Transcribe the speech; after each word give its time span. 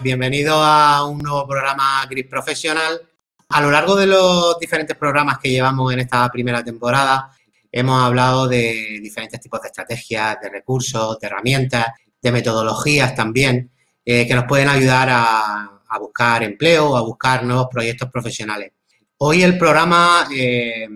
bienvenido 0.00 0.62
a 0.62 1.04
un 1.04 1.18
nuevo 1.18 1.46
programa 1.46 2.06
Gris 2.08 2.26
Profesional. 2.26 3.00
A 3.48 3.60
lo 3.60 3.70
largo 3.70 3.96
de 3.96 4.06
los 4.06 4.58
diferentes 4.60 4.96
programas 4.96 5.38
que 5.38 5.50
llevamos 5.50 5.92
en 5.92 6.00
esta 6.00 6.28
primera 6.30 6.62
temporada, 6.62 7.32
hemos 7.72 8.00
hablado 8.00 8.46
de 8.46 9.00
diferentes 9.02 9.40
tipos 9.40 9.60
de 9.60 9.68
estrategias, 9.68 10.36
de 10.40 10.50
recursos, 10.50 11.18
de 11.18 11.26
herramientas, 11.26 11.86
de 12.22 12.32
metodologías 12.32 13.14
también, 13.14 13.72
eh, 14.04 14.26
que 14.26 14.34
nos 14.34 14.44
pueden 14.44 14.68
ayudar 14.68 15.08
a, 15.10 15.74
buscar 15.98 16.44
empleo 16.44 16.90
o 16.90 16.96
a 16.96 17.02
buscar 17.02 17.42
nuevos 17.42 17.66
proyectos 17.68 18.08
profesionales. 18.10 18.72
Hoy 19.16 19.42
el 19.42 19.58
programa 19.58 20.28
eh, 20.32 20.86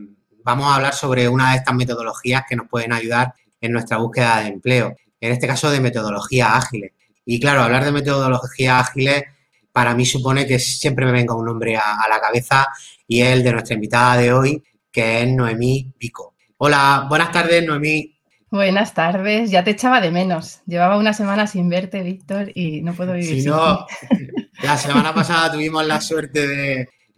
vamos 0.44 0.66
a 0.66 0.76
hablar 0.76 0.94
sobre 0.94 1.28
una 1.28 1.52
de 1.52 1.56
estas 1.56 1.74
metodologías 1.74 2.44
que 2.48 2.54
nos 2.54 2.68
pueden 2.68 2.92
ayudar 2.92 3.34
en 3.60 3.72
nuestra 3.72 3.96
búsqueda 3.96 4.40
de 4.40 4.48
empleo, 4.48 4.94
en 5.20 5.32
este 5.32 5.48
caso 5.48 5.70
de 5.70 5.80
metodologías 5.80 6.50
ágiles. 6.52 6.92
Y 7.24 7.38
claro, 7.40 7.62
hablar 7.62 7.84
de 7.84 7.92
metodologías 7.92 8.88
ágiles 8.88 9.24
para 9.72 9.94
mí 9.94 10.04
supone 10.04 10.46
que 10.46 10.58
siempre 10.58 11.06
me 11.06 11.12
venga 11.12 11.34
un 11.34 11.46
nombre 11.46 11.76
a, 11.76 12.06
la 12.08 12.20
cabeza 12.20 12.68
y 13.08 13.22
es 13.22 13.30
el 13.30 13.42
de 13.42 13.52
nuestra 13.52 13.74
invitada 13.74 14.16
de 14.16 14.32
hoy, 14.32 14.62
que 14.90 15.22
es 15.22 15.28
Noemí 15.28 15.94
Pico. 15.98 16.34
Hola, 16.58 17.06
buenas 17.08 17.32
tardes, 17.32 17.64
Noemí. 17.66 18.18
Buenas 18.50 18.92
tardes, 18.92 19.50
ya 19.50 19.64
te 19.64 19.70
echaba 19.70 20.00
de 20.02 20.10
menos. 20.10 20.60
Llevaba 20.66 20.98
una 20.98 21.14
semana 21.14 21.46
sin 21.46 21.70
verte, 21.70 22.02
Víctor, 22.02 22.52
y 22.54 22.82
no 22.82 22.92
puedo 22.92 23.14
vivir. 23.14 23.40
Si 23.40 23.48
no, 23.48 23.86
la 24.62 24.76
semana 24.76 25.14
pasada 25.14 25.52
tuvimos 25.52 25.86
la 25.86 26.00
suerte 26.02 26.46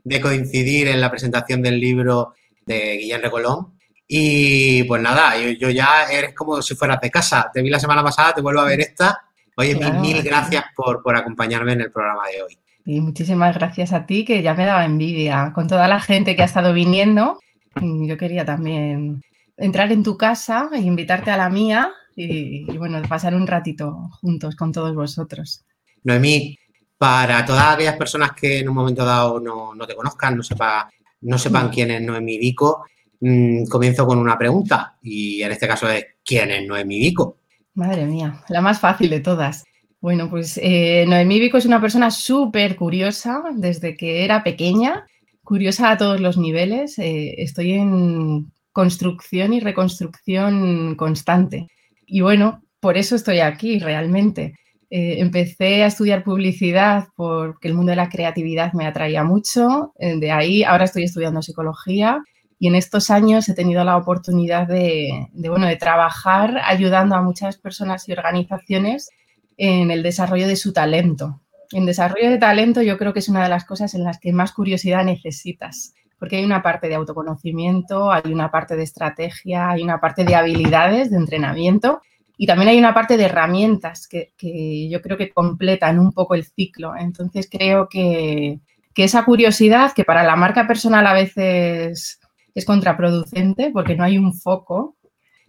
de, 0.04 0.20
coincidir 0.20 0.86
en 0.86 1.00
la 1.00 1.10
presentación 1.10 1.60
del 1.60 1.80
libro 1.80 2.34
de 2.64 2.98
Guillermo 2.98 3.30
Colón. 3.32 3.78
Y 4.06 4.84
pues 4.84 5.02
nada, 5.02 5.36
yo, 5.36 5.70
ya 5.70 6.04
eres 6.04 6.34
como 6.34 6.62
si 6.62 6.76
fueras 6.76 7.00
de 7.00 7.10
casa. 7.10 7.50
Te 7.52 7.62
vi 7.62 7.70
la 7.70 7.80
semana 7.80 8.04
pasada, 8.04 8.34
te 8.34 8.42
vuelvo 8.42 8.60
a 8.60 8.66
ver 8.66 8.80
esta 8.80 9.24
Oye, 9.56 9.76
mil, 10.00 10.22
gracias 10.22 10.64
por, 10.74 11.16
acompañarme 11.16 11.72
en 11.72 11.82
el 11.82 11.92
programa 11.92 12.22
de 12.28 12.42
hoy. 12.42 12.58
Y 12.84 13.00
muchísimas 13.00 13.54
gracias 13.54 13.92
a 13.92 14.04
ti, 14.04 14.24
que 14.24 14.42
ya 14.42 14.54
me 14.54 14.66
daba 14.66 14.84
envidia. 14.84 15.52
Con 15.54 15.68
toda 15.68 15.88
la 15.88 16.00
gente 16.00 16.36
que 16.36 16.42
ha 16.42 16.46
estado 16.46 16.72
viniendo, 16.72 17.38
yo 17.80 18.16
quería 18.16 18.44
también 18.44 19.22
entrar 19.56 19.92
en 19.92 20.02
tu 20.02 20.16
casa 20.16 20.68
e 20.72 20.80
invitarte 20.80 21.30
a 21.30 21.36
la 21.36 21.48
mía 21.48 21.92
y, 22.16 22.64
bueno, 22.76 23.00
pasar 23.08 23.34
un 23.34 23.46
ratito 23.46 24.10
juntos 24.20 24.56
con 24.56 24.72
todos 24.72 24.94
vosotros. 24.94 25.64
Noemí, 26.02 26.58
para 26.98 27.44
todas 27.44 27.74
aquellas 27.74 27.96
personas 27.96 28.32
que 28.32 28.58
en 28.58 28.68
un 28.68 28.74
momento 28.74 29.04
dado 29.04 29.40
no, 29.40 29.86
te 29.86 29.94
conozcan, 29.94 30.36
no, 30.36 30.42
sepa, 30.42 30.90
no 31.22 31.38
sepan 31.38 31.70
quién 31.70 31.90
es 31.92 32.02
Noemí 32.02 32.38
Vico, 32.38 32.84
mm, 33.20 33.64
comienzo 33.66 34.06
con 34.06 34.18
una 34.18 34.36
pregunta 34.36 34.96
y 35.02 35.42
en 35.42 35.52
este 35.52 35.66
caso 35.66 35.88
es 35.88 36.04
¿quién 36.24 36.50
es 36.50 36.66
Noemí 36.66 36.98
Vico? 36.98 37.38
Madre 37.74 38.06
mía, 38.06 38.40
la 38.48 38.60
más 38.60 38.78
fácil 38.78 39.10
de 39.10 39.18
todas. 39.18 39.64
Bueno, 40.00 40.30
pues 40.30 40.60
eh, 40.62 41.04
Noemí 41.08 41.40
Vico 41.40 41.56
es 41.56 41.66
una 41.66 41.80
persona 41.80 42.10
súper 42.12 42.76
curiosa 42.76 43.42
desde 43.56 43.96
que 43.96 44.24
era 44.24 44.44
pequeña, 44.44 45.06
curiosa 45.42 45.90
a 45.90 45.96
todos 45.96 46.20
los 46.20 46.38
niveles. 46.38 46.98
Eh, 47.00 47.34
estoy 47.38 47.72
en 47.72 48.52
construcción 48.70 49.54
y 49.54 49.60
reconstrucción 49.60 50.94
constante. 50.94 51.66
Y 52.06 52.20
bueno, 52.20 52.62
por 52.78 52.96
eso 52.96 53.16
estoy 53.16 53.40
aquí 53.40 53.80
realmente. 53.80 54.54
Eh, 54.90 55.16
empecé 55.18 55.82
a 55.82 55.86
estudiar 55.86 56.22
publicidad 56.22 57.08
porque 57.16 57.66
el 57.66 57.74
mundo 57.74 57.90
de 57.90 57.96
la 57.96 58.08
creatividad 58.08 58.72
me 58.72 58.86
atraía 58.86 59.24
mucho. 59.24 59.92
de 59.98 60.30
ahí, 60.30 60.62
ahora 60.62 60.84
estoy 60.84 61.04
estudiando 61.04 61.42
psicología 61.42 62.22
y 62.64 62.66
en 62.66 62.76
estos 62.76 63.10
años 63.10 63.46
he 63.50 63.54
tenido 63.54 63.84
la 63.84 63.98
oportunidad 63.98 64.66
de, 64.66 65.28
bueno, 65.34 65.66
de 65.66 65.76
trabajar 65.76 66.62
ayudando 66.64 67.14
a 67.14 67.20
muchas 67.20 67.58
personas 67.58 68.08
y 68.08 68.12
organizaciones 68.12 69.10
en 69.58 69.90
el 69.90 70.02
desarrollo 70.02 70.48
de 70.48 70.56
su 70.56 70.72
talento. 70.72 71.42
En 71.72 71.84
desarrollo 71.84 72.30
de 72.30 72.38
talento 72.38 72.80
yo 72.80 72.96
creo 72.96 73.12
que 73.12 73.18
es 73.18 73.28
una 73.28 73.42
de 73.42 73.50
las 73.50 73.66
cosas 73.66 73.92
en 73.92 74.02
las 74.02 74.18
que 74.18 74.32
más 74.32 74.52
curiosidad 74.52 75.04
necesitas, 75.04 75.92
porque 76.18 76.36
hay 76.36 76.44
una 76.46 76.62
parte 76.62 76.88
de 76.88 76.94
autoconocimiento, 76.94 78.10
hay 78.10 78.32
una 78.32 78.50
parte 78.50 78.76
de 78.76 78.84
estrategia, 78.84 79.68
hay 79.68 79.82
una 79.82 80.00
parte 80.00 80.24
de 80.24 80.34
habilidades, 80.34 81.10
de 81.10 81.18
entrenamiento 81.18 82.00
y 82.38 82.46
también 82.46 82.70
hay 82.70 82.78
una 82.78 82.94
parte 82.94 83.18
de 83.18 83.24
herramientas 83.24 84.08
que, 84.08 84.32
que 84.38 84.88
yo 84.88 85.02
creo 85.02 85.18
que 85.18 85.28
completan 85.28 85.98
un 85.98 86.12
poco 86.12 86.34
el 86.34 86.46
ciclo. 86.46 86.96
Entonces 86.96 87.46
creo 87.50 87.90
que, 87.90 88.60
que 88.94 89.04
esa 89.04 89.26
curiosidad, 89.26 89.92
que 89.92 90.04
para 90.04 90.22
la 90.22 90.36
marca 90.36 90.66
personal 90.66 91.06
a 91.06 91.12
veces 91.12 92.20
es 92.54 92.64
contraproducente 92.64 93.70
porque 93.72 93.96
no 93.96 94.04
hay 94.04 94.18
un 94.18 94.34
foco, 94.34 94.96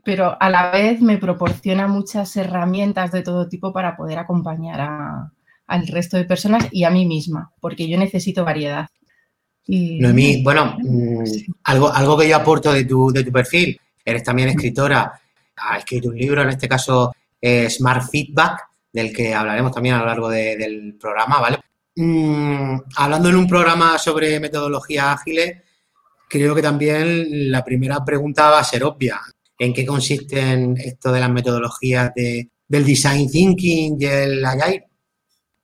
pero 0.04 0.38
a 0.40 0.50
la 0.50 0.72
vez 0.72 1.02
me 1.02 1.18
proporciona 1.18 1.88
muchas 1.88 2.36
herramientas 2.38 3.12
de 3.12 3.22
todo 3.22 3.48
tipo 3.48 3.74
para 3.74 3.96
poder 3.96 4.20
acompañar 4.20 5.30
al 5.68 5.88
resto 5.88 6.18
de 6.18 6.26
personas 6.26 6.68
y 6.72 6.84
a 6.84 6.90
mí 6.90 7.06
misma, 7.06 7.52
porque 7.60 7.88
yo 7.88 7.98
necesito 7.98 8.46
variedad. 8.46 8.88
Y, 9.68 10.00
Noemí, 10.00 10.44
bueno, 10.44 10.78
mm, 10.80 11.24
algo, 11.64 11.92
algo 11.92 12.18
que 12.18 12.30
yo 12.30 12.36
aporto 12.36 12.72
de 12.72 12.86
tu, 12.86 13.12
de 13.12 13.24
tu 13.24 13.32
perfil, 13.32 13.80
eres 14.04 14.24
también 14.24 14.50
escritora, 14.50 15.20
has 15.58 15.80
escrito 15.80 16.10
un 16.10 16.18
libro, 16.18 16.42
en 16.44 16.50
este 16.50 16.68
caso 16.68 17.14
Smart 17.70 18.10
Feedback, 18.10 18.62
del 18.92 19.14
que 19.14 19.34
hablaremos 19.34 19.72
también 19.72 19.96
a 19.96 20.00
lo 20.00 20.06
largo 20.06 20.30
del 20.30 20.96
programa, 21.00 21.40
¿vale? 21.40 21.60
Mm, 21.96 22.78
hablando 22.96 23.30
en 23.30 23.36
un 23.36 23.48
programa 23.48 23.98
sobre 23.98 24.40
metodologías 24.40 25.06
ágiles, 25.06 25.64
creo 26.40 26.56
que 26.56 26.62
también 26.62 27.51
la 27.51 27.63
primera 27.63 28.03
pregunta 28.03 28.50
va 28.50 28.59
a 28.59 28.63
ser 28.63 28.84
obvia. 28.84 29.19
¿En 29.57 29.73
qué 29.73 29.85
consisten 29.85 30.75
esto 30.78 31.12
de 31.12 31.19
las 31.19 31.29
metodologías 31.29 32.12
de, 32.13 32.50
del 32.68 32.85
design 32.85 33.29
thinking 33.29 33.97
y 34.00 34.06
el 34.06 34.46
agile? 34.46 34.85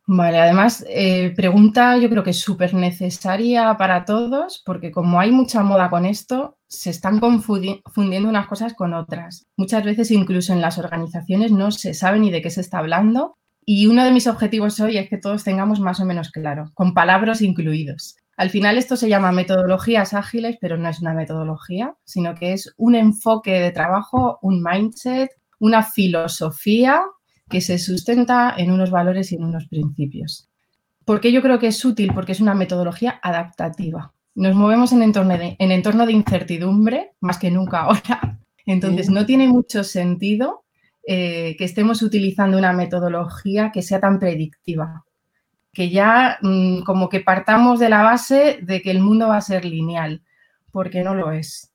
Vale, 0.08 0.40
además, 0.40 0.84
eh, 0.90 1.32
pregunta 1.36 1.96
yo 1.98 2.10
creo 2.10 2.24
que 2.24 2.32
es 2.32 2.40
súper 2.40 2.74
necesaria 2.74 3.78
para 3.78 4.04
todos 4.04 4.62
porque 4.66 4.92
como 4.92 5.20
hay 5.20 5.32
mucha 5.32 5.64
moda 5.64 5.90
con 5.90 6.06
esto, 6.06 6.58
se 6.68 6.90
están 6.90 7.20
confundiendo 7.20 8.28
unas 8.28 8.48
cosas 8.48 8.74
con 8.74 8.94
otras. 8.94 9.46
Muchas 9.58 9.84
veces 9.84 10.12
incluso 10.12 10.54
en 10.54 10.62
las 10.62 10.78
organizaciones 10.78 11.52
no 11.52 11.72
se 11.72 11.94
sabe 11.94 12.20
ni 12.20 12.32
de 12.32 12.42
qué 12.42 12.50
se 12.50 12.62
está 12.62 12.80
hablando 12.80 13.38
y 13.66 13.88
uno 13.88 14.04
de 14.04 14.12
mis 14.12 14.28
objetivos 14.28 14.80
hoy 14.80 14.98
es 14.98 15.08
que 15.08 15.18
todos 15.18 15.44
tengamos 15.44 15.80
más 15.80 16.00
o 16.00 16.06
menos 16.06 16.32
claro, 16.32 16.72
con 16.74 16.94
palabras 16.94 17.42
incluidos. 17.42 18.16
Al 18.42 18.50
final 18.50 18.80
esto 18.80 18.96
se 18.98 19.08
llama 19.08 19.32
metodologías 19.32 20.16
ágiles, 20.16 20.58
pero 20.60 20.76
no 20.76 20.90
es 20.90 21.00
una 21.00 21.14
metodología, 21.14 21.94
sino 22.06 22.34
que 22.34 22.54
es 22.54 22.74
un 22.76 22.96
enfoque 22.96 23.60
de 23.60 23.70
trabajo, 23.70 24.40
un 24.42 24.64
mindset, 24.64 25.30
una 25.60 25.84
filosofía 25.84 27.04
que 27.48 27.62
se 27.62 27.78
sustenta 27.78 28.56
en 28.58 28.72
unos 28.72 28.90
valores 28.90 29.32
y 29.32 29.36
en 29.36 29.44
unos 29.44 29.68
principios. 29.68 30.50
¿Por 31.06 31.22
qué 31.22 31.32
yo 31.32 31.44
creo 31.44 31.60
que 31.60 31.68
es 31.68 31.86
útil? 31.86 32.14
Porque 32.16 32.32
es 32.32 32.42
una 32.42 32.56
metodología 32.56 33.20
adaptativa. 33.22 34.12
Nos 34.34 34.56
movemos 34.56 34.92
en 34.92 35.04
entorno 35.04 35.38
de, 35.38 35.56
en 35.60 35.72
entorno 35.72 36.08
de 36.08 36.14
incertidumbre, 36.14 37.12
más 37.20 37.38
que 37.38 37.52
nunca 37.52 37.82
ahora. 37.82 38.40
Entonces, 38.66 39.12
no 39.12 39.28
tiene 39.28 39.50
mucho 39.50 39.84
sentido 39.84 40.64
eh, 41.06 41.56
que 41.60 41.66
estemos 41.66 42.02
utilizando 42.02 42.58
una 42.58 42.74
metodología 42.74 43.72
que 43.72 43.84
sea 43.84 44.00
tan 44.00 44.18
predictiva 44.18 45.06
que 45.74 45.90
ya 45.90 46.38
mm, 46.42 46.82
como 46.82 47.10
que 47.10 47.22
partamos 47.22 47.80
de 47.80 47.90
la 47.90 48.04
base 48.04 48.60
de 48.62 48.82
que 48.82 48.92
el 48.92 49.00
mundo 49.00 49.30
va 49.30 49.38
a 49.38 49.42
ser 49.42 49.66
lineal, 49.66 50.22
porque 50.72 51.04
no 51.04 51.16
lo 51.16 51.32
es. 51.32 51.72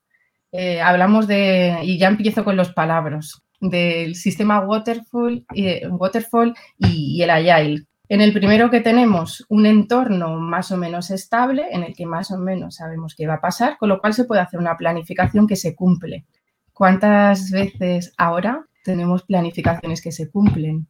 Eh, 0.53 0.81
hablamos 0.81 1.27
de, 1.27 1.79
y 1.83 1.99
ya 1.99 2.09
empiezo 2.09 2.45
con 2.45 2.57
los 2.57 2.73
palabras, 2.73 3.43
del 3.61 4.15
sistema 4.15 4.61
waterfall, 4.61 5.45
eh, 5.55 5.87
waterfall 5.89 6.55
y, 6.79 7.23
el 7.23 7.31
agile. 7.31 7.85
En 8.09 8.21
el 8.21 8.33
primero 8.33 8.71
que 8.71 8.81
tenemos 8.81 9.45
un 9.49 9.67
entorno 9.67 10.37
más 10.37 10.71
o 10.71 10.77
menos 10.77 11.11
estable, 11.11 11.67
en 11.73 11.83
el 11.83 11.95
que 11.95 12.07
más 12.07 12.31
o 12.31 12.39
menos 12.39 12.77
sabemos 12.77 13.15
qué 13.17 13.27
va 13.27 13.35
a 13.35 13.41
pasar, 13.41 13.79
con 13.79 13.89
lo 13.89 14.01
cual 14.01 14.15
se 14.15 14.25
puede 14.25 14.41
hacer 14.41 14.61
una 14.61 14.77
planificación 14.77 15.47
que 15.47 15.57
se 15.57 15.75
cumple. 15.75 16.25
¿Cuántas 16.73 17.51
veces 17.51 18.13
ahora 18.17 18.65
tenemos 18.85 19.25
planificaciones 19.25 20.01
que 20.01 20.13
se 20.13 20.31
cumplen? 20.31 20.87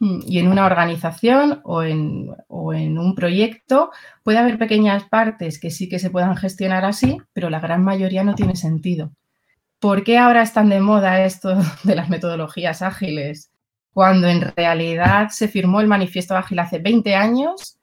Mm, 0.00 0.20
y 0.26 0.38
en 0.38 0.48
una 0.48 0.66
organización 0.66 1.60
o 1.64 1.82
en, 1.82 2.28
un 2.48 3.14
proyecto 3.14 3.90
puede 4.22 4.38
haber 4.38 4.58
pequeñas 4.58 5.04
partes 5.04 5.58
que 5.58 5.70
sí 5.70 5.88
que 5.88 5.98
se 5.98 6.10
puedan 6.10 6.36
gestionar 6.36 6.84
así, 6.84 7.18
pero 7.32 7.50
la 7.50 7.60
gran 7.60 7.84
mayoría 7.84 8.24
no 8.24 8.34
tiene 8.34 8.56
sentido. 8.56 9.12
¿Por 9.80 10.04
qué 10.04 10.18
ahora 10.18 10.42
están 10.42 10.68
de 10.68 10.80
moda 10.80 11.24
esto 11.24 11.56
de 11.84 11.94
las 11.96 12.08
metodologías 12.10 12.82
ágiles? 12.82 13.50
Cuando 13.92 14.28
en 14.28 14.42
realidad 14.56 15.30
se 15.30 15.48
firmó 15.48 15.80
el 15.80 15.88
manifiesto 15.88 16.36
ágil 16.36 16.58
hace 16.60 16.78
20 16.78 17.14
años 17.16 17.78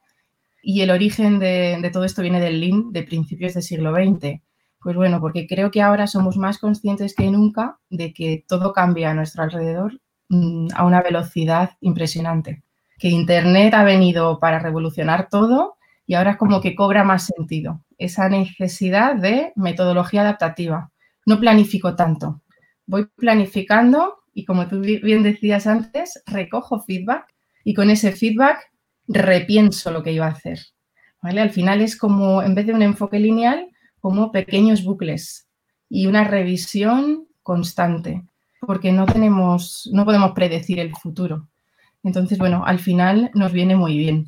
y 0.63 0.81
el 0.81 0.91
origen 0.91 1.39
de, 1.39 1.79
de 1.81 1.89
todo 1.91 2.05
esto 2.05 2.21
viene 2.21 2.39
del 2.39 2.59
Lean 2.61 2.91
de 2.91 3.03
principios 3.03 3.53
del 3.53 3.63
siglo 3.63 3.93
XX. 3.93 4.41
Pues 4.81 4.95
bueno, 4.95 5.19
porque 5.19 5.47
creo 5.47 5.71
que 5.71 5.81
ahora 5.81 6.07
somos 6.07 6.37
más 6.37 6.59
conscientes 6.59 7.15
que 7.15 7.29
nunca 7.31 7.79
de 7.89 8.13
que 8.13 8.45
todo 8.47 8.73
cambia 8.73 9.11
a 9.11 9.13
nuestro 9.15 9.43
alrededor 9.43 9.99
Mm, 10.29 10.69
a 10.75 10.85
una 10.85 11.01
velocidad 11.01 11.71
impresionante. 11.81 12.63
Que 12.97 13.09
Internet 13.09 13.73
ha 13.73 13.83
venido 13.83 14.39
para 14.39 14.59
revolucionar 14.59 15.29
todo 15.29 15.77
y 16.07 16.15
ahora 16.15 16.31
es 16.31 16.37
como 16.37 16.61
que 16.61 16.75
cobra 16.75 17.03
más 17.03 17.25
sentido 17.27 17.81
esa 17.97 18.27
necesidad 18.29 19.15
de 19.15 19.53
metodología 19.55 20.21
adaptativa. 20.21 20.91
No 21.25 21.39
planifico 21.39 21.95
tanto, 21.95 22.41
voy 22.85 23.05
planificando 23.15 24.23
y 24.33 24.45
como 24.45 24.67
tú 24.67 24.81
bien 24.81 25.23
decías 25.23 25.67
antes, 25.67 26.21
recojo 26.25 26.81
feedback 26.81 27.25
y 27.63 27.73
con 27.73 27.89
ese 27.89 28.11
feedback 28.11 28.69
repienso 29.07 29.91
lo 29.91 30.03
que 30.03 30.11
iba 30.11 30.25
a 30.25 30.31
hacer. 30.31 30.59
Al 31.21 31.49
final 31.49 31.81
es 31.81 31.97
como, 31.97 32.43
en 32.43 32.53
vez 32.53 32.67
de 32.67 32.73
un 32.73 32.81
enfoque 32.81 33.19
lineal, 33.19 33.69
como 33.99 34.31
pequeños 34.31 34.83
bucles 34.83 35.47
y 35.89 36.05
una 36.05 36.23
revisión 36.23 37.27
constante, 37.41 38.23
porque 38.65 38.91
no 38.91 39.05
tenemos, 39.05 39.89
no 39.93 40.05
podemos 40.05 40.31
predecir 40.31 40.79
el 40.79 40.95
futuro. 40.95 41.47
Entonces, 42.03 42.37
bueno, 42.37 42.63
al 42.65 42.79
final 42.79 43.31
nos 43.33 43.51
viene 43.51 43.75
muy 43.75 43.97
bien. 43.97 44.27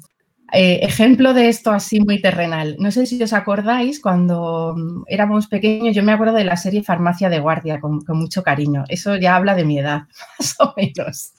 Eh, 0.54 0.80
ejemplo 0.81 1.34
de 1.34 1.50
esto 1.50 1.72
así 1.72 2.00
muy 2.00 2.22
terrenal. 2.22 2.78
No 2.80 2.89
sé 2.92 3.06
si 3.06 3.22
os 3.22 3.34
acordáis 3.34 4.01
cuando 4.01 4.75
mm, 4.78 5.04
éramos 5.07 5.48
pequeños, 5.48 5.95
yo 5.95 6.04
me 6.04 6.13
acuerdo 6.13 6.34
de 6.34 6.45
la 6.45 6.56
serie 6.56 6.84
Farmacia 6.84 7.30
de 7.30 7.39
Guardia 7.39 7.80
con, 7.81 8.01
mucho 8.10 8.44
cariño. 8.44 8.86
Eso 8.88 9.16
ya 9.18 9.36
habla 9.36 9.56
de 9.56 9.66
mi 9.66 9.80
edad, 9.80 10.04
más 10.40 10.56
o 10.60 10.74
menos. 10.78 11.33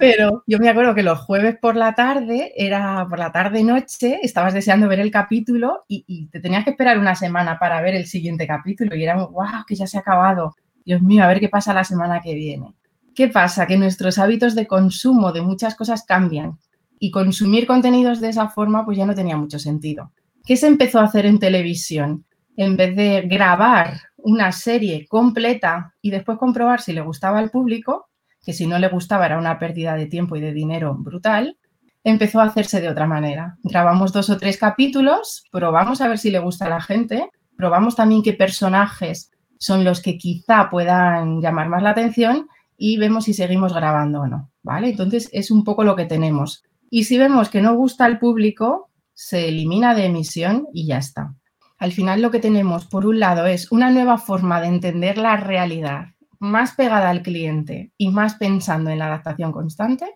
Pero 0.00 0.42
yo 0.46 0.58
me 0.58 0.68
acuerdo 0.68 0.94
que 0.94 1.02
los 1.02 1.20
jueves 1.20 1.56
por 1.60 1.76
la 1.76 1.94
tarde, 1.94 2.52
era 2.56 3.06
por 3.08 3.18
la 3.20 3.30
tarde-noche, 3.30 4.18
estabas 4.22 4.54
deseando 4.54 4.88
ver 4.88 4.98
el 4.98 5.12
capítulo 5.12 5.84
y, 5.86 6.26
te 6.28 6.40
tenías 6.40 6.64
que 6.64 6.70
esperar 6.70 6.98
una 6.98 7.14
semana 7.14 7.58
para 7.58 7.80
ver 7.82 7.94
el 7.94 8.06
siguiente 8.06 8.48
capítulo 8.48 8.96
y 8.96 9.04
era, 9.04 9.16
wow, 9.16 9.64
que 9.66 9.76
ya 9.76 9.86
se 9.86 9.98
ha 9.98 10.00
acabado. 10.00 10.56
Dios 10.86 11.02
mío, 11.02 11.24
a 11.24 11.26
ver 11.26 11.40
qué 11.40 11.48
pasa 11.48 11.74
la 11.74 11.82
semana 11.82 12.20
que 12.20 12.34
viene. 12.34 12.72
¿Qué 13.12 13.26
pasa? 13.28 13.66
Que 13.66 13.76
nuestros 13.76 14.18
hábitos 14.18 14.54
de 14.54 14.68
consumo 14.68 15.32
de 15.32 15.42
muchas 15.42 15.74
cosas 15.74 16.04
cambian 16.04 16.58
y 17.00 17.10
consumir 17.10 17.66
contenidos 17.66 18.20
de 18.20 18.28
esa 18.28 18.48
forma 18.48 18.84
pues 18.84 18.96
ya 18.96 19.04
no 19.04 19.14
tenía 19.14 19.36
mucho 19.36 19.58
sentido. 19.58 20.12
¿Qué 20.44 20.56
se 20.56 20.68
empezó 20.68 21.00
a 21.00 21.04
hacer 21.04 21.26
en 21.26 21.40
televisión? 21.40 22.24
En 22.56 22.76
vez 22.76 22.94
de 22.94 23.22
grabar 23.22 24.00
una 24.16 24.52
serie 24.52 25.06
completa 25.08 25.92
y 26.00 26.10
después 26.10 26.38
comprobar 26.38 26.80
si 26.80 26.92
le 26.92 27.00
gustaba 27.00 27.40
al 27.40 27.50
público, 27.50 28.08
que 28.44 28.52
si 28.52 28.68
no 28.68 28.78
le 28.78 28.88
gustaba 28.88 29.26
era 29.26 29.38
una 29.38 29.58
pérdida 29.58 29.96
de 29.96 30.06
tiempo 30.06 30.36
y 30.36 30.40
de 30.40 30.52
dinero 30.52 30.94
brutal, 30.94 31.58
empezó 32.04 32.38
a 32.38 32.44
hacerse 32.44 32.80
de 32.80 32.88
otra 32.88 33.08
manera. 33.08 33.56
Grabamos 33.64 34.12
dos 34.12 34.30
o 34.30 34.36
tres 34.36 34.56
capítulos, 34.56 35.44
probamos 35.50 36.00
a 36.00 36.06
ver 36.06 36.18
si 36.18 36.30
le 36.30 36.38
gusta 36.38 36.66
a 36.66 36.70
la 36.70 36.80
gente, 36.80 37.28
probamos 37.56 37.96
también 37.96 38.22
qué 38.22 38.34
personajes 38.34 39.32
son 39.58 39.84
los 39.84 40.00
que 40.00 40.18
quizá 40.18 40.68
puedan 40.70 41.40
llamar 41.40 41.68
más 41.68 41.82
la 41.82 41.90
atención 41.90 42.48
y 42.76 42.98
vemos 42.98 43.24
si 43.24 43.34
seguimos 43.34 43.72
grabando 43.72 44.22
o 44.22 44.26
no, 44.26 44.50
¿vale? 44.62 44.90
Entonces 44.90 45.28
es 45.32 45.50
un 45.50 45.64
poco 45.64 45.84
lo 45.84 45.96
que 45.96 46.04
tenemos. 46.04 46.62
Y 46.90 47.04
si 47.04 47.18
vemos 47.18 47.48
que 47.48 47.62
no 47.62 47.74
gusta 47.74 48.04
al 48.04 48.18
público, 48.18 48.90
se 49.12 49.48
elimina 49.48 49.94
de 49.94 50.06
emisión 50.06 50.68
y 50.72 50.86
ya 50.86 50.98
está. 50.98 51.34
Al 51.78 51.92
final 51.92 52.22
lo 52.22 52.30
que 52.30 52.38
tenemos, 52.38 52.86
por 52.86 53.06
un 53.06 53.20
lado, 53.20 53.46
es 53.46 53.72
una 53.72 53.90
nueva 53.90 54.18
forma 54.18 54.60
de 54.60 54.68
entender 54.68 55.18
la 55.18 55.36
realidad, 55.36 56.08
más 56.38 56.74
pegada 56.74 57.10
al 57.10 57.22
cliente 57.22 57.92
y 57.96 58.10
más 58.10 58.34
pensando 58.34 58.90
en 58.90 58.98
la 58.98 59.06
adaptación 59.06 59.52
constante. 59.52 60.06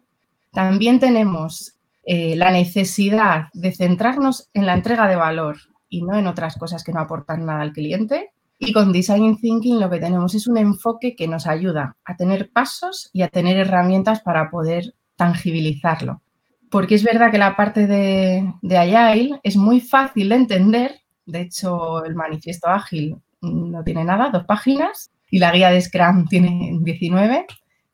También 0.52 1.00
tenemos 1.00 1.76
eh, 2.04 2.34
la 2.36 2.50
necesidad 2.50 3.48
de 3.52 3.72
centrarnos 3.72 4.48
en 4.54 4.66
la 4.66 4.74
entrega 4.74 5.06
de 5.06 5.16
valor 5.16 5.58
y 5.88 6.02
no 6.02 6.18
en 6.18 6.26
otras 6.26 6.56
cosas 6.56 6.82
que 6.82 6.92
no 6.92 7.00
aportan 7.00 7.44
nada 7.46 7.60
al 7.60 7.72
cliente. 7.72 8.32
Y 8.60 8.72
con 8.72 8.92
Design 8.92 9.38
Thinking 9.38 9.80
lo 9.80 9.90
que 9.90 9.98
tenemos 9.98 10.34
es 10.36 10.46
un 10.46 10.58
enfoque 10.58 11.16
que 11.16 11.26
nos 11.26 11.48
ayuda 11.48 11.96
a 12.04 12.16
tener 12.16 12.52
pasos 12.52 13.10
y 13.12 13.22
a 13.22 13.28
tener 13.28 13.56
herramientas 13.56 14.20
para 14.20 14.50
poder 14.50 14.94
tangibilizarlo 15.16 16.22
porque 16.70 16.94
es 16.94 17.04
verdad 17.04 17.30
que 17.30 17.38
la 17.38 17.56
parte 17.56 17.86
de, 17.86 18.54
de 18.62 18.78
Agile 18.78 19.40
es 19.42 19.56
muy 19.56 19.80
fácil 19.80 20.28
de 20.28 20.36
entender. 20.36 21.00
De 21.26 21.42
hecho, 21.42 22.04
el 22.04 22.14
manifiesto 22.14 22.68
ágil 22.68 23.16
no 23.42 23.82
tiene 23.82 24.04
nada, 24.04 24.30
dos 24.30 24.44
páginas, 24.44 25.10
y 25.30 25.38
la 25.38 25.52
guía 25.52 25.70
de 25.70 25.80
Scrum 25.80 26.26
tiene 26.28 26.78
19, 26.80 27.46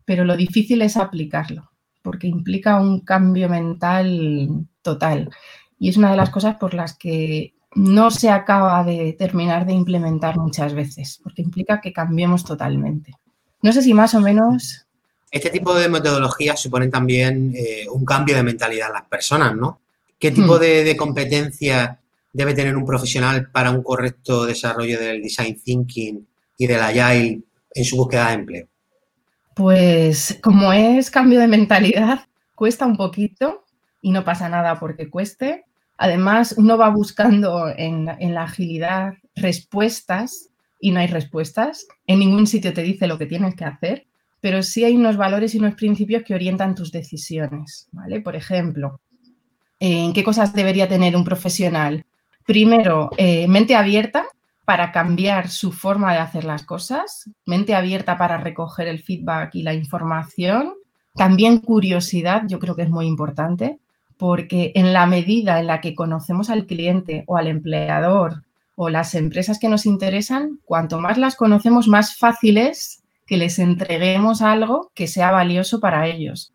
pero 0.05 0.25
lo 0.25 0.37
difícil 0.37 0.83
es 0.83 0.97
aplicarlo, 0.97 1.71
porque 2.03 2.27
implica 2.27 2.79
un 2.79 3.01
cambio 3.01 3.49
mental 3.49 4.67
total. 4.83 5.31
Y 5.79 5.89
es 5.89 5.97
una 5.97 6.11
de 6.11 6.17
las 6.17 6.31
cosas 6.31 6.57
por 6.57 6.75
las 6.75 6.97
que 6.97 7.55
no 7.77 8.11
se 8.11 8.31
acaba 8.31 8.83
de 8.83 9.15
terminar 9.19 9.67
de 9.67 9.75
implementar 9.75 10.37
muchas 10.37 10.75
veces, 10.75 11.21
porque 11.23 11.43
implica 11.43 11.81
que 11.81 11.93
cambiemos 11.93 12.45
totalmente. 12.45 13.15
No 13.63 13.73
sé 13.73 13.83
si 13.83 13.95
más 13.95 14.15
o 14.15 14.21
menos 14.21 14.87
este 15.37 15.51
tipo 15.51 15.75
de 15.75 15.91
metodologías 15.91 16.59
suponen 16.59 16.91
también 16.91 17.53
eh, 17.55 17.87
un 17.93 18.07
cambio 18.07 18.37
de 18.37 18.43
mentalidad 18.43 18.89
en 18.89 18.95
las 18.95 19.05
personas, 19.05 19.55
¿no? 19.55 19.81
¿Qué 20.19 20.31
tipo 20.31 20.57
hmm. 20.57 20.61
de, 20.61 20.97
competencia 20.97 22.01
debe 22.33 22.55
tener 22.55 22.75
un 22.75 22.87
profesional 22.87 23.51
para 23.51 23.71
un 23.71 23.83
correcto 23.83 24.47
desarrollo 24.47 24.99
del 24.99 25.23
design 25.23 25.61
thinking 25.63 26.27
y 26.57 26.67
del 26.67 26.81
agile 26.81 27.43
en 27.75 27.85
su 27.85 27.97
búsqueda 27.97 28.29
de 28.29 28.35
empleo? 28.35 28.67
Pues 29.55 30.39
como 30.43 30.73
es 30.73 31.11
cambio 31.11 31.39
de 31.39 31.49
mentalidad, 31.49 32.21
cuesta 32.55 32.87
un 32.87 32.97
poquito 32.97 33.65
y 34.01 34.13
no 34.13 34.25
pasa 34.25 34.49
nada 34.49 34.79
porque 34.81 35.11
cueste. 35.11 35.66
Además, 35.99 36.55
uno 36.59 36.77
va 36.77 36.91
buscando 36.91 37.69
en, 37.75 38.07
la 38.07 38.43
agilidad 38.43 39.15
respuestas 39.35 40.51
y 40.81 40.91
no 40.91 41.01
hay 41.01 41.07
respuestas. 41.07 41.87
En 42.07 42.19
ningún 42.19 42.47
sitio 42.47 42.73
te 42.73 42.83
dice 42.83 43.07
lo 43.07 43.19
que 43.19 43.27
tienes 43.27 43.55
que 43.55 43.65
hacer 43.65 44.07
pero 44.47 44.63
sí 44.63 44.85
hay 44.85 44.95
unos 44.95 45.17
valores 45.17 45.55
y 45.55 45.59
unos 45.59 45.75
principios 45.75 46.23
que 46.23 46.33
orientan 46.33 46.77
tus 46.77 46.93
decisiones, 46.93 47.89
¿vale? 47.91 48.21
Por 48.21 48.37
ejemplo, 48.37 49.01
¿en 49.81 50.13
qué 50.13 50.23
cosas 50.23 50.53
debería 50.53 50.89
tener 50.89 51.17
un 51.17 51.25
profesional? 51.25 52.05
Primero, 52.47 53.11
eh, 53.17 53.49
mente 53.49 53.75
abierta 53.75 54.25
para 54.65 54.93
cambiar 54.93 55.49
su 55.49 55.73
forma 55.73 56.13
de 56.13 56.21
hacer 56.21 56.45
las 56.45 56.63
cosas, 56.65 57.29
mente 57.45 57.75
abierta 57.75 58.19
para 58.19 58.37
recoger 58.37 58.87
el 58.87 59.01
feedback 59.01 59.55
y 59.57 59.65
la 59.65 59.75
información, 59.75 60.75
también 61.17 61.59
curiosidad, 61.59 62.43
yo 62.47 62.61
creo 62.61 62.77
que 62.77 62.83
es 62.83 62.91
muy 62.91 63.07
importante, 63.07 63.81
porque 64.19 64.73
en 64.75 64.93
la 64.93 65.07
medida 65.07 65.61
en 65.61 65.67
la 65.67 65.81
que 65.81 65.95
conocemos 65.95 66.51
al 66.51 66.67
cliente 66.67 67.25
o 67.27 67.37
al 67.37 67.49
empleador 67.49 68.43
o 68.75 68.89
las 68.91 69.15
empresas 69.15 69.59
que 69.59 69.69
nos 69.69 69.87
interesan, 69.87 70.61
cuanto 70.65 71.01
más 71.01 71.19
las 71.19 71.37
conocemos, 71.37 71.89
más 71.89 72.17
fácil 72.17 72.59
es 72.59 73.03
que 73.27 73.37
les 73.37 73.59
entreguemos 73.59 74.43
algo 74.43 74.91
que 74.95 75.07
sea 75.07 75.31
valioso 75.31 75.81
para 75.81 76.07
ellos 76.07 76.53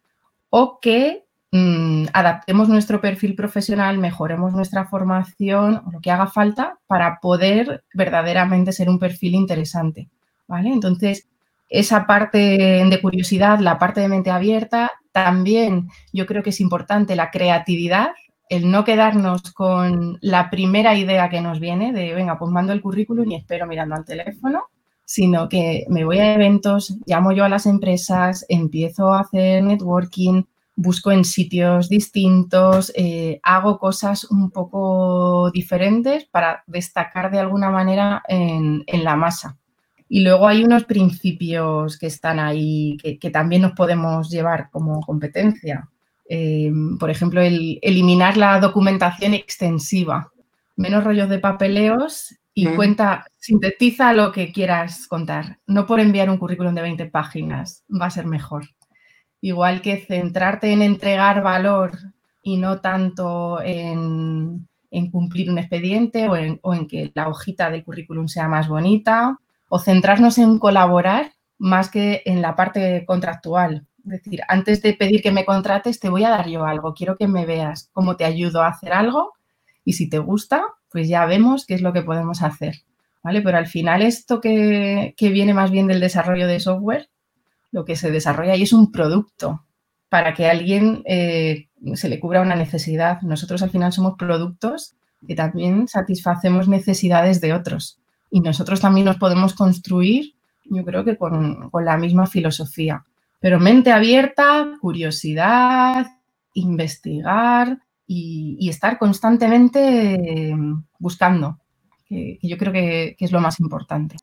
o 0.49 0.79
que 0.79 1.23
mm, 1.51 2.05
adaptemos 2.13 2.69
nuestro 2.69 3.01
perfil 3.01 3.35
profesional, 3.35 3.97
mejoremos 3.97 4.53
nuestra 4.53 4.85
formación 4.85 5.81
o 5.85 5.91
lo 5.91 5.99
que 5.99 6.11
haga 6.11 6.27
falta 6.27 6.77
para 6.87 7.19
poder 7.21 7.83
verdaderamente 7.93 8.71
ser 8.71 8.89
un 8.89 8.99
perfil 8.99 9.35
interesante. 9.35 10.09
¿Vale? 10.47 10.69
Entonces, 10.69 11.27
esa 11.71 12.05
parte 12.05 12.37
de 12.37 13.01
curiosidad, 13.01 13.59
la 13.59 13.79
parte 13.79 14.01
de 14.01 14.09
mente 14.09 14.29
abierta, 14.29 14.91
también 15.11 15.89
yo 16.13 16.25
creo 16.27 16.43
que 16.43 16.51
es 16.51 16.61
importante 16.61 17.15
la 17.15 17.31
creatividad, 17.31 18.09
el 18.49 18.69
no 18.69 18.83
quedarnos 18.83 19.53
con 19.53 20.17
la 20.21 20.49
primera 20.49 20.95
idea 20.95 21.29
que 21.29 21.41
nos 21.41 21.59
viene 21.59 21.93
de, 21.93 22.13
venga, 22.13 22.37
pues 22.37 22.51
mando 22.51 22.73
el 22.73 22.81
currículum 22.81 23.31
y 23.31 23.35
espero 23.35 23.65
mirando 23.65 23.95
al 23.95 24.05
teléfono, 24.05 24.65
sino 25.05 25.47
que 25.47 25.85
me 25.89 26.03
voy 26.03 26.19
a 26.19 26.33
eventos, 26.33 26.97
llamo 27.05 27.31
yo 27.31 27.45
a 27.45 27.49
las 27.49 27.65
empresas, 27.65 28.45
empiezo 28.49 29.13
a 29.13 29.21
hacer 29.21 29.63
networking, 29.63 30.43
busco 30.75 31.11
en 31.11 31.23
sitios 31.23 31.89
distintos, 31.89 32.91
eh, 32.95 33.39
hago 33.43 33.77
cosas 33.77 34.25
un 34.25 34.51
poco 34.51 35.51
diferentes 35.51 36.25
para 36.25 36.63
destacar 36.67 37.31
de 37.31 37.39
alguna 37.39 37.69
manera 37.69 38.23
en, 38.27 38.83
la 38.91 39.15
masa. 39.15 39.57
Y 40.13 40.19
luego 40.25 40.45
hay 40.45 40.65
unos 40.65 40.83
principios 40.83 41.97
que 41.97 42.07
están 42.07 42.37
ahí 42.37 42.97
que, 42.97 43.29
también 43.29 43.61
nos 43.61 43.71
podemos 43.71 44.29
llevar 44.29 44.69
como 44.69 44.99
competencia. 44.99 45.87
Eh, 46.27 46.69
por 46.99 47.09
ejemplo, 47.09 47.39
el 47.39 47.79
eliminar 47.81 48.35
la 48.35 48.59
documentación 48.59 49.33
extensiva, 49.33 50.29
menos 50.75 51.05
rollos 51.05 51.29
de 51.29 51.39
papeleos 51.39 52.35
y 52.53 52.65
cuenta, 52.75 53.25
sintetiza 53.39 54.11
lo 54.11 54.33
que 54.33 54.51
quieras 54.51 55.07
contar. 55.07 55.59
No 55.65 55.85
por 55.85 56.01
enviar 56.01 56.29
un 56.29 56.37
currículum 56.37 56.75
de 56.75 56.81
20 56.81 57.05
páginas, 57.05 57.85
va 57.89 58.07
a 58.07 58.09
ser 58.09 58.25
mejor. 58.25 58.65
Igual 59.39 59.81
que 59.81 59.95
centrarte 59.95 60.73
en 60.73 60.81
entregar 60.81 61.41
valor 61.41 61.97
y 62.41 62.57
no 62.57 62.81
tanto 62.81 63.61
en, 63.63 64.67
cumplir 65.09 65.49
un 65.49 65.57
expediente 65.57 66.27
o 66.27 66.35
en, 66.35 66.59
o 66.63 66.73
en, 66.73 66.85
que 66.85 67.13
la 67.15 67.29
hojita 67.29 67.71
del 67.71 67.85
currículum 67.85 68.27
sea 68.27 68.49
más 68.49 68.67
bonita, 68.67 69.39
o 69.73 69.79
centrarnos 69.79 70.37
en 70.37 70.59
colaborar 70.59 71.31
más 71.57 71.89
que 71.89 72.23
en 72.25 72.41
la 72.41 72.57
parte 72.57 73.05
contractual. 73.05 73.87
Es 74.03 74.23
decir, 74.23 74.41
antes 74.49 74.81
de 74.81 74.93
pedir 74.93 75.21
que 75.21 75.31
me 75.31 75.45
contrates, 75.45 76.01
te 76.01 76.09
voy 76.09 76.25
a 76.25 76.29
dar 76.29 76.49
yo 76.49 76.65
algo, 76.65 76.93
quiero 76.93 77.15
que 77.15 77.29
me 77.29 77.45
veas 77.45 77.89
cómo 77.93 78.17
te 78.17 78.25
ayudo 78.25 78.61
a 78.61 78.67
hacer 78.67 78.91
algo 78.91 79.31
y 79.85 79.93
si 79.93 80.09
te 80.09 80.19
gusta, 80.19 80.61
pues 80.89 81.07
ya 81.07 81.25
vemos 81.25 81.65
qué 81.65 81.75
es 81.75 81.81
lo 81.81 81.93
que 81.93 82.01
podemos 82.01 82.41
hacer. 82.41 82.81
¿Vale? 83.23 83.41
Pero 83.41 83.57
al 83.57 83.67
final 83.67 84.01
esto 84.01 84.41
que, 84.41 85.15
viene 85.17 85.53
más 85.53 85.71
bien 85.71 85.87
del 85.87 86.01
desarrollo 86.01 86.47
de 86.47 86.59
software, 86.59 87.09
lo 87.71 87.85
que 87.85 87.95
se 87.95 88.11
desarrolla 88.11 88.53
ahí 88.53 88.63
es 88.63 88.73
un 88.73 88.91
producto 88.91 89.65
para 90.09 90.33
que 90.33 90.47
a 90.47 90.51
alguien 90.51 91.01
eh, 91.05 91.69
se 91.93 92.09
le 92.09 92.19
cubra 92.19 92.41
una 92.41 92.55
necesidad. 92.55 93.21
Nosotros 93.21 93.61
al 93.61 93.69
final 93.69 93.93
somos 93.93 94.15
productos 94.17 94.95
que 95.25 95.35
también 95.35 95.87
satisfacemos 95.87 96.67
necesidades 96.67 97.39
de 97.39 97.53
otros. 97.53 98.00
Y 98.31 98.39
nosotros 98.39 98.79
también 98.79 99.05
nos 99.05 99.17
podemos 99.17 99.53
construir, 99.53 100.33
yo 100.65 100.83
creo 100.83 101.03
que 101.03 101.17
con, 101.17 101.69
con 101.69 101.85
la 101.85 101.97
misma 101.97 102.25
filosofía. 102.25 103.03
Pero 103.39 103.59
mente 103.59 103.91
abierta, 103.91 104.77
curiosidad, 104.79 106.07
investigar, 106.53 107.77
y, 108.13 108.69
estar 108.69 108.97
constantemente 108.97 110.53
buscando, 110.99 111.59
que, 112.05 112.39
yo 112.41 112.57
creo 112.57 112.73
que, 112.73 113.15
es 113.17 113.31
lo 113.31 113.39
más 113.39 113.59
importante. 113.59 114.17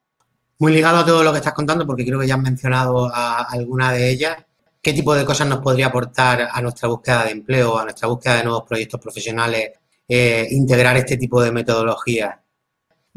Muy 0.59 0.73
ligado 0.73 0.99
a 0.99 1.07
todo 1.07 1.23
lo 1.23 1.33
que 1.33 1.38
estás 1.38 1.55
contando, 1.55 1.87
porque 1.87 2.05
creo 2.05 2.21
que 2.21 2.27
ya 2.27 2.35
has 2.35 2.43
mencionado 2.43 3.11
a 3.12 3.43
alguna 3.45 3.93
de 3.93 4.11
ellas. 4.11 4.37
¿Qué 4.83 4.93
tipo 4.93 5.15
de 5.15 5.25
cosas 5.25 5.49
nos 5.49 5.61
podría 5.61 5.87
aportar 5.87 6.49
a 6.53 6.61
nuestra 6.61 6.88
búsqueda 6.88 7.25
de 7.25 7.31
empleo, 7.31 7.79
a 7.79 7.85
nuestra 7.85 8.09
búsqueda 8.09 8.37
de 8.37 8.45
nuevos 8.45 8.65
proyectos 8.65 9.00
profesionales, 9.00 9.71
eh, 10.07 10.47
integrar 10.50 10.97
este 10.97 11.17
tipo 11.17 11.43
de 11.43 11.53
metodologías? 11.53 12.37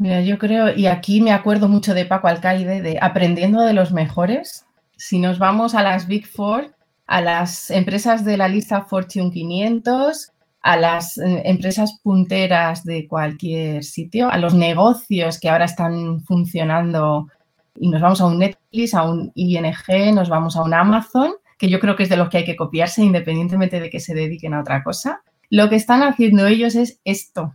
Yo 0.02 0.36
creo, 0.38 0.74
y 0.74 0.86
aquí 0.86 1.20
me 1.20 1.32
acuerdo 1.32 1.68
mucho 1.68 1.94
de 1.94 2.06
Paco 2.06 2.26
Alcaide, 2.26 2.82
de 2.82 2.98
aprendiendo 3.00 3.62
de 3.62 3.72
los 3.72 3.92
mejores. 3.92 4.66
Si 4.96 5.20
nos 5.20 5.38
vamos 5.38 5.76
a 5.76 5.82
las 5.82 6.08
Big 6.08 6.26
Four, 6.26 6.74
a 7.06 7.20
las 7.20 7.70
empresas 7.70 8.24
de 8.24 8.36
la 8.36 8.48
lista 8.48 8.82
Fortune 8.82 9.30
500, 9.30 10.32
a 10.62 10.76
las 10.76 11.18
eh, 11.18 11.42
empresas 11.44 12.00
punteras 12.02 12.84
de 12.84 13.06
cualquier 13.06 13.84
sitio, 13.84 14.28
a 14.28 14.38
los 14.38 14.54
negocios 14.54 15.38
que 15.38 15.48
ahora 15.48 15.66
están 15.66 16.20
funcionando 16.22 17.28
y 17.76 17.88
nos 17.88 18.00
vamos 18.00 18.20
a 18.20 18.26
un 18.26 18.38
Netflix, 18.38 18.94
a 18.94 19.04
un 19.04 19.30
ING, 19.36 20.14
nos 20.14 20.28
vamos 20.28 20.56
a 20.56 20.62
un 20.62 20.74
Amazon, 20.74 21.32
que 21.58 21.68
yo 21.68 21.78
creo 21.78 21.94
que 21.94 22.02
es 22.02 22.08
de 22.08 22.16
los 22.16 22.28
que 22.28 22.38
hay 22.38 22.44
que 22.44 22.56
copiarse 22.56 23.02
independientemente 23.02 23.78
de 23.78 23.88
que 23.88 24.00
se 24.00 24.14
dediquen 24.14 24.54
a 24.54 24.60
otra 24.60 24.82
cosa. 24.82 25.22
Lo 25.48 25.68
que 25.68 25.76
están 25.76 26.02
haciendo 26.02 26.46
ellos 26.46 26.74
es 26.74 27.00
esto, 27.04 27.54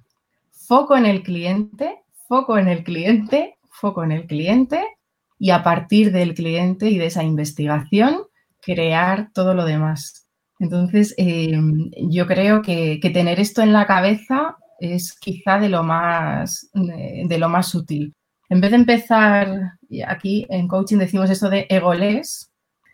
foco 0.51 0.95
en 0.95 1.05
el 1.05 1.23
cliente, 1.23 2.03
foco 2.27 2.57
en 2.57 2.67
el 2.67 2.83
cliente, 2.83 3.57
foco 3.69 4.03
en 4.03 4.11
el 4.11 4.27
cliente 4.27 4.83
y 5.39 5.51
a 5.51 5.63
partir 5.63 6.11
del 6.11 6.33
cliente 6.33 6.89
y 6.89 6.97
de 6.97 7.07
esa 7.07 7.23
investigación 7.23 8.23
crear 8.61 9.31
todo 9.33 9.53
lo 9.53 9.65
demás. 9.65 10.27
Entonces, 10.59 11.13
em, 11.17 11.91
yo 12.09 12.27
creo 12.27 12.61
que, 12.61 12.99
tener 13.13 13.39
esto 13.39 13.61
en 13.61 13.73
la 13.73 13.85
cabeza 13.85 14.57
es 14.79 15.17
quizá 15.19 15.59
de 15.59 15.69
lo 15.69 15.83
más, 15.83 16.69
de, 16.73 17.37
lo 17.37 17.49
más 17.49 17.73
útil. 17.75 18.13
En 18.49 18.61
vez 18.61 18.71
de 18.71 18.77
empezar, 18.77 19.73
aquí 20.07 20.45
en 20.49 20.67
coaching 20.67 20.97
decimos 20.97 21.29
eso 21.29 21.49
de 21.49 21.67
egoles, 21.69 22.51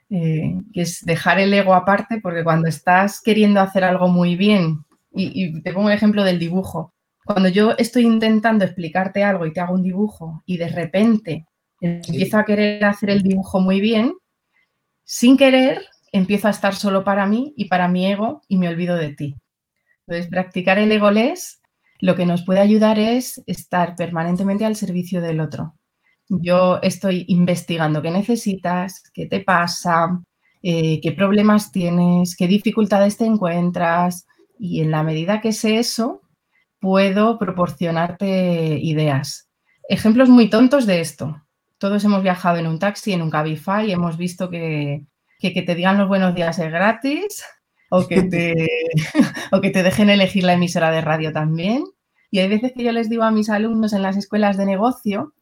eh, 0.09 0.55
que 0.73 0.81
es 0.81 1.01
dejar 1.05 1.39
el 1.39 1.53
ego 1.53 1.73
aparte, 1.73 2.19
porque 2.21 2.43
cuando 2.43 2.67
estás 2.67 3.21
queriendo 3.21 3.61
hacer 3.61 3.83
algo 3.83 4.07
muy 4.07 4.35
bien, 4.35 4.79
y, 5.15 5.31
y 5.45 5.61
te 5.61 5.73
pongo 5.73 5.89
el 5.89 5.95
ejemplo 5.95 6.23
del 6.23 6.39
dibujo, 6.39 6.92
cuando 7.25 7.49
yo 7.49 7.73
estoy 7.77 8.05
intentando 8.05 8.65
explicarte 8.65 9.23
algo 9.23 9.45
y 9.45 9.53
te 9.53 9.59
hago 9.59 9.73
un 9.73 9.83
dibujo 9.83 10.43
y 10.45 10.57
de 10.57 10.67
repente 10.67 11.47
empiezo 11.81 12.37
a 12.37 12.45
querer 12.45 12.83
hacer 12.85 13.09
el 13.09 13.23
dibujo 13.23 13.59
muy 13.59 13.81
bien, 13.81 14.13
sin 15.03 15.37
querer 15.37 15.81
empiezo 16.11 16.47
a 16.47 16.51
estar 16.51 16.75
solo 16.75 17.03
para 17.03 17.25
mí 17.25 17.53
y 17.57 17.65
para 17.65 17.87
mi 17.87 18.05
ego 18.05 18.41
y 18.47 18.57
me 18.57 18.69
olvido 18.69 18.95
de 18.95 19.13
ti. 19.13 19.35
Entonces, 20.05 20.29
practicar 20.29 20.77
el 20.77 20.91
egolés 20.91 21.61
lo 21.99 22.15
que 22.15 22.25
nos 22.25 22.43
puede 22.43 22.59
ayudar 22.59 22.99
es 22.99 23.41
estar 23.45 23.95
permanentemente 23.95 24.65
al 24.65 24.75
servicio 24.75 25.21
del 25.21 25.39
otro. 25.39 25.75
Yo 26.27 26.81
estoy 26.81 27.23
investigando 27.29 28.01
qué 28.01 28.11
necesitas, 28.11 29.03
qué 29.13 29.25
te 29.25 29.39
pasa, 29.39 30.21
eh, 30.61 30.99
qué 31.01 31.13
problemas 31.13 31.71
tienes, 31.71 32.35
qué 32.35 32.47
dificultades 32.47 33.15
te 33.15 33.25
encuentras 33.25 34.27
y 34.59 34.81
en 34.81 34.91
la 34.91 35.03
medida 35.03 35.39
que 35.39 35.53
sé 35.53 35.77
eso, 35.77 36.22
puedo 36.83 37.39
proporcionarte 37.39 38.77
ideas. 38.81 39.49
Ejemplos 39.87 40.27
muy 40.27 40.49
tontos 40.49 40.85
de 40.85 40.99
esto. 40.99 41.41
Todos 41.77 42.03
hemos 42.03 42.23
viajado 42.23 42.57
en 42.57 42.67
un 42.67 42.77
taxi, 42.77 43.13
en 43.13 43.21
un 43.21 43.29
Cabify 43.29 43.87
y 43.87 43.93
hemos 43.93 44.17
visto 44.17 44.49
que, 44.49 45.05
que, 45.39 45.61
te 45.61 45.75
digan 45.75 45.97
los 45.97 46.09
buenos 46.09 46.35
días 46.35 46.59
es 46.59 46.69
gratis 46.69 47.41
o 47.89 48.05
que, 48.05 48.23
te, 48.23 48.67
o 49.53 49.61
que 49.61 49.69
te 49.69 49.81
dejen 49.81 50.09
elegir 50.09 50.43
la 50.43 50.55
emisora 50.55 50.91
de 50.91 50.99
radio 50.99 51.31
también. 51.31 51.85
Y 52.29 52.39
hay 52.39 52.49
veces 52.49 52.73
que 52.75 52.83
yo 52.83 52.91
les 52.91 53.09
digo 53.09 53.23
a 53.23 53.31
mis 53.31 53.49
alumnos 53.49 53.93
en 53.93 54.01
las 54.01 54.17
escuelas 54.17 54.57
de 54.57 54.65
negocio 54.65 55.33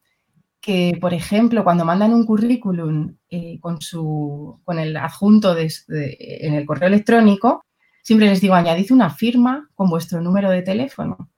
que, 0.60 0.96
por 1.00 1.12
ejemplo, 1.12 1.64
cuando 1.64 1.84
mandan 1.84 2.14
un 2.14 2.24
currículum 2.24 3.16
eh, 3.30 3.58
con, 3.58 3.80
su, 3.80 4.60
con 4.62 4.78
el 4.78 4.96
adjunto 4.96 5.56
en 5.58 6.54
el 6.54 6.66
correo 6.66 6.86
electrónico, 6.86 7.64
siempre 8.04 8.28
les 8.28 8.40
digo, 8.40 8.54
añadid 8.54 8.92
una 8.92 9.10
firma 9.10 9.68
con 9.74 9.90
vuestro 9.90 10.20
número 10.20 10.48
de 10.48 10.62
teléfono 10.62 11.31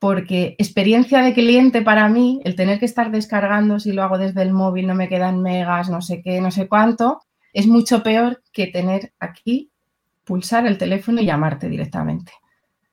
porque 0.00 0.56
experiencia 0.58 1.22
de 1.22 1.34
cliente 1.34 1.82
para 1.82 2.08
mí, 2.08 2.40
el 2.44 2.56
tener 2.56 2.80
que 2.80 2.86
estar 2.86 3.10
descargando, 3.10 3.78
si 3.78 3.92
lo 3.92 4.02
hago 4.02 4.16
desde 4.16 4.40
el 4.40 4.50
móvil 4.50 4.86
no 4.86 4.94
me 4.94 5.10
quedan 5.10 5.42
megas, 5.42 5.90
no 5.90 6.00
sé 6.00 6.22
qué, 6.22 6.40
no 6.40 6.50
sé 6.50 6.68
cuánto, 6.68 7.20
es 7.52 7.66
mucho 7.66 8.02
peor 8.02 8.42
que 8.50 8.66
tener 8.66 9.12
aquí, 9.20 9.70
pulsar 10.24 10.66
el 10.66 10.78
teléfono 10.78 11.20
y 11.20 11.26
llamarte 11.26 11.68
directamente. 11.68 12.32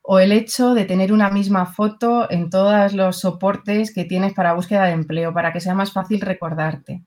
O 0.02 0.20
el 0.20 0.34
hecho 0.34 0.74
de 0.74 0.84
tener 0.84 1.14
una 1.14 1.30
misma 1.30 1.66
foto 1.66 2.30
en 2.30 2.50
todos 2.50 2.94
los 2.94 3.22
soportes 3.22 3.94
que 3.94 4.04
tienes 4.04 4.34
para 4.34 4.54
búsqueda 4.54 4.84
de 4.86 4.92
empleo, 4.92 5.34
para 5.34 5.54
que 5.54 5.62
sea 5.62 5.76
más 5.76 5.94
fácil 5.94 6.20
recordarte. 6.20 7.04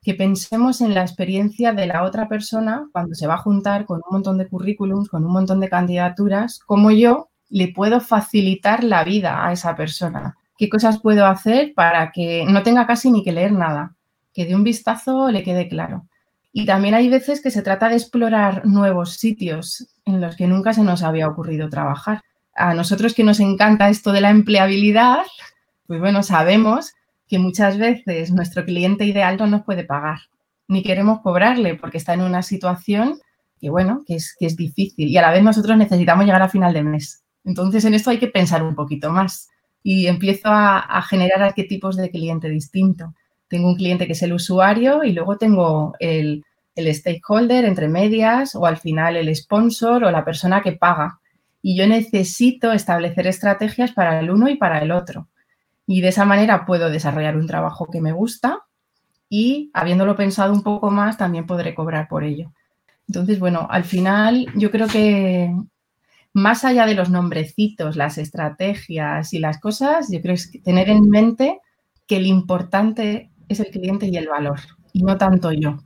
Que 0.00 0.14
pensemos 0.14 0.80
en 0.80 0.94
la 0.94 1.02
experiencia 1.02 1.74
de 1.74 1.86
la 1.86 2.04
otra 2.04 2.26
persona 2.26 2.88
cuando 2.90 3.14
se 3.14 3.26
va 3.26 3.34
a 3.34 3.38
juntar 3.38 3.84
con 3.84 3.98
un 3.98 4.12
montón 4.12 4.38
de 4.38 4.48
currículums, 4.48 5.10
con 5.10 5.26
un 5.26 5.32
montón 5.32 5.60
de 5.60 5.68
candidaturas, 5.68 6.58
como 6.60 6.90
yo, 6.90 7.28
le 7.52 7.68
puedo 7.68 8.00
facilitar 8.00 8.82
la 8.82 9.04
vida 9.04 9.46
a 9.46 9.52
esa 9.52 9.76
persona? 9.76 10.38
¿Qué 10.56 10.70
cosas 10.70 11.00
puedo 11.00 11.26
hacer 11.26 11.74
para 11.74 12.10
que 12.10 12.46
no 12.48 12.62
tenga 12.62 12.86
casi 12.86 13.10
ni 13.10 13.22
que 13.22 13.30
leer 13.30 13.52
nada? 13.52 13.94
Que 14.32 14.46
de 14.46 14.54
un 14.54 14.64
vistazo 14.64 15.30
le 15.30 15.42
quede 15.42 15.68
claro. 15.68 16.06
Y 16.50 16.64
también 16.64 16.94
hay 16.94 17.10
veces 17.10 17.42
que 17.42 17.50
se 17.50 17.60
trata 17.62 17.90
de 17.90 17.96
explorar 17.96 18.64
nuevos 18.64 19.16
sitios 19.16 19.86
en 20.06 20.22
los 20.22 20.34
que 20.34 20.46
nunca 20.46 20.72
se 20.72 20.82
nos 20.82 21.02
había 21.02 21.28
ocurrido 21.28 21.68
trabajar. 21.68 22.22
A 22.54 22.72
nosotros 22.72 23.12
que 23.12 23.22
nos 23.22 23.38
encanta 23.38 23.90
esto 23.90 24.12
de 24.12 24.22
la 24.22 24.30
empleabilidad, 24.30 25.24
pues 25.86 26.00
bueno, 26.00 26.22
sabemos 26.22 26.94
que 27.28 27.38
muchas 27.38 27.76
veces 27.76 28.32
nuestro 28.32 28.64
cliente 28.64 29.04
ideal 29.04 29.36
no 29.38 29.46
nos 29.46 29.62
puede 29.62 29.84
pagar, 29.84 30.20
ni 30.68 30.82
queremos 30.82 31.20
cobrarle 31.20 31.74
porque 31.74 31.98
está 31.98 32.14
en 32.14 32.22
una 32.22 32.42
situación 32.42 33.20
que, 33.60 33.68
bueno, 33.68 34.04
que 34.06 34.16
es, 34.16 34.34
que 34.38 34.46
es 34.46 34.56
difícil 34.56 35.08
y 35.08 35.16
a 35.18 35.22
la 35.22 35.30
vez 35.30 35.42
nosotros 35.42 35.76
necesitamos 35.76 36.24
llegar 36.24 36.42
a 36.42 36.48
final 36.48 36.72
de 36.72 36.82
mes. 36.82 37.21
Entonces, 37.44 37.84
en 37.84 37.94
esto 37.94 38.10
hay 38.10 38.18
que 38.18 38.28
pensar 38.28 38.62
un 38.62 38.74
poquito 38.74 39.10
más 39.10 39.48
y 39.82 40.06
empiezo 40.06 40.48
a, 40.48 41.02
generar 41.02 41.42
arquetipos 41.42 41.96
de 41.96 42.10
cliente 42.10 42.48
distinto. 42.48 43.14
Tengo 43.48 43.68
un 43.68 43.76
cliente 43.76 44.06
que 44.06 44.12
es 44.12 44.22
el 44.22 44.32
usuario 44.32 45.04
y 45.04 45.12
luego 45.12 45.36
tengo 45.36 45.94
el, 45.98 46.44
el 46.74 46.94
stakeholder 46.94 47.64
entre 47.64 47.88
medias 47.88 48.54
o 48.54 48.66
al 48.66 48.76
final 48.76 49.16
el 49.16 49.34
sponsor 49.34 50.04
o 50.04 50.10
la 50.10 50.24
persona 50.24 50.62
que 50.62 50.72
paga. 50.72 51.18
Y 51.60 51.76
yo 51.76 51.86
necesito 51.86 52.72
establecer 52.72 53.26
estrategias 53.26 53.92
para 53.92 54.18
el 54.20 54.30
uno 54.30 54.48
y 54.48 54.56
para 54.56 54.78
el 54.80 54.92
otro. 54.92 55.28
Y 55.86 56.00
de 56.00 56.08
esa 56.08 56.24
manera 56.24 56.64
puedo 56.64 56.90
desarrollar 56.90 57.36
un 57.36 57.46
trabajo 57.46 57.88
que 57.90 58.00
me 58.00 58.12
gusta 58.12 58.62
y 59.28 59.70
habiéndolo 59.74 60.14
pensado 60.14 60.52
un 60.52 60.62
poco 60.62 60.90
más 60.90 61.16
también 61.16 61.46
podré 61.46 61.74
cobrar 61.74 62.08
por 62.08 62.22
ello. 62.24 62.52
Entonces, 63.08 63.38
bueno, 63.38 63.66
al 63.70 63.84
final 63.84 64.46
yo 64.54 64.70
creo 64.70 64.86
que 64.86 65.54
más 66.34 66.64
allá 66.64 66.86
de 66.86 66.94
los 66.94 67.10
nombrecitos, 67.10 67.96
las 67.96 68.18
estrategias 68.18 69.32
y 69.32 69.38
las 69.38 69.60
cosas, 69.60 70.08
yo 70.10 70.20
creo 70.20 70.34
que 70.34 70.58
es 70.58 70.62
tener 70.62 70.88
en 70.88 71.08
mente 71.08 71.60
que 72.06 72.16
el 72.16 72.26
importante 72.26 73.30
es 73.48 73.60
el 73.60 73.66
cliente 73.66 74.06
y 74.06 74.16
el 74.16 74.28
valor, 74.28 74.60
y 74.92 75.02
no 75.02 75.16
tanto 75.18 75.52
yo. 75.52 75.78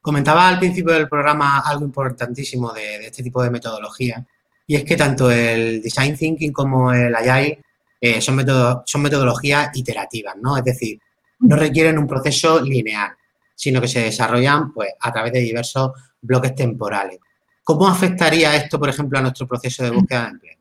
Comentaba 0.00 0.48
al 0.48 0.58
principio 0.58 0.92
del 0.92 1.08
programa 1.08 1.60
algo 1.60 1.84
importantísimo 1.84 2.72
de, 2.72 3.06
este 3.06 3.22
tipo 3.22 3.42
de 3.42 3.50
metodología, 3.50 4.26
y 4.66 4.76
es 4.76 4.84
que 4.84 4.96
tanto 4.96 5.30
el 5.30 5.82
Design 5.82 6.16
Thinking 6.16 6.52
como 6.52 6.92
el 6.92 7.14
Agile 7.14 7.62
eh, 8.00 8.20
son, 8.20 8.44
son 8.84 9.02
metodologías 9.02 9.70
iterativas, 9.74 10.36
¿no? 10.40 10.56
Es 10.56 10.64
decir, 10.64 10.98
no 11.40 11.56
requieren 11.56 11.98
un 11.98 12.06
proceso 12.06 12.60
lineal, 12.60 13.12
sino 13.54 13.80
que 13.80 13.88
se 13.88 14.00
desarrollan 14.00 14.72
pues, 14.72 14.90
a 15.00 15.12
través 15.12 15.32
de 15.32 15.40
diversos 15.40 15.92
bloques 16.20 16.54
temporales. 16.54 17.18
¿Cómo 17.64 17.86
afectaría 17.86 18.56
esto, 18.56 18.78
por 18.78 18.88
ejemplo, 18.88 19.18
a 19.18 19.22
nuestro 19.22 19.46
proceso 19.46 19.84
de 19.84 19.90
búsqueda 19.90 20.24
de 20.24 20.30
empleo? 20.30 20.56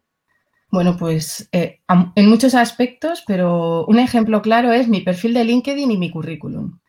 Bueno, 0.72 0.96
pues 0.96 1.50
eh, 1.52 1.82
en 2.16 2.30
muchos 2.30 2.56
aspectos, 2.56 3.24
pero 3.28 3.86
un 3.88 4.00
ejemplo 4.00 4.42
claro 4.42 4.72
es 4.72 4.88
mi 4.88 5.02
perfil 5.02 5.34
de 5.34 5.44
LinkedIn 5.44 5.92
y 5.92 5.98
mi 5.98 6.10
currículum. 6.10 6.80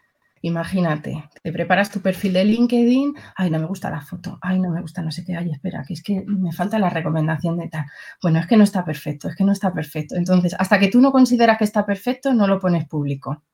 Imagínate, 0.45 1.25
te 1.41 1.53
preparas 1.53 1.91
tu 1.91 2.01
perfil 2.01 2.33
de 2.33 2.45
LinkedIn, 2.45 3.15
ay, 3.37 3.51
no 3.51 3.61
me 3.61 3.67
gusta 3.67 3.91
la 3.91 4.01
foto, 4.01 4.39
ay, 4.43 4.59
no 4.59 4.71
me 4.71 4.81
gusta 4.81 5.01
no 5.01 5.13
sé 5.13 5.25
qué, 5.25 5.37
ay, 5.37 5.51
espera, 5.53 5.85
que 5.87 5.95
es 5.95 6.03
que 6.03 6.25
me 6.27 6.53
falta 6.53 6.81
la 6.81 6.91
recomendación 6.91 7.59
de 7.59 7.69
tal. 7.69 7.87
Bueno, 8.21 8.41
es 8.41 8.47
que 8.47 8.57
no 8.57 8.65
está 8.65 8.85
perfecto, 8.85 9.29
es 9.29 9.37
que 9.37 9.45
no 9.45 9.53
está 9.53 9.73
perfecto. 9.73 10.17
Entonces, 10.17 10.55
hasta 10.59 10.79
que 10.79 10.89
tú 10.89 11.01
no 11.01 11.13
consideras 11.13 11.59
que 11.59 11.65
está 11.65 11.87
perfecto, 11.87 12.35
no 12.35 12.49
lo 12.49 12.59
pones 12.59 12.87
público. 12.87 13.45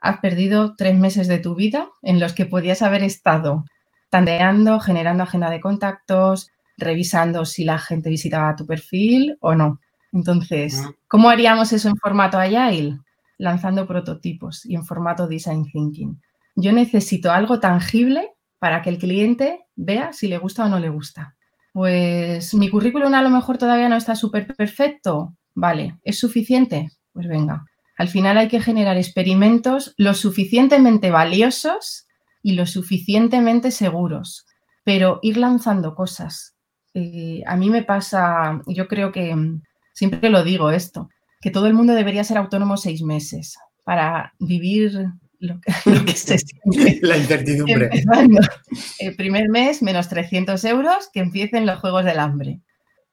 Has 0.00 0.18
perdido 0.18 0.74
tres 0.76 0.96
meses 0.96 1.28
de 1.28 1.38
tu 1.38 1.54
vida 1.54 1.88
en 2.02 2.20
los 2.20 2.32
que 2.32 2.46
podías 2.46 2.82
haber 2.82 3.02
estado 3.02 3.64
tanteando, 4.12 4.78
generando 4.78 5.22
agenda 5.22 5.48
de 5.48 5.58
contactos, 5.58 6.50
revisando 6.76 7.46
si 7.46 7.64
la 7.64 7.78
gente 7.78 8.10
visitaba 8.10 8.54
tu 8.54 8.66
perfil 8.66 9.38
o 9.40 9.54
no. 9.54 9.80
Entonces, 10.12 10.82
ah. 10.84 10.92
¿cómo 11.08 11.30
haríamos 11.30 11.72
eso 11.72 11.88
en 11.88 11.96
formato 11.96 12.38
Agile? 12.38 12.98
Lanzando 13.38 13.86
prototipos 13.86 14.66
y 14.66 14.74
en 14.74 14.84
formato 14.84 15.26
Design 15.26 15.64
Thinking. 15.64 16.20
Yo 16.56 16.72
necesito 16.72 17.32
algo 17.32 17.58
tangible 17.58 18.28
para 18.58 18.82
que 18.82 18.90
el 18.90 18.98
cliente 18.98 19.60
vea 19.76 20.12
si 20.12 20.28
le 20.28 20.36
gusta 20.36 20.66
o 20.66 20.68
no 20.68 20.78
le 20.78 20.90
gusta. 20.90 21.34
Pues 21.72 22.52
mi 22.52 22.68
currículum 22.68 23.14
a 23.14 23.22
lo 23.22 23.30
mejor 23.30 23.56
todavía 23.56 23.88
no 23.88 23.96
está 23.96 24.14
súper 24.14 24.54
perfecto. 24.54 25.34
Vale, 25.54 25.98
¿es 26.04 26.18
suficiente? 26.18 26.90
Pues 27.14 27.26
venga. 27.26 27.64
Al 27.96 28.08
final 28.08 28.36
hay 28.36 28.48
que 28.48 28.60
generar 28.60 28.98
experimentos 28.98 29.94
lo 29.96 30.12
suficientemente 30.12 31.10
valiosos 31.10 32.08
y 32.42 32.52
lo 32.52 32.66
suficientemente 32.66 33.70
seguros, 33.70 34.46
pero 34.84 35.18
ir 35.22 35.36
lanzando 35.36 35.94
cosas. 35.94 36.54
Eh, 36.94 37.42
a 37.46 37.56
mí 37.56 37.70
me 37.70 37.82
pasa, 37.82 38.60
yo 38.66 38.88
creo 38.88 39.12
que 39.12 39.34
mm, 39.34 39.62
siempre 39.94 40.28
lo 40.28 40.44
digo 40.44 40.70
esto, 40.70 41.08
que 41.40 41.50
todo 41.50 41.66
el 41.66 41.74
mundo 41.74 41.94
debería 41.94 42.24
ser 42.24 42.38
autónomo 42.38 42.76
seis 42.76 43.02
meses 43.02 43.56
para 43.84 44.32
vivir 44.38 45.06
lo 45.38 45.60
que, 45.60 45.72
se 46.14 46.38
siente. 46.38 47.00
La 47.06 47.16
incertidumbre. 47.16 47.90
el 48.98 49.16
primer 49.16 49.48
mes, 49.48 49.82
menos 49.82 50.08
300 50.08 50.64
euros, 50.64 51.08
que 51.12 51.20
empiecen 51.20 51.66
los 51.66 51.80
juegos 51.80 52.04
del 52.04 52.20
hambre. 52.20 52.60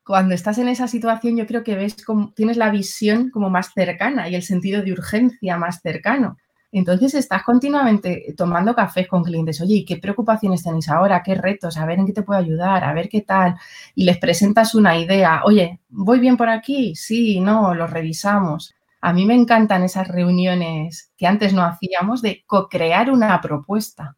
Cuando 0.06 0.34
estás 0.34 0.58
en 0.58 0.70
esa 0.70 0.88
situación, 0.88 1.38
yo 1.38 1.46
creo 1.46 1.64
que 1.64 1.76
ves 1.76 2.04
como, 2.04 2.34
tienes 2.34 2.58
la 2.58 2.72
visión 2.72 3.30
como 3.30 3.50
más 3.50 3.72
cercana 3.74 4.28
y 4.28 4.36
el 4.36 4.44
sentido 4.44 4.82
de 4.82 4.94
urgencia 4.94 5.58
más 5.58 5.82
cercano. 5.82 6.38
Entonces 6.72 7.16
estás 7.16 7.44
continuamente 7.44 8.34
tomando 8.38 8.76
cafés 8.76 9.08
con 9.08 9.24
clientes, 9.24 9.60
oye, 9.62 9.76
¿y 9.76 9.86
qué 9.86 9.98
preocupaciones 9.98 10.64
tenéis 10.64 10.90
ahora? 10.90 11.24
¿Qué 11.24 11.34
retos? 11.34 11.78
A 11.78 11.86
ver 11.86 12.00
en 12.00 12.06
qué 12.06 12.14
te 12.14 12.22
puedo 12.22 12.40
ayudar, 12.40 12.84
a 12.84 12.94
ver 12.94 13.10
qué 13.10 13.22
tal. 13.22 13.56
Y 13.96 14.04
les 14.06 14.18
presentas 14.20 14.76
una 14.76 14.98
idea, 14.98 15.42
oye, 15.46 15.80
¿voy 15.90 16.20
bien 16.20 16.38
por 16.38 16.50
aquí? 16.50 16.96
Sí, 16.96 17.40
no, 17.40 17.74
lo 17.74 17.88
revisamos. 17.88 18.76
A 19.02 19.14
mí 19.14 19.26
me 19.26 19.34
encantan 19.34 19.84
esas 19.84 20.08
reuniones 20.10 21.12
que 21.18 21.26
antes 21.26 21.54
no 21.54 21.64
hacíamos 21.64 22.22
de 22.22 22.44
co-crear 22.46 23.10
una 23.12 23.42
propuesta. 23.42 24.18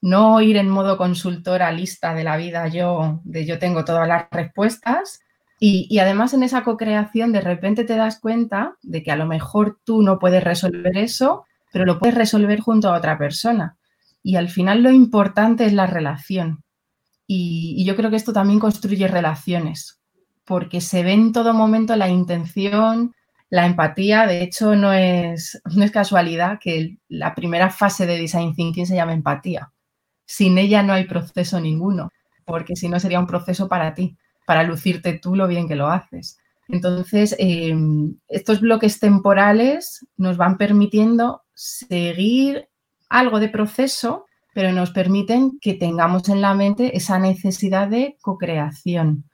No 0.00 0.40
ir 0.40 0.56
en 0.56 0.68
modo 0.68 0.96
consultora 0.98 1.72
lista 1.72 2.14
de 2.14 2.24
la 2.24 2.36
vida 2.36 2.68
yo, 2.68 3.20
de 3.24 3.46
yo 3.46 3.58
tengo 3.58 3.84
todas 3.84 4.08
las 4.08 4.26
respuestas. 4.30 5.20
Y, 5.60 5.86
y 5.90 5.98
además 5.98 6.34
en 6.34 6.42
esa 6.44 6.64
co-creación 6.64 7.32
de 7.32 7.40
repente 7.42 7.84
te 7.84 7.96
das 7.96 8.20
cuenta 8.20 8.76
de 8.82 9.02
que 9.02 9.12
a 9.12 9.16
lo 9.16 9.26
mejor 9.26 9.78
tú 9.84 10.02
no 10.02 10.18
puedes 10.18 10.44
resolver 10.44 10.96
eso, 10.96 11.44
pero 11.74 11.86
lo 11.86 11.98
puedes 11.98 12.14
resolver 12.14 12.60
junto 12.60 12.88
a 12.88 12.96
otra 12.96 13.18
persona. 13.18 13.76
Y 14.22 14.36
al 14.36 14.48
final 14.48 14.84
lo 14.84 14.92
importante 14.92 15.66
es 15.66 15.72
la 15.72 15.88
relación. 15.88 16.62
Y, 17.26 17.84
yo 17.84 17.96
creo 17.96 18.10
que 18.10 18.16
esto 18.16 18.32
también 18.32 18.60
construye 18.60 19.08
relaciones, 19.08 20.00
porque 20.44 20.80
se 20.80 21.02
ve 21.02 21.14
en 21.14 21.32
todo 21.32 21.52
momento 21.52 21.96
la 21.96 22.08
intención, 22.08 23.12
la 23.50 23.66
empatía. 23.66 24.24
De 24.28 24.44
hecho, 24.44 24.76
no 24.76 24.92
es, 24.92 25.60
no 25.74 25.82
es 25.82 25.90
casualidad 25.90 26.60
que 26.60 26.98
la 27.08 27.34
primera 27.34 27.70
fase 27.70 28.06
de 28.06 28.18
Design 28.18 28.54
Thinking 28.54 28.86
se 28.86 28.94
llama 28.94 29.12
empatía. 29.12 29.72
Sin 30.26 30.58
ella 30.58 30.84
no 30.84 30.92
hay 30.92 31.06
proceso 31.06 31.58
ninguno, 31.58 32.12
porque 32.44 32.76
si 32.76 32.88
no 32.88 33.00
sería 33.00 33.18
un 33.18 33.26
proceso 33.26 33.66
para 33.66 33.94
ti, 33.94 34.16
para 34.46 34.62
lucirte 34.62 35.14
tú 35.14 35.34
lo 35.34 35.48
bien 35.48 35.66
que 35.66 35.74
lo 35.74 35.88
haces. 35.88 36.38
Entonces, 36.68 37.34
em, 37.40 38.16
estos 38.28 38.60
bloques 38.60 39.00
temporales 39.00 40.06
nos 40.16 40.36
van 40.36 40.56
permitiendo 40.56 41.43
seguir 41.64 42.68
algo 43.08 43.40
de 43.40 43.48
proceso, 43.48 44.26
pero 44.52 44.70
nos 44.72 44.90
permiten 44.90 45.58
que 45.60 45.72
tengamos 45.72 46.28
en 46.28 46.42
la 46.42 46.54
mente 46.54 46.94
esa 46.96 47.18
necesidad 47.18 47.88
de 47.88 48.18
co-creación. 48.20 49.24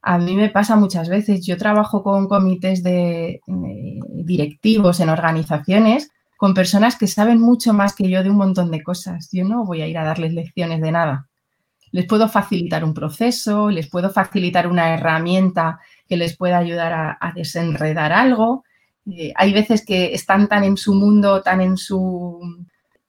A 0.00 0.16
mí 0.18 0.34
me 0.34 0.48
pasa 0.48 0.76
muchas 0.76 1.10
veces, 1.10 1.44
yo 1.44 1.58
trabajo 1.58 2.02
con 2.02 2.26
comités 2.26 2.82
de, 2.82 3.40
directivos 3.46 5.00
en 5.00 5.10
organizaciones 5.10 6.10
con 6.38 6.54
personas 6.54 6.96
que 6.96 7.06
saben 7.06 7.38
mucho 7.38 7.74
más 7.74 7.94
que 7.94 8.08
yo 8.08 8.22
de 8.22 8.30
un 8.30 8.36
montón 8.36 8.70
de 8.70 8.82
cosas. 8.82 9.28
Yo 9.30 9.44
no 9.44 9.64
voy 9.64 9.82
a 9.82 9.86
ir 9.86 9.98
a 9.98 10.04
darles 10.04 10.32
lecciones 10.32 10.80
de 10.80 10.90
nada. 10.90 11.28
Les 11.92 12.06
puedo 12.06 12.28
facilitar 12.28 12.82
un 12.82 12.94
proceso, 12.94 13.70
les 13.70 13.88
puedo 13.88 14.10
facilitar 14.10 14.66
una 14.66 14.94
herramienta 14.94 15.80
que 16.08 16.16
les 16.16 16.36
pueda 16.36 16.58
ayudar 16.58 17.16
a 17.20 17.32
desenredar 17.34 18.12
algo, 18.12 18.64
eh, 19.10 19.32
hay 19.36 19.52
veces 19.52 19.84
que 19.84 20.14
están 20.14 20.48
tan 20.48 20.64
en 20.64 20.76
su 20.76 20.94
mundo, 20.94 21.42
tan 21.42 21.60
en 21.60 21.76
su, 21.76 22.40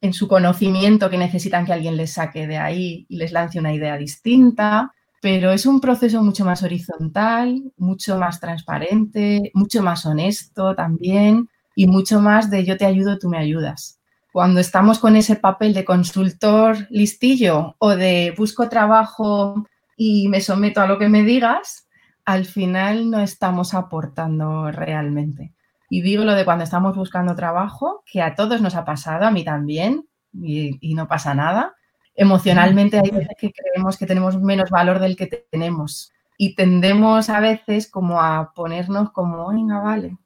en 0.02 0.14
su 0.14 0.28
conocimiento 0.28 1.10
que 1.10 1.18
necesitan 1.18 1.66
que 1.66 1.74
alguien 1.74 1.98
les 1.98 2.14
saque 2.14 2.48
de 2.48 2.58
ahí 2.58 3.06
y 3.10 3.18
les 3.18 3.32
lance 3.32 3.60
una 3.60 3.74
idea 3.74 3.98
distinta, 3.98 4.94
pero 5.22 5.52
es 5.52 5.66
un 5.66 5.80
proceso 5.80 6.22
mucho 6.22 6.46
más 6.46 6.62
horizontal, 6.62 7.64
mucho 7.78 8.18
más 8.18 8.40
transparente, 8.40 9.52
mucho 9.54 9.82
más 9.82 10.06
honesto 10.06 10.76
también 10.76 11.50
y 11.76 11.88
mucho 11.88 12.22
más 12.22 12.52
de 12.52 12.64
yo 12.64 12.78
te 12.78 12.86
ayudo, 12.86 13.18
tú 13.18 13.30
me 13.30 13.40
ayudas. 13.40 14.00
Cuando 14.32 14.60
estamos 14.60 15.00
con 15.00 15.16
ese 15.16 15.38
papel 15.38 15.74
de 15.74 15.86
consultor 15.86 16.88
listillo 16.90 17.76
o 17.80 17.96
de 17.96 18.36
busco 18.38 18.70
trabajo 18.70 19.66
y 19.98 20.28
me 20.28 20.42
someto 20.42 20.82
a 20.82 20.88
lo 20.88 21.00
que 21.00 21.10
me 21.10 21.24
digas, 21.24 21.88
al 22.26 22.46
final 22.46 23.10
no 23.10 23.20
estamos 23.22 23.74
aportando 23.74 24.70
realmente. 24.72 25.55
Y 25.90 26.02
digo 26.02 26.24
lo 26.24 26.34
de 26.34 26.46
cuando 26.46 26.64
estamos 26.64 26.96
buscando 26.96 27.36
trabajo, 27.36 28.04
que 28.06 28.22
a 28.22 28.36
todos 28.36 28.62
nos 28.62 28.76
ha 28.76 28.86
pasado, 28.86 29.26
a 29.26 29.32
mí 29.32 29.44
también, 29.44 30.08
y, 30.34 30.94
no 30.96 31.08
pasa 31.08 31.34
nada. 31.34 31.76
Emocionalmente 32.16 33.00
hay 33.00 33.12
veces 33.12 33.36
que 33.38 33.52
creemos 33.52 33.98
que 33.98 34.06
tenemos 34.06 34.40
menos 34.42 34.70
valor 34.70 35.00
del 35.00 35.16
que 35.16 35.28
tenemos 35.52 36.12
y 36.38 36.56
tendemos 36.56 37.30
a 37.30 37.40
veces 37.40 37.90
como 37.90 38.22
a 38.22 38.54
ponernos 38.54 39.12
como, 39.12 39.50
venga, 39.50 39.80
vale. 39.80 40.18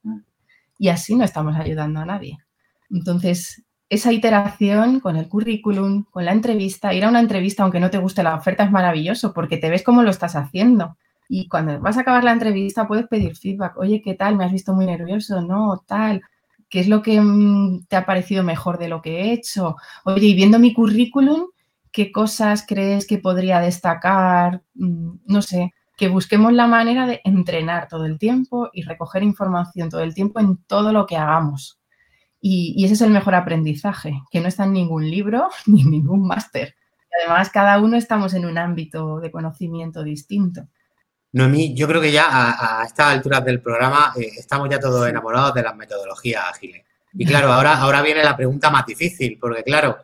Y 0.78 0.90
así 0.90 1.16
no 1.16 1.24
estamos 1.24 1.56
ayudando 1.56 2.00
a 2.00 2.06
nadie. 2.06 2.38
Entonces, 2.90 3.64
esa 3.90 4.12
iteración 4.12 5.00
con 5.00 5.16
el 5.16 5.28
currículum, 5.28 6.06
con 6.06 6.26
la 6.26 6.32
entrevista, 6.32 6.94
ir 6.94 7.06
a 7.06 7.10
una 7.10 7.20
entrevista 7.20 7.64
aunque 7.64 7.80
no 7.80 7.90
te 7.90 7.98
guste 7.98 8.24
la 8.24 8.36
oferta 8.36 8.64
es 8.64 8.72
maravilloso 8.72 9.34
porque 9.34 9.58
te 9.58 9.70
ves 9.70 9.84
cómo 9.84 10.04
lo 10.04 10.12
estás 10.12 10.36
haciendo. 10.36 10.98
Y 11.32 11.48
cuando 11.48 11.80
vas 11.80 11.96
a 11.96 12.02
acabar 12.02 12.24
la 12.24 12.32
entrevista 12.32 12.88
puedes 12.88 13.08
pedir 13.08 13.38
feedback. 13.38 13.78
Oye, 13.78 14.02
¿qué 14.02 14.16
tal? 14.16 14.36
¿Me 14.36 14.46
has 14.46 14.52
visto 14.52 14.74
muy 14.74 14.88
nervioso? 14.88 15.42
No, 15.42 15.84
tal. 15.86 16.24
¿Qué 16.68 16.80
es 16.80 16.88
lo 16.88 17.04
que 17.04 17.22
mm, 17.22 17.86
te 17.88 17.96
ha 17.96 18.06
parecido 18.06 18.44
mejor 18.44 18.80
de 18.80 18.90
lo 18.90 19.02
que 19.04 19.22
he 19.22 19.34
hecho? 19.34 19.76
Oye, 20.06 20.26
y 20.26 20.34
viendo 20.34 20.58
mi 20.58 20.74
currículum, 20.74 21.46
¿qué 21.92 22.12
cosas 22.12 22.66
crees 22.68 23.06
que 23.06 23.20
podría 23.20 23.60
destacar? 23.60 24.64
Mm, 24.74 25.18
no 25.28 25.42
sé, 25.44 25.72
que 25.96 26.08
busquemos 26.10 26.52
la 26.52 26.66
manera 26.66 27.06
de 27.06 27.22
entrenar 27.24 27.88
todo 27.88 28.06
el 28.06 28.18
tiempo 28.18 28.70
y 28.74 28.82
recoger 28.82 29.22
información 29.22 29.90
todo 29.90 30.02
el 30.02 30.16
tiempo 30.16 30.40
en 30.40 30.58
todo 30.66 30.92
lo 30.92 31.06
que 31.06 31.18
hagamos. 31.18 31.80
Y, 32.42 32.74
y 32.76 32.86
ese 32.86 32.96
es 32.96 33.02
el 33.02 33.12
mejor 33.12 33.36
aprendizaje, 33.36 34.20
que 34.32 34.42
no 34.42 34.48
está 34.48 34.64
en 34.64 34.74
ningún 34.74 35.08
libro 35.12 35.50
ni 35.68 35.84
en 35.84 35.92
ningún 35.92 36.26
máster. 36.28 36.76
Además, 37.20 37.52
cada 37.52 37.80
uno 37.80 37.98
estamos 37.98 38.34
en 38.34 38.46
un 38.46 38.58
ámbito 38.58 39.20
de 39.20 39.30
conocimiento 39.30 40.04
distinto. 40.04 40.68
Noemí, 41.32 41.76
yo 41.76 41.88
creo 41.88 42.02
que 42.02 42.12
ya 42.12 42.28
a, 42.82 42.84
estas 42.86 43.08
alturas 43.08 43.46
del 43.46 43.62
programa 43.62 44.14
eh, 44.18 44.32
estamos 44.38 44.68
ya 44.70 44.80
todos 44.80 45.08
enamorados 45.08 45.54
de 45.54 45.62
las 45.62 45.76
metodologías 45.76 46.44
ágiles. 46.50 46.84
Y 47.14 47.26
claro, 47.26 47.52
ahora, 47.52 47.78
ahora 47.78 48.02
viene 48.02 48.24
la 48.24 48.38
pregunta 48.38 48.70
más 48.70 48.86
difícil, 48.86 49.38
porque 49.40 49.64
claro, 49.64 49.98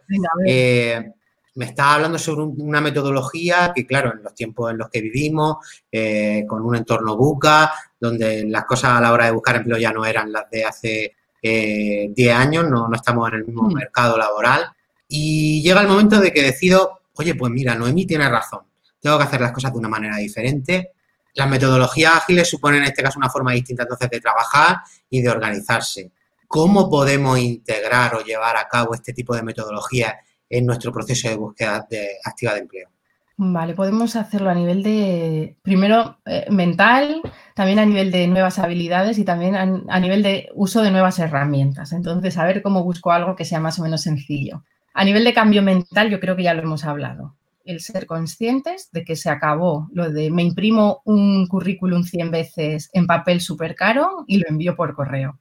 eh, 0.45 1.11
me 1.55 1.65
estás 1.65 1.85
hablando 1.85 2.17
sobre 2.17 2.43
una 2.43 2.81
metodología 2.81 3.71
que, 3.75 3.85
claro, 3.85 4.13
en 4.13 4.23
los 4.23 4.33
tiempos 4.33 4.71
en 4.71 4.79
los 4.79 4.89
que 4.89 5.01
vivimos, 5.01 5.57
eh, 5.91 6.45
con 6.47 6.63
un 6.63 6.75
entorno 6.75 7.15
buca, 7.15 7.71
donde 7.99 8.45
las 8.45 8.65
cosas 8.65 8.91
a 8.91 9.01
la 9.01 9.11
hora 9.11 9.25
de 9.25 9.31
buscar 9.31 9.55
empleo 9.55 9.77
ya 9.77 9.93
no 9.93 10.03
eran 10.03 10.31
las 10.31 10.49
de 10.49 10.65
hace 10.65 11.15
10 11.41 12.17
años, 12.33 12.67
no, 12.67 12.87
no, 12.87 12.95
estamos 12.95 13.29
en 13.29 13.35
el 13.35 13.45
mismo 13.45 13.69
mm. 13.69 13.73
mercado 13.73 14.17
laboral. 14.17 14.65
Y 15.07 15.61
llega 15.61 15.81
el 15.81 15.87
momento 15.87 16.19
de 16.19 16.33
que 16.33 16.41
decido, 16.41 17.01
oye, 17.13 17.35
pues 17.35 17.51
mira, 17.51 17.75
Noemí 17.75 18.07
tiene 18.07 18.27
razón, 18.27 18.61
tengo 18.99 19.19
que 19.19 19.25
hacer 19.25 19.41
las 19.41 19.51
cosas 19.51 19.71
de 19.71 19.77
una 19.77 19.89
manera 19.89 20.17
diferente 20.17 20.95
las 21.35 21.49
metodologías 21.49 22.15
ágiles 22.15 22.49
suponen 22.49 22.81
en 22.81 22.87
este 22.87 23.03
caso 23.03 23.19
una 23.19 23.29
forma 23.29 23.51
distinta 23.51 23.83
entonces 23.83 24.09
de 24.09 24.21
trabajar 24.21 24.77
y 25.09 25.21
de 25.21 25.29
organizarse. 25.29 26.11
¿Cómo 26.47 26.89
podemos 26.89 27.37
integrar 27.37 28.15
o 28.15 28.21
llevar 28.21 28.55
a 28.55 28.67
cabo 28.67 28.93
este 28.93 29.13
tipo 29.13 29.35
de 29.35 29.43
metodologías 29.43 30.13
en 30.49 30.65
nuestro 30.65 30.91
proceso 30.93 31.27
de 31.27 31.35
búsqueda 31.35 31.85
de 31.89 32.07
activa 32.23 32.53
de 32.53 32.59
empleo? 32.61 32.89
Vale, 33.37 33.73
podemos 33.73 34.15
hacerlo 34.15 34.49
a 34.49 34.55
nivel 34.55 34.81
de, 34.81 35.57
primero, 35.61 36.19
eh, 36.25 36.45
mental, 36.49 37.21
también 37.53 37.79
a 37.79 37.85
nivel 37.85 38.09
de 38.09 38.27
nuevas 38.27 38.59
habilidades 38.59 39.17
y 39.17 39.25
también 39.25 39.55
a, 39.55 39.99
nivel 39.99 40.23
de 40.23 40.47
uso 40.53 40.81
de 40.81 40.91
nuevas 40.91 41.19
herramientas. 41.19 41.91
Entonces, 41.91 42.37
a 42.37 42.45
ver 42.45 42.61
cómo 42.61 42.85
busco 42.85 43.11
algo 43.11 43.35
que 43.35 43.43
sea 43.43 43.59
más 43.59 43.77
o 43.77 43.83
menos 43.83 44.03
sencillo. 44.03 44.63
A 44.93 45.03
nivel 45.03 45.25
de 45.25 45.33
cambio 45.33 45.61
mental, 45.61 46.09
yo 46.09 46.21
creo 46.21 46.37
que 46.37 46.43
ya 46.43 46.53
lo 46.53 46.61
hemos 46.61 46.85
hablado 46.85 47.35
el 47.65 47.81
ser 47.81 48.05
conscientes 48.05 48.89
de 48.91 49.03
que 49.03 49.15
se 49.15 49.29
acabó 49.29 49.89
lo 49.91 50.09
de 50.11 50.31
me 50.31 50.43
imprimo 50.43 51.01
un 51.05 51.47
currículum 51.47 52.03
100 52.03 52.31
veces 52.31 52.89
en 52.93 53.07
papel 53.07 53.41
súper 53.41 53.75
caro 53.75 54.23
y 54.27 54.37
lo 54.37 54.45
envío 54.47 54.75
por 54.75 54.95
correo. 54.95 55.39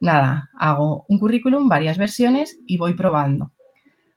Nada, 0.00 0.50
hago 0.58 1.04
un 1.08 1.18
currículum, 1.18 1.68
varias 1.68 1.98
versiones 1.98 2.58
y 2.66 2.76
voy 2.76 2.94
probando. 2.94 3.52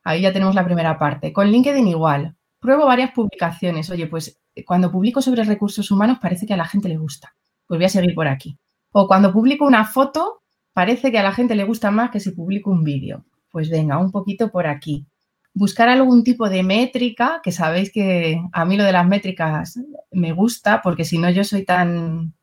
Ahí 0.04 0.22
ya 0.22 0.34
tenemos 0.34 0.56
la 0.56 0.66
primera 0.66 1.00
parte. 1.00 1.34
Con 1.34 1.48
LinkedIn 1.48 1.88
igual. 1.88 2.36
Pruebo 2.60 2.86
varias 2.86 3.12
publicaciones. 3.12 3.90
Oye, 3.90 4.08
pues 4.08 4.40
cuando 4.66 4.92
publico 4.92 5.22
sobre 5.22 5.44
recursos 5.44 5.90
humanos 5.90 6.20
parece 6.22 6.46
que 6.46 6.54
a 6.54 6.58
la 6.58 6.66
gente 6.66 6.90
le 6.90 6.98
gusta. 6.98 7.34
Pues 7.66 7.80
voy 7.80 7.86
a 7.86 7.90
seguir 7.90 8.14
por 8.14 8.28
aquí. 8.28 8.60
O 8.92 9.08
cuando 9.08 9.32
publico 9.32 9.66
una 9.66 9.86
foto, 9.86 10.44
parece 10.74 11.12
que 11.12 11.20
a 11.20 11.24
la 11.24 11.32
gente 11.32 11.56
le 11.56 11.64
gusta 11.64 11.90
más 11.90 12.12
que 12.12 12.20
si 12.20 12.32
publico 12.32 12.70
un 12.70 12.84
vídeo. 12.84 13.26
Pues 13.50 13.70
venga, 13.70 13.98
un 13.98 14.12
poquito 14.12 14.52
por 14.52 14.68
aquí 14.68 15.08
buscar 15.54 15.90
algún 15.90 16.24
tipo 16.24 16.50
de 16.50 16.64
métrica, 16.64 17.42
que 17.44 17.52
sabéis 17.52 17.92
que 17.92 18.42
a 18.52 18.66
mí 18.66 18.78
lo 18.78 18.84
de 18.84 18.94
las 18.94 19.08
métricas 19.08 19.80
me 20.12 20.32
gusta, 20.32 20.82
porque 20.82 21.06
si 21.06 21.18
no 21.18 21.30
yo 21.30 21.44
soy 21.44 21.66
tan, 21.66 22.34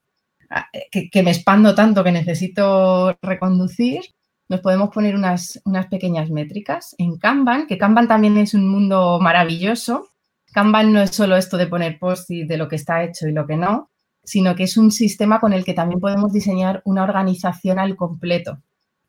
que, 0.91 1.23
me 1.23 1.31
expando 1.31 1.75
tanto 1.75 2.05
que 2.05 2.13
necesito 2.13 3.17
reconducir, 3.23 4.03
nos 4.49 4.61
podemos 4.61 4.91
poner 4.91 5.15
unas, 5.15 5.61
unas 5.65 5.87
pequeñas 5.87 6.31
métricas 6.31 6.95
en 6.99 7.19
Kanban, 7.19 7.67
que 7.67 7.79
Kanban 7.79 8.09
también 8.09 8.39
es 8.39 8.55
un 8.55 8.69
mundo 8.69 9.19
maravilloso. 9.21 10.09
Kanban 10.53 10.93
no 10.93 11.03
es 11.03 11.11
solo 11.11 11.37
esto 11.37 11.59
de 11.59 11.67
poner 11.67 11.99
post 11.99 12.31
de 12.31 12.57
lo 12.57 12.69
que 12.69 12.77
está 12.77 13.03
hecho 13.05 13.29
y 13.29 13.33
lo 13.33 13.47
que 13.47 13.57
no, 13.57 13.91
sino 14.25 14.55
que 14.55 14.65
es 14.65 14.79
un 14.79 14.91
sistema 14.91 15.39
con 15.39 15.53
el 15.53 15.65
que 15.65 15.75
también 15.75 16.01
podemos 16.01 16.33
diseñar 16.33 16.81
una 16.85 17.03
organización 17.03 17.79
al 17.79 17.97
completo. 17.97 18.59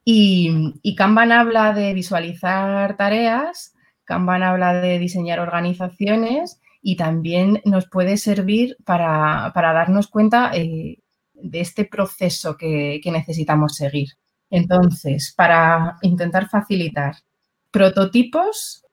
Y, 0.03 0.73
y 0.81 0.95
Kanban 0.95 1.31
habla 1.31 1.73
de 1.73 1.93
visualizar 1.93 2.97
tareas, 2.97 3.73
Kanban 4.09 4.41
habla 4.41 4.81
de 4.81 4.97
diseñar 4.97 5.39
organizaciones 5.39 6.59
y 6.81 6.95
también 6.95 7.61
nos 7.63 7.87
puede 7.87 8.17
servir 8.17 8.75
para, 8.83 9.51
darnos 9.53 10.07
cuenta 10.07 10.49
eh, 10.55 10.97
de 11.35 11.59
este 11.59 11.85
proceso 11.85 12.57
que, 12.57 12.99
necesitamos 13.05 13.75
seguir. 13.75 14.07
Entonces, 14.49 15.31
para 15.37 15.97
intentar 16.01 16.49
facilitar 16.49 17.17
prototipos, 17.69 18.83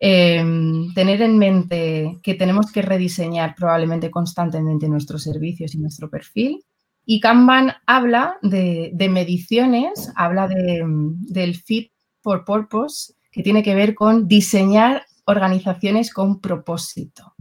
em, 0.00 0.92
tener 0.94 1.22
en 1.22 1.38
mente 1.38 2.18
que 2.20 2.34
tenemos 2.34 2.72
que 2.72 2.82
rediseñar 2.82 3.54
probablemente 3.54 4.10
constantemente 4.10 4.88
nuestros 4.88 5.22
servicios 5.22 5.76
y 5.76 5.78
nuestro 5.78 6.10
perfil. 6.10 6.64
Y 7.06 7.20
Kanban 7.20 7.74
habla 7.86 8.36
de, 8.42 9.08
mediciones, 9.08 10.10
habla 10.16 10.48
del 10.48 11.54
fit 11.54 11.92
for 12.20 12.44
purpose, 12.44 13.14
que 13.30 13.42
tiene 13.42 13.62
que 13.62 13.74
ver 13.74 13.94
con 13.94 14.28
diseñar 14.28 15.06
organizaciones 15.24 16.12
con 16.12 16.40
propósito. 16.40 17.34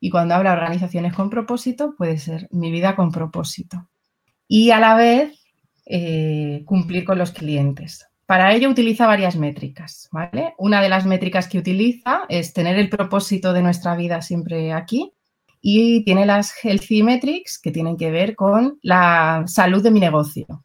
Y 0.00 0.10
cuando 0.10 0.34
habla 0.34 0.50
de 0.50 0.56
organizaciones 0.56 1.14
con 1.14 1.30
propósito, 1.30 1.94
puede 1.96 2.18
ser 2.18 2.48
mi 2.50 2.70
vida 2.70 2.94
con 2.96 3.10
propósito. 3.10 3.88
Y 4.46 4.70
a 4.70 4.78
la 4.78 4.94
vez 4.96 5.38
eh, 5.86 6.62
cumplir 6.66 7.04
con 7.04 7.18
los 7.18 7.30
clientes. 7.30 8.06
Para 8.26 8.54
ello 8.54 8.70
utiliza 8.70 9.06
varias 9.06 9.36
métricas, 9.36 10.08
¿vale? 10.10 10.54
Una 10.56 10.80
de 10.80 10.88
las 10.88 11.04
métricas 11.04 11.46
que 11.46 11.58
utiliza 11.58 12.22
es 12.28 12.54
tener 12.54 12.78
el 12.78 12.88
propósito 12.88 13.52
de 13.52 13.62
nuestra 13.62 13.94
vida 13.96 14.22
siempre 14.22 14.72
aquí 14.72 15.12
y 15.60 16.04
tiene 16.04 16.24
las 16.24 16.52
healthy 16.62 17.02
metrics 17.02 17.58
que 17.58 17.70
tienen 17.70 17.96
que 17.96 18.10
ver 18.10 18.34
con 18.34 18.78
la 18.82 19.44
salud 19.46 19.82
de 19.82 19.90
mi 19.90 20.00
negocio. 20.00 20.64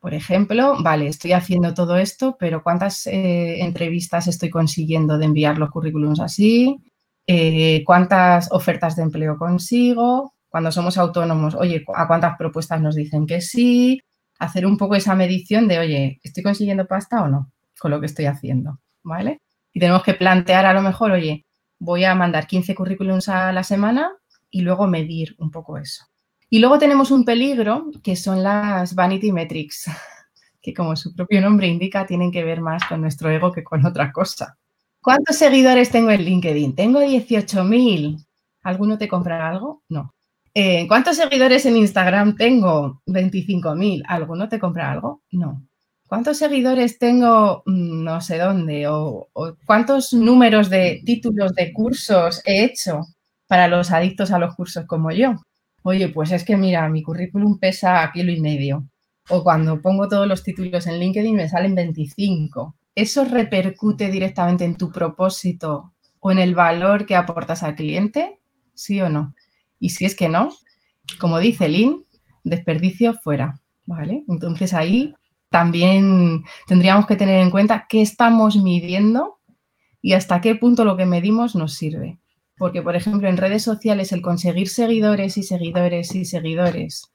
Por 0.00 0.14
ejemplo, 0.14 0.76
vale, 0.82 1.08
estoy 1.08 1.32
haciendo 1.32 1.74
todo 1.74 1.98
esto, 1.98 2.36
pero 2.38 2.62
¿cuántas 2.62 3.06
eh, 3.06 3.62
entrevistas 3.62 4.26
estoy 4.28 4.48
consiguiendo 4.48 5.18
de 5.18 5.26
enviar 5.26 5.58
los 5.58 5.70
currículums 5.70 6.20
así? 6.20 6.78
Eh, 7.26 7.84
¿Cuántas 7.84 8.50
ofertas 8.50 8.96
de 8.96 9.02
empleo 9.02 9.36
consigo? 9.36 10.34
Cuando 10.48 10.72
somos 10.72 10.96
autónomos, 10.96 11.54
oye, 11.54 11.84
¿a 11.94 12.06
cuántas 12.08 12.36
propuestas 12.38 12.80
nos 12.80 12.94
dicen 12.94 13.26
que 13.26 13.42
sí? 13.42 14.00
Hacer 14.38 14.64
un 14.64 14.78
poco 14.78 14.94
esa 14.96 15.14
medición 15.14 15.68
de, 15.68 15.78
oye, 15.78 16.20
¿estoy 16.22 16.42
consiguiendo 16.42 16.86
pasta 16.86 17.22
o 17.22 17.28
no 17.28 17.52
con 17.78 17.90
lo 17.90 18.00
que 18.00 18.06
estoy 18.06 18.24
haciendo? 18.24 18.80
¿Vale? 19.02 19.42
Y 19.72 19.80
tenemos 19.80 20.02
que 20.02 20.14
plantear 20.14 20.64
a 20.64 20.72
lo 20.72 20.80
mejor, 20.80 21.12
oye, 21.12 21.44
voy 21.78 22.04
a 22.04 22.14
mandar 22.14 22.46
15 22.46 22.74
currículums 22.74 23.28
a 23.28 23.52
la 23.52 23.64
semana 23.64 24.10
y 24.50 24.62
luego 24.62 24.86
medir 24.86 25.36
un 25.38 25.50
poco 25.50 25.78
eso. 25.78 26.09
Y 26.52 26.58
luego 26.58 26.80
tenemos 26.80 27.12
un 27.12 27.24
peligro 27.24 27.86
que 28.02 28.16
son 28.16 28.42
las 28.42 28.96
vanity 28.96 29.30
metrics, 29.30 29.84
que 30.60 30.74
como 30.74 30.96
su 30.96 31.14
propio 31.14 31.40
nombre 31.40 31.68
indica, 31.68 32.04
tienen 32.04 32.32
que 32.32 32.42
ver 32.42 32.60
más 32.60 32.84
con 32.84 33.00
nuestro 33.00 33.30
ego 33.30 33.52
que 33.52 33.62
con 33.62 33.86
otra 33.86 34.10
cosa. 34.10 34.58
¿Cuántos 35.00 35.36
seguidores 35.36 35.90
tengo 35.90 36.10
en 36.10 36.22
LinkedIn? 36.22 36.74
Tengo 36.74 37.00
18.000. 37.00 38.26
¿Alguno 38.62 38.98
te 38.98 39.08
compra 39.08 39.48
algo? 39.48 39.82
No. 39.88 40.12
Eh, 40.52 40.86
¿Cuántos 40.88 41.16
seguidores 41.16 41.64
en 41.66 41.76
Instagram 41.76 42.36
tengo? 42.36 43.00
25.000. 43.06 44.02
¿Alguno 44.08 44.48
te 44.48 44.58
compra 44.58 44.90
algo? 44.90 45.22
No. 45.30 45.62
¿Cuántos 46.08 46.38
seguidores 46.38 46.98
tengo 46.98 47.62
mm, 47.64 48.02
no 48.02 48.20
sé 48.20 48.38
dónde? 48.38 48.88
o, 48.88 49.28
cuántos 49.64 50.12
números 50.12 50.68
de 50.68 51.00
títulos 51.06 51.54
de 51.54 51.72
cursos 51.72 52.42
he 52.44 52.64
hecho 52.64 53.02
para 53.46 53.68
los 53.68 53.92
adictos 53.92 54.32
a 54.32 54.38
los 54.40 54.56
cursos 54.56 54.84
como 54.86 55.12
yo? 55.12 55.36
Oye, 55.82 56.08
pues 56.08 56.32
es 56.32 56.44
que 56.44 56.56
mira, 56.56 56.88
mi 56.88 57.02
currículum 57.02 57.58
pesa 57.58 58.10
kilo 58.12 58.32
y 58.32 58.40
medio. 58.40 58.88
O 59.28 59.42
cuando 59.42 59.80
pongo 59.80 60.08
todos 60.08 60.26
los 60.26 60.42
títulos 60.42 60.86
en 60.86 60.98
LinkedIn 60.98 61.36
me 61.36 61.48
salen 61.48 61.74
25. 61.74 62.76
¿Eso 62.94 63.24
repercute 63.24 64.10
directamente 64.10 64.64
en 64.64 64.76
tu 64.76 64.90
propósito 64.90 65.92
o 66.18 66.32
en 66.32 66.38
el 66.38 66.54
valor 66.54 67.06
que 67.06 67.16
aportas 67.16 67.62
al 67.62 67.76
cliente? 67.76 68.40
¿Sí 68.74 69.00
o 69.00 69.08
no? 69.08 69.34
Y 69.78 69.90
si 69.90 70.04
es 70.04 70.14
que 70.14 70.28
no, 70.28 70.50
como 71.18 71.38
dice 71.38 71.68
Lynn, 71.68 72.04
desperdicio 72.44 73.14
fuera. 73.14 73.60
¿Vale? 73.86 74.24
Entonces 74.28 74.72
ahí 74.72 75.14
también 75.48 76.44
tendríamos 76.66 77.06
que 77.06 77.16
tener 77.16 77.40
en 77.40 77.50
cuenta 77.50 77.86
qué 77.88 78.02
estamos 78.02 78.56
midiendo 78.56 79.40
y 80.00 80.12
hasta 80.12 80.40
qué 80.40 80.54
punto 80.54 80.84
lo 80.84 80.96
que 80.96 81.06
medimos 81.06 81.54
nos 81.56 81.74
sirve. 81.74 82.20
Porque, 82.60 82.82
por 82.82 82.94
ejemplo, 82.94 83.26
en 83.26 83.38
redes 83.38 83.62
sociales 83.62 84.12
el 84.12 84.20
conseguir 84.20 84.68
seguidores 84.68 85.38
y 85.38 85.42
seguidores 85.42 86.14
y 86.14 86.26
seguidores 86.26 87.10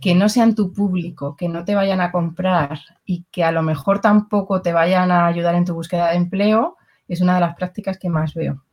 que 0.00 0.16
no 0.16 0.28
sean 0.28 0.56
tu 0.56 0.72
público, 0.72 1.36
que 1.36 1.48
no 1.48 1.64
te 1.64 1.76
vayan 1.76 2.00
a 2.00 2.10
comprar 2.10 2.80
y 3.04 3.24
que 3.30 3.44
a 3.44 3.52
lo 3.52 3.62
mejor 3.62 4.00
tampoco 4.00 4.62
te 4.62 4.72
vayan 4.72 5.12
a 5.12 5.26
ayudar 5.26 5.54
en 5.54 5.64
tu 5.64 5.74
búsqueda 5.74 6.10
de 6.10 6.16
empleo, 6.16 6.76
es 7.06 7.20
una 7.20 7.36
de 7.36 7.40
las 7.40 7.54
prácticas 7.54 7.98
que 7.98 8.08
más 8.08 8.34
veo. 8.34 8.64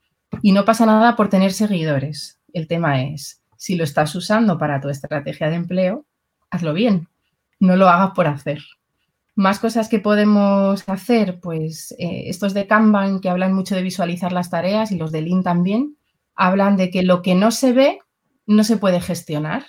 Y 0.41 0.53
no 0.53 0.65
pasa 0.65 0.87
nada 0.87 1.15
por 1.15 1.29
tener 1.29 1.53
seguidores. 1.53 2.39
El 2.51 2.67
tema 2.67 3.03
es, 3.03 3.43
si 3.55 3.75
lo 3.75 3.83
estás 3.83 4.15
usando 4.15 4.57
para 4.57 4.81
tu 4.81 4.89
estrategia 4.89 5.51
de 5.51 5.57
empleo, 5.57 6.03
hazlo 6.49 6.73
bien. 6.73 7.07
No 7.59 7.75
lo 7.75 7.89
hagas 7.89 8.13
por 8.15 8.25
hacer. 8.25 8.63
Más 9.35 9.59
cosas 9.59 9.87
que 9.87 9.99
podemos 9.99 10.83
hacer, 10.89 11.39
pues 11.41 11.93
eh, 11.99 12.23
estos 12.25 12.55
de 12.55 12.65
Kanban 12.65 13.19
que 13.19 13.29
hablan 13.29 13.53
mucho 13.53 13.75
de 13.75 13.83
visualizar 13.83 14.31
las 14.31 14.49
tareas 14.49 14.91
y 14.91 14.97
los 14.97 15.11
de 15.11 15.21
Lean 15.21 15.43
también, 15.43 15.95
hablan 16.37 16.77
de 16.77 16.89
que 16.89 17.03
lo 17.03 17.21
que 17.21 17.35
no 17.35 17.51
se 17.51 17.73
ve 17.73 17.99
no 18.45 18.63
se 18.63 18.77
puede 18.77 19.01
gestionar. 19.01 19.65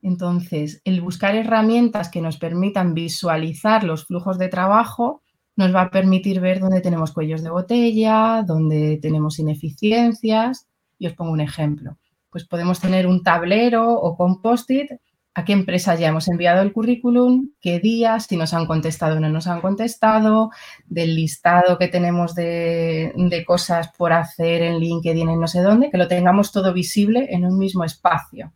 Entonces, 0.00 0.80
el 0.84 1.00
buscar 1.00 1.34
herramientas 1.34 2.08
que 2.08 2.20
nos 2.22 2.38
permitan 2.38 2.94
visualizar 2.94 3.84
los 3.84 4.06
flujos 4.06 4.38
de 4.38 4.48
trabajo 4.48 5.22
nos 5.56 5.74
va 5.74 5.82
a 5.82 5.90
permitir 5.90 6.40
ver 6.40 6.60
dónde 6.60 6.80
tenemos 6.80 7.12
cuellos 7.12 7.42
de 7.42 7.50
botella, 7.50 8.44
dónde 8.46 8.98
tenemos 9.02 9.40
ineficiencias. 9.40 10.68
Y 10.98 11.08
os 11.08 11.14
pongo 11.14 11.32
un 11.32 11.40
ejemplo. 11.40 11.98
Pues 12.30 12.46
podemos 12.46 12.80
tener 12.80 13.06
un 13.06 13.22
tablero 13.22 13.92
o 13.92 14.16
con 14.16 14.40
post-it 14.40 14.92
a 15.38 15.44
qué 15.44 15.52
empresas 15.52 16.00
ya 16.00 16.08
hemos 16.08 16.26
enviado 16.26 16.62
el 16.62 16.72
currículum, 16.72 17.50
qué 17.60 17.78
días, 17.78 18.26
si 18.26 18.36
nos 18.36 18.54
han 18.54 18.66
contestado 18.66 19.16
o 19.16 19.20
no 19.20 19.28
nos 19.28 19.46
han 19.46 19.60
contestado, 19.60 20.50
del 20.86 21.14
listado 21.14 21.78
que 21.78 21.86
tenemos 21.86 22.34
de, 22.34 23.44
cosas 23.46 23.88
por 23.96 24.12
hacer 24.12 24.62
en 24.62 24.80
LinkedIn, 24.80 25.28
en 25.28 25.40
no 25.40 25.46
sé 25.46 25.62
dónde, 25.62 25.90
que 25.90 25.96
lo 25.96 26.08
tengamos 26.08 26.50
todo 26.50 26.72
visible 26.72 27.28
en 27.30 27.44
un 27.44 27.56
mismo 27.56 27.84
espacio. 27.84 28.52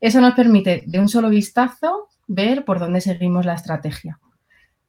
Eso 0.00 0.20
nos 0.20 0.34
permite 0.34 0.82
de 0.86 0.98
un 0.98 1.08
solo 1.08 1.28
vistazo 1.28 2.08
ver 2.26 2.64
por 2.64 2.80
dónde 2.80 3.00
seguimos 3.00 3.46
la 3.46 3.54
estrategia. 3.54 4.18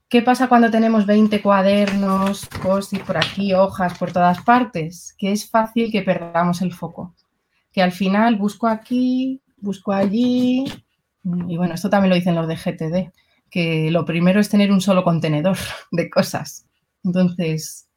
¿Qué 0.09 0.23
pasa 0.23 0.47
cuando 0.47 0.71
tenemos 0.71 1.05
20 1.05 1.43
cuadernos, 1.43 2.47
post 2.63 2.97
por 3.05 3.17
aquí, 3.17 3.53
hojas 3.53 3.95
por 3.99 4.11
todas 4.11 4.41
partes? 4.41 5.13
Que 5.15 5.31
es 5.31 5.47
fácil 5.47 5.91
que 5.91 6.01
perdamos 6.01 6.63
el 6.63 6.73
foco. 6.73 7.13
Que 7.71 7.83
al 7.83 7.91
final 7.91 8.35
busco 8.35 8.65
aquí, 8.65 9.43
busco 9.57 9.91
allí, 9.91 10.65
y 11.47 11.57
bueno, 11.57 11.73
esto 11.73 11.89
también 11.89 12.09
lo 12.09 12.15
dicen 12.15 12.35
los 12.35 12.47
de 12.47 12.55
GTD, 12.55 13.11
que 13.49 13.89
lo 13.89 14.05
primero 14.05 14.39
es 14.39 14.49
tener 14.49 14.71
un 14.71 14.81
solo 14.81 15.03
contenedor 15.03 15.57
de 15.91 16.09
cosas. 16.09 16.67
Entonces, 17.03 17.87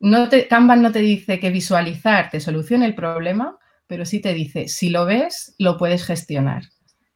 no 0.00 0.28
te, 0.28 0.48
Kanban 0.48 0.82
no 0.82 0.92
te 0.92 1.00
dice 1.00 1.40
que 1.40 1.50
visualizar 1.50 2.30
te 2.30 2.40
solucione 2.40 2.86
el 2.86 2.94
problema, 2.94 3.58
pero 3.86 4.04
sí 4.04 4.20
te 4.20 4.34
dice, 4.34 4.68
si 4.68 4.90
lo 4.90 5.04
ves, 5.04 5.54
lo 5.58 5.78
puedes 5.78 6.04
gestionar. 6.04 6.64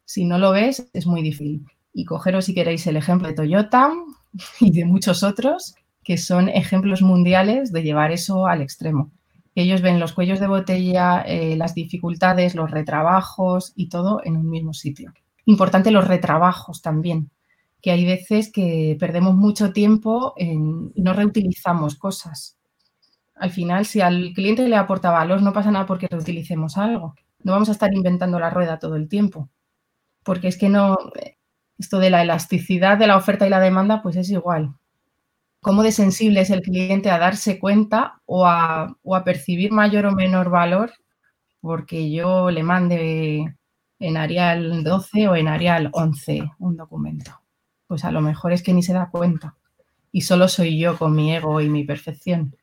Si 0.05 0.25
no 0.25 0.39
lo 0.39 0.53
ves, 0.53 0.89
es 0.93 1.07
muy 1.07 1.23
difícil. 1.23 1.67
Y 1.93 2.05
cogeros, 2.05 2.45
si 2.45 2.55
queréis, 2.55 2.87
el 2.87 2.97
ejemplo 2.97 3.29
de 3.29 3.35
Toyota 3.35 3.93
y 4.61 4.71
de 4.71 4.85
muchos 4.85 5.23
otros, 5.23 5.75
que 6.05 6.17
son 6.17 6.49
ejemplos 6.49 7.03
mundiales 7.03 7.73
de 7.73 7.83
llevar 7.83 8.13
eso 8.13 8.47
al 8.47 8.63
extremo. 8.63 9.11
Ellos 9.57 9.83
ven 9.83 9.99
los 9.99 10.13
cuellos 10.13 10.39
de 10.39 10.47
botella, 10.47 11.23
eh, 11.23 11.57
las 11.57 11.75
dificultades, 11.75 12.55
los 12.55 12.71
retrabajos 12.71 13.73
y 13.75 13.89
todo 13.89 14.21
en 14.25 14.37
un 14.37 14.49
mismo 14.49 14.73
sitio. 14.73 15.13
Importante 15.47 15.91
los 15.91 16.07
retrabajos 16.07 16.83
también, 16.83 17.31
que 17.81 17.91
hay 17.91 18.05
veces 18.05 18.53
que 18.53 18.97
perdemos 19.01 19.35
mucho 19.35 19.73
tiempo 19.73 20.35
en 20.37 20.93
no 20.97 21.13
reutilizamos 21.13 21.97
cosas. 21.97 22.59
Al 23.35 23.51
final, 23.51 23.87
si 23.87 24.01
al 24.01 24.33
cliente 24.35 24.69
le 24.69 24.77
aporta 24.77 25.11
valor, 25.11 25.43
no 25.43 25.53
pasa 25.53 25.71
nada 25.71 25.87
porque 25.87 26.09
reutilicemos 26.09 26.77
algo. 26.77 27.15
No 27.43 27.53
vamos 27.53 27.71
a 27.71 27.73
estar 27.73 27.93
inventando 27.95 28.39
la 28.39 28.51
rueda 28.51 28.79
todo 28.79 28.97
el 28.97 29.09
tiempo. 29.09 29.49
Porque 30.25 30.49
es 30.49 30.59
que 30.59 30.69
no, 30.69 30.97
esto 31.79 31.99
de 31.99 32.11
la 32.11 32.23
elasticidad 32.23 32.99
de 32.99 33.07
la 33.07 33.17
oferta 33.17 33.47
y 33.47 33.51
la 33.51 33.61
demanda, 33.61 34.03
pues 34.03 34.17
es 34.17 34.31
igual. 34.31 34.75
cómo 35.61 35.83
de 35.83 35.93
sensible 35.93 36.41
es 36.43 36.51
el 36.51 36.63
cliente 36.63 37.11
a 37.11 37.19
darse 37.19 37.59
cuenta 37.59 38.21
o 38.27 38.47
a, 38.47 38.97
o 39.03 39.17
a 39.17 39.25
percibir 39.25 39.73
mayor 39.73 40.07
o 40.07 40.13
menor 40.13 40.51
valor 40.51 40.93
porque 41.61 42.11
yo 42.11 42.51
le 42.51 42.63
mande 42.63 43.57
en 44.01 44.17
Arial 44.17 44.83
12 44.83 45.29
o 45.29 45.37
en 45.37 45.47
Arial 45.47 45.91
11 45.93 46.51
un 46.59 46.77
documento. 46.77 47.43
Pues 47.87 48.05
a 48.05 48.11
lo 48.11 48.21
mejor 48.21 48.53
es 48.53 48.63
que 48.63 48.73
ni 48.73 48.83
se 48.83 48.95
da 48.95 49.11
cuenta 49.11 49.57
y 50.11 50.23
solo 50.23 50.49
soy 50.49 50.79
yo 50.79 50.99
con 50.99 51.15
mi 51.15 51.33
ego 51.35 51.61
y 51.61 51.69
mi 51.69 51.85
perfección. 51.85 52.57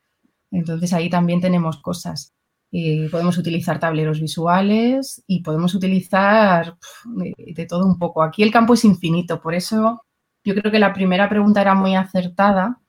Entonces 0.52 0.92
ahí 0.94 1.10
también 1.10 1.40
tenemos 1.40 1.78
cosas. 1.78 2.34
Eh, 2.72 3.08
podemos 3.12 3.38
utilizar 3.38 3.80
tableros 3.80 4.20
visuales 4.20 5.24
y 5.28 5.42
podemos 5.42 5.74
utilizar 5.76 6.76
de, 7.06 7.66
todo 7.66 7.86
un 7.86 7.98
poco. 7.98 8.24
Aquí 8.24 8.44
el 8.44 8.52
campo 8.52 8.74
es 8.74 8.84
infinito, 8.84 9.40
por 9.42 9.54
eso 9.54 10.04
yo 10.44 10.56
creo 10.56 10.72
que 10.72 10.80
la 10.80 10.94
primera 10.94 11.30
pregunta 11.30 11.62
era 11.62 11.76
muy 11.76 11.96
acertada, 11.96 12.80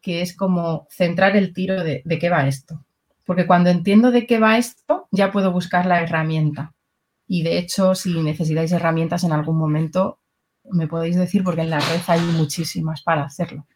que 0.00 0.22
es 0.22 0.36
como 0.36 0.86
centrar 0.90 1.36
el 1.36 1.52
tiro 1.52 1.82
de, 1.84 2.02
de 2.04 2.18
qué 2.18 2.30
va 2.30 2.46
esto. 2.46 2.84
Porque 3.24 3.46
cuando 3.46 3.70
entiendo 3.70 4.10
de 4.10 4.26
qué 4.26 4.38
va 4.38 4.56
esto, 4.56 5.08
ya 5.10 5.30
puedo 5.30 5.52
buscar 5.52 5.86
la 5.86 6.00
herramienta. 6.00 6.74
Y 7.28 7.42
de 7.42 7.58
hecho, 7.58 7.94
si 7.94 8.20
necesitáis 8.20 8.72
herramientas 8.72 9.22
en 9.22 9.32
algún 9.32 9.58
momento, 9.58 10.18
me 10.70 10.88
podéis 10.88 11.16
decir 11.16 11.44
porque 11.44 11.60
en 11.60 11.70
la 11.70 11.78
red 11.78 12.00
hay 12.06 12.20
muchísimas 12.20 13.02
para 13.02 13.24
hacerlo. 13.24 13.66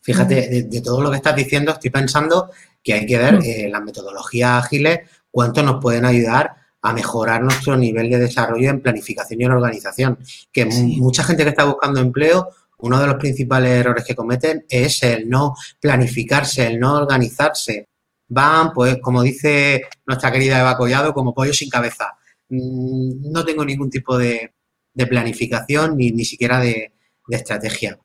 Fíjate, 0.00 0.62
de, 0.62 0.80
todo 0.80 1.02
lo 1.02 1.10
que 1.10 1.16
estás 1.16 1.36
diciendo, 1.36 1.72
estoy 1.72 1.90
pensando 1.90 2.50
que 2.82 2.94
hay 2.94 3.04
que 3.04 3.18
ver 3.18 3.38
mm. 3.38 3.42
eh, 3.44 3.68
las 3.70 3.82
metodologías 3.82 4.64
ágiles, 4.64 5.00
cuánto 5.30 5.62
nos 5.62 5.82
pueden 5.82 6.04
ayudar 6.04 6.54
a 6.80 6.92
mejorar 6.92 7.42
nuestro 7.42 7.76
nivel 7.76 8.08
de 8.08 8.18
desarrollo 8.18 8.70
en 8.70 8.80
planificación 8.80 9.40
y 9.40 9.44
en 9.44 9.50
organización. 9.50 10.18
Que 10.52 10.64
mucha 10.64 11.24
gente 11.24 11.42
que 11.42 11.50
está 11.50 11.64
buscando 11.64 12.00
empleo, 12.00 12.48
uno 12.78 13.00
de 13.00 13.06
los 13.08 13.16
principales 13.16 13.72
errores 13.72 14.04
que 14.04 14.14
cometen 14.14 14.64
es 14.68 15.02
el 15.02 15.28
no 15.28 15.54
planificarse, 15.80 16.66
el 16.66 16.78
no 16.78 16.94
organizarse. 16.94 17.88
Van, 18.28 18.72
pues, 18.72 18.98
como 19.02 19.22
dice 19.22 19.82
nuestra 20.06 20.30
querida 20.30 20.60
Eva 20.60 20.76
Collado, 20.76 21.12
como 21.12 21.34
pollo 21.34 21.52
sin 21.52 21.68
cabeza. 21.68 22.17
Mm, 22.48 23.30
no 23.32 23.44
tengo 23.44 23.64
ningún 23.64 23.90
tipo 23.90 24.16
de, 24.18 24.52
planificación 25.08 25.96
ni, 25.96 26.10
ni 26.10 26.24
siquiera 26.24 26.58
de 26.60 26.92
estrategia. 27.30 27.98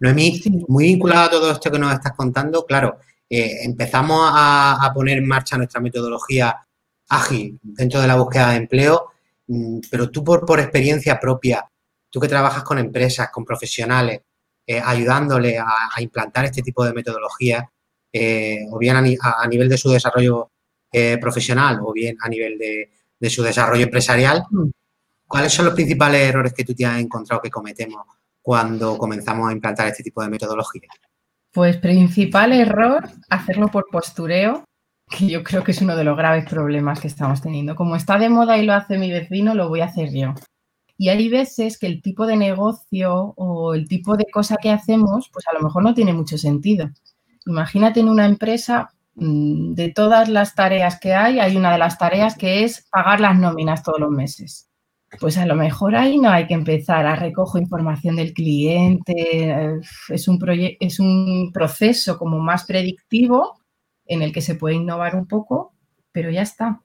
Noemí, 0.00 0.40
muy 0.68 0.84
vinculado 0.84 1.26
a 1.26 1.30
todo 1.30 1.52
esto 1.52 1.70
que 1.70 1.78
nos 1.78 1.92
estás 1.92 2.14
contando, 2.16 2.64
claro, 2.64 2.98
eh, 3.28 3.64
empezamos 3.64 4.30
a, 4.34 4.90
poner 4.94 5.18
en 5.18 5.28
marcha 5.28 5.56
nuestra 5.58 5.80
metodología 5.80 6.66
ágil 7.10 7.58
dentro 7.62 8.00
de 8.00 8.06
la 8.06 8.16
búsqueda 8.16 8.50
de 8.50 8.56
empleo, 8.56 9.10
mm, 9.46 9.80
pero 9.90 10.10
tú 10.10 10.24
por, 10.24 10.58
experiencia 10.58 11.20
propia, 11.20 11.70
tú 12.10 12.18
que 12.18 12.28
trabajas 12.28 12.64
con 12.64 12.78
empresas, 12.78 13.30
con 13.30 13.44
profesionales, 13.44 14.22
eh, 14.66 14.80
ayudándole 14.82 15.58
a, 15.58 16.00
implantar 16.00 16.46
este 16.46 16.62
tipo 16.62 16.84
de 16.84 16.94
metodología, 16.94 17.70
eh, 18.12 18.60
o 18.70 18.78
bien 18.78 18.96
a, 18.96 19.02
nivel 19.48 19.68
de 19.68 19.78
su 19.78 19.90
desarrollo 19.90 20.50
profesional 21.20 21.78
o 21.84 21.92
bien 21.92 22.16
a 22.20 22.28
nivel 22.28 22.58
de, 22.58 22.90
de 23.20 23.30
su 23.30 23.42
desarrollo 23.42 23.84
empresarial, 23.84 24.44
mm. 24.50 24.70
¿cuáles 25.28 25.52
son 25.52 25.66
los 25.66 25.74
principales 25.74 26.28
errores 26.28 26.52
que 26.52 26.64
tú 26.64 26.74
te 26.74 26.86
has 26.86 26.98
encontrado 26.98 27.42
que 27.42 27.50
cometemos 27.50 28.02
cuando 28.42 28.96
comenzamos 28.98 29.48
a 29.48 29.52
implantar 29.52 29.86
este 29.86 30.02
tipo 30.02 30.22
de 30.22 30.30
metodología? 30.30 30.88
Pues 31.52 31.76
principal 31.76 32.52
error, 32.52 33.08
hacerlo 33.28 33.68
por 33.68 33.86
postureo, 33.90 34.64
que 35.10 35.28
yo 35.28 35.42
creo 35.42 35.64
que 35.64 35.72
es 35.72 35.82
uno 35.82 35.96
de 35.96 36.04
los 36.04 36.16
graves 36.16 36.48
problemas 36.48 37.00
que 37.00 37.08
estamos 37.08 37.42
teniendo. 37.42 37.74
Como 37.74 37.96
está 37.96 38.18
de 38.18 38.28
moda 38.28 38.56
y 38.56 38.64
lo 38.64 38.72
hace 38.72 38.96
mi 38.96 39.10
vecino, 39.10 39.54
lo 39.54 39.68
voy 39.68 39.80
a 39.80 39.86
hacer 39.86 40.10
yo. 40.12 40.34
Y 40.96 41.08
hay 41.08 41.28
veces 41.28 41.78
que 41.78 41.86
el 41.86 42.02
tipo 42.02 42.26
de 42.26 42.36
negocio 42.36 43.34
o 43.36 43.74
el 43.74 43.88
tipo 43.88 44.16
de 44.16 44.26
cosa 44.30 44.56
que 44.56 44.70
hacemos, 44.70 45.30
pues 45.32 45.46
a 45.48 45.54
lo 45.54 45.60
mejor 45.60 45.82
no 45.82 45.94
tiene 45.94 46.12
mucho 46.12 46.38
sentido. 46.38 46.90
Imagínate 47.46 48.00
en 48.00 48.08
una 48.08 48.26
empresa, 48.26 48.92
de 49.14 49.92
todas 49.94 50.28
las 50.28 50.54
tareas 50.54 50.98
que 51.00 51.14
hay, 51.14 51.40
hay 51.40 51.56
una 51.56 51.72
de 51.72 51.78
las 51.78 51.98
tareas 51.98 52.36
que 52.36 52.64
es 52.64 52.86
pagar 52.90 53.20
las 53.20 53.38
nóminas 53.38 53.82
todos 53.82 54.00
los 54.00 54.10
meses 54.10 54.70
pues 55.18 55.38
a 55.38 55.46
lo 55.46 55.56
mejor 55.56 55.96
ahí 55.96 56.18
no 56.18 56.30
hay 56.30 56.46
que 56.46 56.54
empezar 56.54 57.06
a 57.06 57.16
recojo 57.16 57.58
información 57.58 58.16
del 58.16 58.32
cliente, 58.32 59.80
es 60.08 60.28
un, 60.28 60.38
es 60.78 61.00
un 61.00 61.50
proceso 61.52 62.16
como 62.16 62.38
más 62.38 62.64
predictivo 62.64 63.60
en 64.06 64.22
el 64.22 64.32
que 64.32 64.40
se 64.40 64.54
puede 64.54 64.76
innovar 64.76 65.16
un 65.16 65.26
poco, 65.26 65.74
pero 66.12 66.30
ya 66.30 66.42
está. 66.42 66.82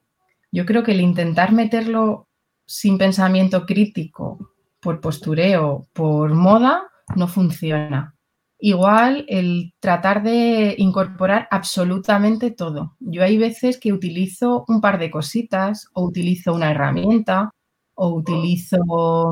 Yo 0.50 0.66
creo 0.66 0.82
que 0.82 0.92
el 0.92 1.00
intentar 1.00 1.52
meterlo 1.52 2.28
sin 2.66 2.98
pensamiento 2.98 3.64
crítico, 3.64 4.54
por 4.80 5.00
postureo, 5.00 5.86
por 5.92 6.34
moda, 6.34 6.88
no 7.14 7.28
funciona. 7.28 8.15
Igual 8.58 9.26
el 9.28 9.74
tratar 9.80 10.22
de 10.22 10.74
incorporar 10.78 11.46
absolutamente 11.50 12.50
todo. 12.50 12.96
Yo 13.00 13.22
hay 13.22 13.36
veces 13.36 13.78
que 13.78 13.92
utilizo 13.92 14.64
un 14.68 14.80
par 14.80 14.98
de 14.98 15.10
cositas 15.10 15.88
o 15.92 16.04
utilizo 16.04 16.54
una 16.54 16.70
herramienta 16.70 17.50
o 17.94 18.08
utilizo 18.14 18.78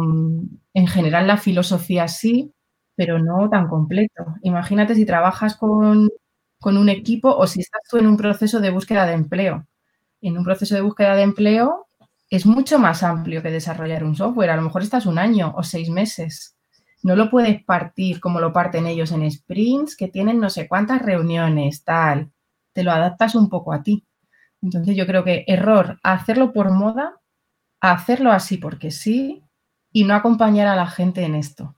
mm, 0.03 0.41
en 0.75 0.87
general 0.87 1.27
la 1.27 1.39
filosofía 1.39 2.09
sí, 2.09 2.53
pero 2.97 3.19
no 3.19 3.49
tan 3.51 3.69
completo. 3.69 4.25
Imagínate 4.43 4.95
si 4.95 5.07
trabajas 5.07 5.57
con, 5.57 6.11
un 6.65 6.89
equipo 6.89 7.31
o 7.35 7.47
si 7.47 7.61
estás 7.61 7.83
tú 7.91 7.99
en 7.99 8.07
un 8.07 8.17
proceso 8.17 8.61
de 8.61 8.71
búsqueda 8.71 9.07
de 9.07 9.15
empleo. 9.15 9.67
En 10.23 10.39
un 10.39 10.45
proceso 10.45 10.75
de 10.75 10.81
búsqueda 10.83 11.15
de 11.17 11.23
empleo 11.23 11.87
es 12.31 12.47
mucho 12.47 12.79
más 12.79 13.03
amplio 13.03 13.43
que 13.43 13.51
desarrollar 13.51 14.05
un 14.05 14.17
software. 14.17 14.51
A 14.51 14.57
lo 14.57 14.63
mejor 14.63 14.83
estás 14.83 15.07
un 15.07 15.19
año 15.19 15.55
o 15.57 15.63
seis 15.63 15.91
meses. 15.91 16.54
No 17.05 17.15
lo 17.17 17.31
puedes 17.31 17.65
partir 17.65 18.21
como 18.21 18.41
lo 18.41 18.53
parten 18.53 18.89
ellos 18.89 19.13
en 19.13 19.31
sprints, 19.31 19.97
que 19.97 20.09
tienen 20.09 20.41
no 20.41 20.51
sé 20.51 20.67
cuántas 20.69 21.03
reuniones, 21.03 21.85
tal. 21.85 22.33
Te 22.75 22.83
lo 22.83 22.91
adaptas 22.93 23.37
un 23.37 23.49
poco 23.49 23.73
a 23.73 23.85
ti. 23.85 24.05
Entonces 24.63 24.97
yo 24.97 25.07
creo 25.07 25.25
que 25.25 25.45
error, 25.49 26.01
hacerlo 26.03 26.53
por 26.53 26.73
moda 26.73 27.21
hacerlo 27.81 28.33
así 28.33 28.57
porque 28.59 28.91
sí 28.91 29.43
y 29.93 30.05
no 30.05 30.15
acompañar 30.15 30.67
a 30.67 30.77
la 30.77 30.87
gente 30.87 31.23
en 31.25 31.35
esto. 31.35 31.77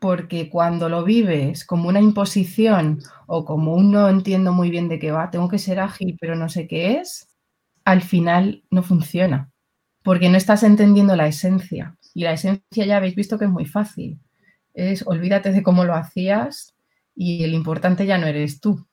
Porque 0.00 0.50
cuando 0.50 0.88
lo 0.88 1.04
vives 1.04 1.64
como 1.64 1.88
una 1.88 2.00
imposición 2.00 3.00
o 3.26 3.44
como 3.44 3.74
un 3.74 3.92
no 3.92 4.08
entiendo 4.08 4.52
muy 4.52 4.70
bien 4.70 4.88
de 4.88 4.98
qué 4.98 5.12
va, 5.12 5.30
tengo 5.30 5.48
que 5.48 5.58
ser 5.58 5.80
ágil 5.80 6.16
pero 6.20 6.36
no 6.36 6.48
sé 6.48 6.66
qué 6.68 6.98
es, 6.98 7.28
al 7.84 8.02
final 8.02 8.64
no 8.70 8.82
funciona. 8.82 9.50
Porque 10.02 10.28
no 10.28 10.36
estás 10.36 10.62
entendiendo 10.64 11.16
la 11.16 11.28
esencia. 11.28 11.96
Y 12.14 12.24
la 12.24 12.32
esencia 12.32 12.86
ya 12.86 12.96
habéis 12.96 13.14
visto 13.14 13.38
que 13.38 13.44
es 13.46 13.50
muy 13.50 13.66
fácil. 13.66 14.20
Es 14.74 15.06
olvídate 15.06 15.52
de 15.52 15.62
cómo 15.62 15.84
lo 15.84 15.94
hacías 15.94 16.74
y 17.14 17.44
el 17.44 17.54
importante 17.54 18.06
ya 18.06 18.18
no 18.18 18.26
eres 18.26 18.60
tú. 18.60 18.86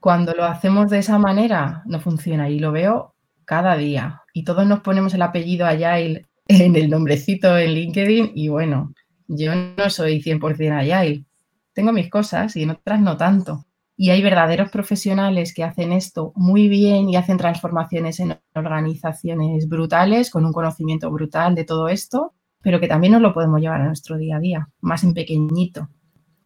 Cuando 0.00 0.32
lo 0.32 0.44
hacemos 0.44 0.90
de 0.90 0.98
esa 0.98 1.18
manera, 1.18 1.82
no 1.86 2.00
funciona. 2.00 2.50
Y 2.50 2.58
lo 2.58 2.72
veo 2.72 3.14
cada 3.44 3.76
día. 3.76 4.22
Y 4.32 4.44
todos 4.44 4.66
nos 4.66 4.80
ponemos 4.80 5.14
el 5.14 5.22
apellido 5.22 5.66
Agile 5.66 6.26
en 6.48 6.76
el 6.76 6.90
nombrecito 6.90 7.56
en 7.56 7.74
LinkedIn 7.74 8.32
y 8.34 8.48
bueno, 8.48 8.92
yo 9.28 9.54
no 9.54 9.90
soy 9.90 10.20
100% 10.20 10.72
Agile. 10.72 11.24
Tengo 11.72 11.92
mis 11.92 12.10
cosas 12.10 12.56
y 12.56 12.64
en 12.64 12.70
otras 12.70 13.00
no 13.00 13.16
tanto. 13.16 13.66
Y 13.96 14.10
hay 14.10 14.22
verdaderos 14.22 14.70
profesionales 14.70 15.54
que 15.54 15.64
hacen 15.64 15.92
esto 15.92 16.32
muy 16.34 16.68
bien 16.68 17.08
y 17.08 17.16
hacen 17.16 17.36
transformaciones 17.36 18.20
en 18.20 18.38
organizaciones 18.54 19.68
brutales, 19.68 20.30
con 20.30 20.44
un 20.44 20.52
conocimiento 20.52 21.10
brutal 21.10 21.54
de 21.54 21.64
todo 21.64 21.88
esto, 21.88 22.34
pero 22.62 22.80
que 22.80 22.88
también 22.88 23.12
nos 23.12 23.22
lo 23.22 23.34
podemos 23.34 23.60
llevar 23.60 23.80
a 23.80 23.86
nuestro 23.86 24.16
día 24.16 24.36
a 24.36 24.40
día, 24.40 24.68
más 24.80 25.04
en 25.04 25.14
pequeñito. 25.14 25.88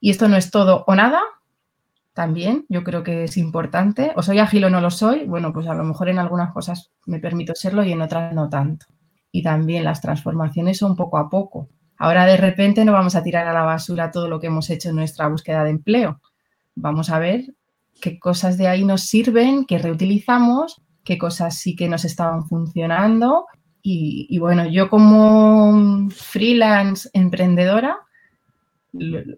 Y 0.00 0.10
esto 0.10 0.28
no 0.28 0.36
es 0.36 0.50
todo 0.50 0.84
o 0.86 0.94
nada, 0.94 1.20
también, 2.16 2.64
yo 2.70 2.82
creo 2.82 3.02
que 3.02 3.24
es 3.24 3.36
importante. 3.36 4.12
O 4.16 4.22
soy 4.22 4.38
ágil 4.38 4.64
o 4.64 4.70
no 4.70 4.80
lo 4.80 4.90
soy, 4.90 5.26
bueno, 5.26 5.52
pues 5.52 5.66
a 5.68 5.74
lo 5.74 5.84
mejor 5.84 6.08
en 6.08 6.18
algunas 6.18 6.50
cosas 6.50 6.90
me 7.04 7.20
permito 7.20 7.54
serlo 7.54 7.84
y 7.84 7.92
en 7.92 8.00
otras 8.00 8.32
no 8.32 8.48
tanto. 8.48 8.86
Y 9.30 9.42
también 9.42 9.84
las 9.84 10.00
transformaciones 10.00 10.78
son 10.78 10.96
poco 10.96 11.18
a 11.18 11.28
poco. 11.28 11.68
Ahora 11.98 12.24
de 12.24 12.38
repente 12.38 12.86
no 12.86 12.92
vamos 12.92 13.16
a 13.16 13.22
tirar 13.22 13.46
a 13.46 13.52
la 13.52 13.64
basura 13.64 14.10
todo 14.10 14.28
lo 14.28 14.40
que 14.40 14.46
hemos 14.46 14.70
hecho 14.70 14.88
en 14.88 14.96
nuestra 14.96 15.28
búsqueda 15.28 15.62
de 15.62 15.70
empleo. 15.70 16.22
Vamos 16.74 17.10
a 17.10 17.18
ver 17.18 17.54
qué 18.00 18.18
cosas 18.18 18.56
de 18.56 18.66
ahí 18.66 18.86
nos 18.86 19.02
sirven, 19.02 19.66
qué 19.66 19.76
reutilizamos, 19.76 20.80
qué 21.04 21.18
cosas 21.18 21.58
sí 21.58 21.76
que 21.76 21.86
nos 21.86 22.06
estaban 22.06 22.46
funcionando. 22.46 23.44
Y, 23.88 24.36
bueno, 24.40 24.66
yo 24.66 24.90
como 24.90 26.10
freelance 26.10 27.08
emprendedora, 27.12 27.98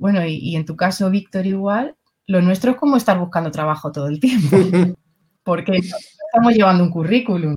bueno, 0.00 0.24
y, 0.24 0.36
y 0.36 0.56
en 0.56 0.64
tu 0.64 0.74
caso, 0.74 1.10
Víctor, 1.10 1.44
igual, 1.44 1.96
lo 2.26 2.40
nuestro 2.40 2.70
es 2.70 2.78
como 2.78 2.96
estar 2.96 3.18
buscando 3.18 3.50
trabajo 3.50 3.92
todo 3.92 4.08
el 4.08 4.20
tiempo, 4.20 4.56
porque 5.42 5.76
estamos 5.76 6.54
llevando 6.54 6.82
un 6.82 6.90
currículum, 6.90 7.56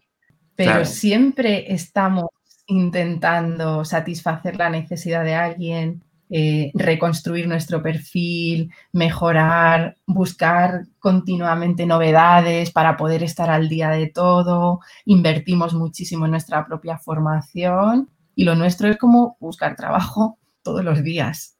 pero 0.54 0.84
siempre 0.84 1.72
estamos 1.74 2.26
intentando 2.68 3.86
satisfacer 3.86 4.58
la 4.58 4.70
necesidad 4.70 5.24
de 5.24 5.36
alguien, 5.36 6.04
eh, 6.32 6.72
reconstruir 6.74 7.48
nuestro 7.48 7.84
perfil, 7.84 8.72
mejorar, 8.92 9.98
buscar 10.08 10.86
continuamente 10.98 11.86
novedades 11.86 12.72
para 12.72 12.98
poder 12.98 13.22
estar 13.22 13.50
al 13.50 13.70
día 13.70 13.90
de 13.90 14.08
todo, 14.08 14.80
invertimos 15.06 15.74
muchísimo 15.74 16.26
en 16.26 16.32
nuestra 16.32 16.66
propia 16.66 16.98
formación 16.98 18.10
y 18.34 18.46
lo 18.46 18.56
nuestro 18.56 18.88
es 18.88 18.98
como 18.98 19.38
buscar 19.40 19.76
trabajo 19.76 20.40
todos 20.64 20.84
los 20.84 21.04
días 21.04 21.58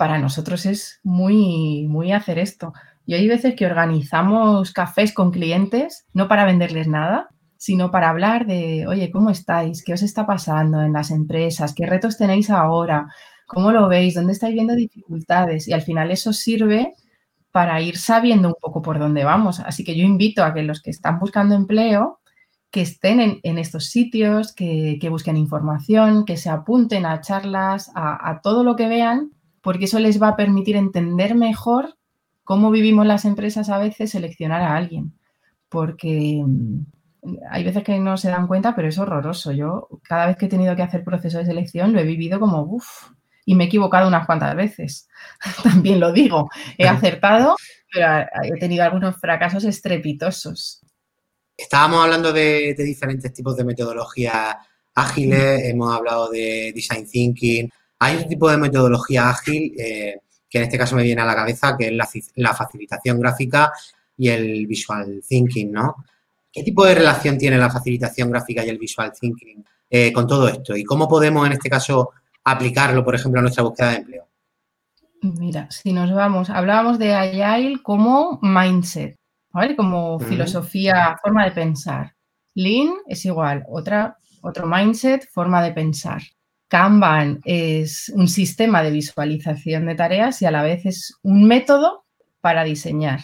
para 0.00 0.18
nosotros 0.18 0.64
es 0.64 0.98
muy, 1.02 1.86
muy 1.86 2.10
hacer 2.12 2.38
esto. 2.38 2.72
Y 3.04 3.12
hay 3.12 3.28
veces 3.28 3.54
que 3.54 3.66
organizamos 3.66 4.72
cafés 4.72 5.12
con 5.12 5.30
clientes, 5.30 6.06
no 6.14 6.26
para 6.26 6.46
venderles 6.46 6.88
nada, 6.88 7.28
sino 7.58 7.90
para 7.90 8.08
hablar 8.08 8.46
de, 8.46 8.86
oye, 8.88 9.10
¿cómo 9.10 9.28
estáis? 9.28 9.84
¿Qué 9.84 9.92
os 9.92 10.00
está 10.00 10.26
pasando 10.26 10.80
en 10.80 10.94
las 10.94 11.10
empresas? 11.10 11.74
¿Qué 11.74 11.84
retos 11.84 12.16
tenéis 12.16 12.48
ahora? 12.48 13.08
¿Cómo 13.50 13.72
lo 13.72 13.88
veis? 13.88 14.14
¿Dónde 14.14 14.32
estáis 14.32 14.54
viendo 14.54 14.76
dificultades? 14.76 15.66
Y 15.66 15.72
al 15.72 15.82
final 15.82 16.12
eso 16.12 16.32
sirve 16.32 16.94
para 17.50 17.80
ir 17.80 17.98
sabiendo 17.98 18.46
un 18.46 18.54
poco 18.60 18.80
por 18.80 19.00
dónde 19.00 19.24
vamos. 19.24 19.58
Así 19.58 19.82
que 19.82 19.96
yo 19.96 20.04
invito 20.04 20.44
a 20.44 20.54
que 20.54 20.62
los 20.62 20.80
que 20.80 20.90
están 20.90 21.18
buscando 21.18 21.56
empleo, 21.56 22.20
que 22.70 22.82
estén 22.82 23.40
en, 23.42 23.58
estos 23.58 23.86
sitios, 23.86 24.52
que, 24.52 25.04
busquen 25.10 25.36
información, 25.36 26.24
que 26.24 26.36
se 26.36 26.48
apunten 26.48 27.04
a 27.06 27.20
charlas, 27.22 27.90
a, 27.96 28.30
a 28.30 28.40
todo 28.40 28.62
lo 28.62 28.76
que 28.76 28.86
vean, 28.86 29.32
porque 29.62 29.86
eso 29.86 29.98
les 29.98 30.22
va 30.22 30.28
a 30.28 30.36
permitir 30.36 30.76
entender 30.76 31.34
mejor 31.34 31.96
cómo 32.44 32.70
vivimos 32.70 33.04
las 33.04 33.24
empresas 33.24 33.68
a 33.68 33.78
veces 33.78 34.12
seleccionar 34.12 34.62
a 34.62 34.76
alguien. 34.76 35.12
Porque 35.68 36.40
mm, 36.46 36.82
hay 37.50 37.64
veces 37.64 37.82
que 37.82 37.98
no 37.98 38.16
se 38.16 38.30
dan 38.30 38.46
cuenta, 38.46 38.76
pero 38.76 38.86
es 38.86 38.98
horroroso. 38.98 39.50
Yo 39.50 39.88
cada 40.04 40.26
vez 40.26 40.36
que 40.36 40.46
he 40.46 40.48
tenido 40.48 40.76
que 40.76 40.82
hacer 40.82 41.02
proceso 41.02 41.38
de 41.38 41.46
selección 41.46 41.92
lo 41.92 41.98
he 41.98 42.04
vivido 42.04 42.38
como, 42.38 42.62
uff, 42.62 43.10
y 43.50 43.56
me 43.56 43.64
he 43.64 43.66
equivocado 43.66 44.06
unas 44.06 44.26
cuantas 44.26 44.54
veces. 44.54 45.08
También 45.64 45.98
lo 45.98 46.12
digo. 46.12 46.48
He 46.78 46.86
acertado, 46.86 47.56
pero 47.92 48.24
he 48.44 48.56
tenido 48.60 48.84
algunos 48.84 49.16
fracasos 49.16 49.64
estrepitosos. 49.64 50.80
Estábamos 51.56 52.04
hablando 52.04 52.32
de, 52.32 52.76
diferentes 52.78 53.32
tipos 53.32 53.56
de 53.56 53.64
metodologías 53.64 54.54
ágiles, 54.94 55.64
hemos 55.64 55.92
hablado 55.92 56.30
de 56.30 56.70
design 56.72 57.08
thinking. 57.10 57.68
Hay 57.98 58.18
un 58.18 58.28
tipo 58.28 58.48
de 58.48 58.56
metodología 58.56 59.28
ágil 59.28 59.74
eh, 59.76 60.20
que 60.48 60.58
en 60.58 60.64
este 60.64 60.78
caso 60.78 60.94
me 60.94 61.02
viene 61.02 61.22
a 61.22 61.26
la 61.26 61.34
cabeza, 61.34 61.76
que 61.76 61.88
es 61.88 62.22
la, 62.36 62.54
facilitación 62.54 63.18
gráfica 63.18 63.72
y 64.16 64.28
el 64.28 64.64
visual 64.68 65.24
thinking, 65.28 65.72
¿no? 65.72 65.96
¿Qué 66.52 66.62
tipo 66.62 66.84
de 66.84 66.94
relación 66.94 67.36
tiene 67.36 67.58
la 67.58 67.68
facilitación 67.68 68.30
gráfica 68.30 68.64
y 68.64 68.68
el 68.68 68.78
visual 68.78 69.10
thinking 69.10 69.64
eh, 69.90 70.12
con 70.12 70.28
todo 70.28 70.46
esto? 70.46 70.76
¿Y 70.76 70.84
cómo 70.84 71.08
podemos, 71.08 71.44
en 71.48 71.54
este 71.54 71.68
caso, 71.68 72.12
aplicarlo, 72.44 73.04
por 73.04 73.14
ejemplo, 73.14 73.40
a 73.40 73.42
nuestra 73.42 73.64
búsqueda 73.64 73.90
de 73.90 73.96
empleo? 73.96 74.28
Mira, 75.22 75.70
si 75.70 75.92
nos 75.92 76.12
vamos, 76.12 76.48
hablábamos 76.48 76.98
de 76.98 77.14
Agile 77.14 77.82
como 77.82 78.38
mindset, 78.42 79.16
¿vale? 79.52 79.76
Como 79.76 80.18
filosofía, 80.18 81.16
forma 81.22 81.44
de 81.44 81.50
pensar. 81.50 82.14
Lean 82.54 82.94
es 83.06 83.24
igual, 83.26 83.64
otra, 83.68 84.16
otro 84.42 84.66
mindset, 84.66 85.28
forma 85.30 85.62
de 85.62 85.72
pensar. 85.72 86.22
Kanban 86.68 87.40
es 87.44 88.10
un 88.14 88.28
sistema 88.28 88.82
de 88.82 88.92
visualización 88.92 89.86
de 89.86 89.94
tareas 89.94 90.40
y 90.40 90.46
a 90.46 90.50
la 90.50 90.62
vez 90.62 90.86
es 90.86 91.18
un 91.22 91.46
método 91.46 92.04
para 92.40 92.64
diseñar. 92.64 93.20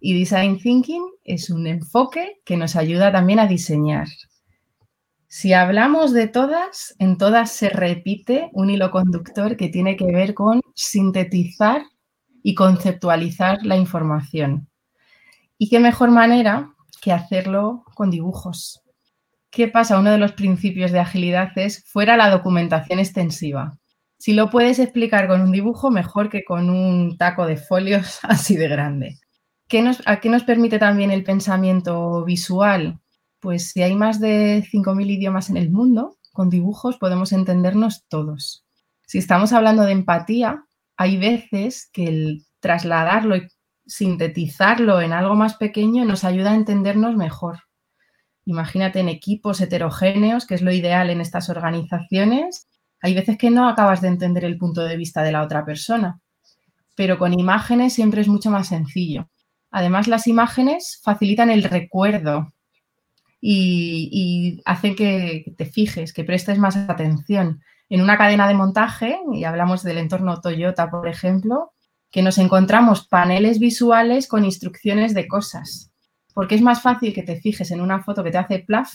Y 0.00 0.18
Design 0.18 0.58
Thinking 0.58 1.04
es 1.24 1.50
un 1.50 1.66
enfoque 1.66 2.40
que 2.44 2.56
nos 2.56 2.76
ayuda 2.76 3.12
también 3.12 3.38
a 3.38 3.46
diseñar. 3.46 4.08
Si 5.32 5.52
hablamos 5.52 6.12
de 6.12 6.26
todas, 6.26 6.96
en 6.98 7.16
todas 7.16 7.52
se 7.52 7.68
repite 7.68 8.50
un 8.52 8.68
hilo 8.68 8.90
conductor 8.90 9.56
que 9.56 9.68
tiene 9.68 9.96
que 9.96 10.06
ver 10.06 10.34
con 10.34 10.60
sintetizar 10.74 11.82
y 12.42 12.56
conceptualizar 12.56 13.60
la 13.62 13.76
información. 13.76 14.68
¿Y 15.56 15.68
qué 15.68 15.78
mejor 15.78 16.10
manera 16.10 16.74
que 17.00 17.12
hacerlo 17.12 17.84
con 17.94 18.10
dibujos? 18.10 18.82
¿Qué 19.50 19.68
pasa? 19.68 20.00
Uno 20.00 20.10
de 20.10 20.18
los 20.18 20.32
principios 20.32 20.90
de 20.90 20.98
agilidad 20.98 21.56
es 21.56 21.84
fuera 21.84 22.16
la 22.16 22.28
documentación 22.28 22.98
extensiva. 22.98 23.78
Si 24.18 24.32
lo 24.32 24.50
puedes 24.50 24.80
explicar 24.80 25.28
con 25.28 25.42
un 25.42 25.52
dibujo, 25.52 25.92
mejor 25.92 26.28
que 26.28 26.42
con 26.42 26.68
un 26.70 27.16
taco 27.18 27.46
de 27.46 27.56
folios 27.56 28.18
así 28.24 28.56
de 28.56 28.66
grande. 28.66 29.20
¿A 30.06 30.18
qué 30.18 30.28
nos 30.28 30.42
permite 30.42 30.80
también 30.80 31.12
el 31.12 31.22
pensamiento 31.22 32.24
visual? 32.24 32.99
Pues 33.40 33.70
si 33.70 33.82
hay 33.82 33.94
más 33.94 34.20
de 34.20 34.62
5.000 34.70 35.10
idiomas 35.10 35.50
en 35.50 35.56
el 35.56 35.70
mundo, 35.70 36.18
con 36.32 36.50
dibujos 36.50 36.98
podemos 36.98 37.32
entendernos 37.32 38.06
todos. 38.08 38.64
Si 39.06 39.18
estamos 39.18 39.52
hablando 39.52 39.82
de 39.82 39.92
empatía, 39.92 40.64
hay 40.96 41.16
veces 41.16 41.88
que 41.92 42.04
el 42.04 42.46
trasladarlo 42.60 43.36
y 43.36 43.48
sintetizarlo 43.86 45.00
en 45.00 45.12
algo 45.12 45.34
más 45.34 45.56
pequeño 45.56 46.04
nos 46.04 46.24
ayuda 46.24 46.52
a 46.52 46.56
entendernos 46.56 47.16
mejor. 47.16 47.60
Imagínate 48.44 49.00
en 49.00 49.08
equipos 49.08 49.60
heterogéneos, 49.60 50.46
que 50.46 50.54
es 50.54 50.62
lo 50.62 50.72
ideal 50.72 51.10
en 51.10 51.20
estas 51.20 51.48
organizaciones, 51.48 52.68
hay 53.02 53.14
veces 53.14 53.38
que 53.38 53.50
no 53.50 53.68
acabas 53.68 54.00
de 54.00 54.08
entender 54.08 54.44
el 54.44 54.58
punto 54.58 54.82
de 54.82 54.96
vista 54.96 55.22
de 55.22 55.32
la 55.32 55.42
otra 55.42 55.64
persona, 55.64 56.20
pero 56.96 57.18
con 57.18 57.32
imágenes 57.32 57.94
siempre 57.94 58.20
es 58.20 58.28
mucho 58.28 58.50
más 58.50 58.68
sencillo. 58.68 59.30
Además, 59.70 60.08
las 60.08 60.26
imágenes 60.26 61.00
facilitan 61.02 61.50
el 61.50 61.62
recuerdo 61.62 62.52
y, 63.40 64.60
hacen 64.64 64.94
que 64.94 65.54
te 65.56 65.66
fijes, 65.66 66.12
que 66.12 66.24
prestes 66.24 66.58
más 66.58 66.76
atención. 66.76 67.62
En 67.88 68.02
una 68.02 68.16
cadena 68.16 68.46
de 68.46 68.54
montaje, 68.54 69.18
y 69.32 69.44
hablamos 69.44 69.82
del 69.82 69.98
entorno 69.98 70.40
Toyota, 70.40 70.90
por 70.90 71.08
ejemplo, 71.08 71.72
que 72.10 72.22
nos 72.22 72.38
encontramos 72.38 73.06
paneles 73.06 73.58
visuales 73.58 74.28
con 74.28 74.44
instrucciones 74.44 75.14
de 75.14 75.26
cosas, 75.26 75.92
porque 76.34 76.54
es 76.54 76.62
más 76.62 76.82
fácil 76.82 77.12
que 77.12 77.22
te 77.22 77.40
fijes 77.40 77.70
en 77.70 77.80
una 77.80 78.02
foto 78.02 78.22
que 78.22 78.30
te 78.30 78.38
hace 78.38 78.58
plaf 78.60 78.92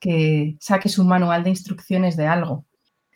que 0.00 0.56
saques 0.60 0.98
un 0.98 1.08
manual 1.08 1.44
de 1.44 1.50
instrucciones 1.50 2.16
de 2.16 2.26
algo. 2.26 2.66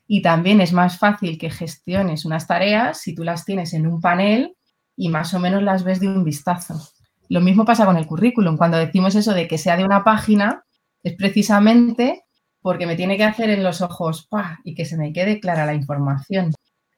Y 0.07 0.23
también 0.23 0.61
es 0.63 0.73
más 0.73 0.99
fácil 0.99 1.37
que 1.37 1.51
gestiones 1.51 2.25
unas 2.25 2.47
tareas 2.47 3.01
si 3.01 3.15
tú 3.15 3.25
las 3.25 3.45
tienes 3.45 3.75
en 3.75 3.87
un 3.87 4.01
panel 4.01 4.57
y 4.97 5.11
más 5.11 5.35
o 5.35 5.39
menos 5.39 5.63
las 5.63 5.85
ves 5.85 6.01
de 6.01 6.09
un 6.09 6.25
vistazo. 6.25 6.81
Lo 7.29 7.41
mismo 7.41 7.65
pasa 7.65 7.85
con 7.87 7.97
el 7.97 8.07
currículum. 8.07 8.57
Cuando 8.57 8.79
decimos 8.79 9.15
eso 9.15 9.35
de 9.35 9.47
que 9.47 9.59
sea 9.59 9.77
de 9.77 9.85
una 9.85 10.05
página, 10.05 10.65
es 11.03 11.15
precisamente 11.15 12.25
porque 12.61 12.87
me 12.87 12.97
tiene 12.97 13.17
que 13.17 13.25
hacer 13.25 13.51
en 13.51 13.63
los 13.63 13.81
ojos 13.83 14.29
y 14.65 14.75
que 14.75 14.85
se 14.85 14.97
me 14.97 15.13
quede 15.13 15.41
clara 15.41 15.67
la 15.67 15.75
información. 15.75 16.53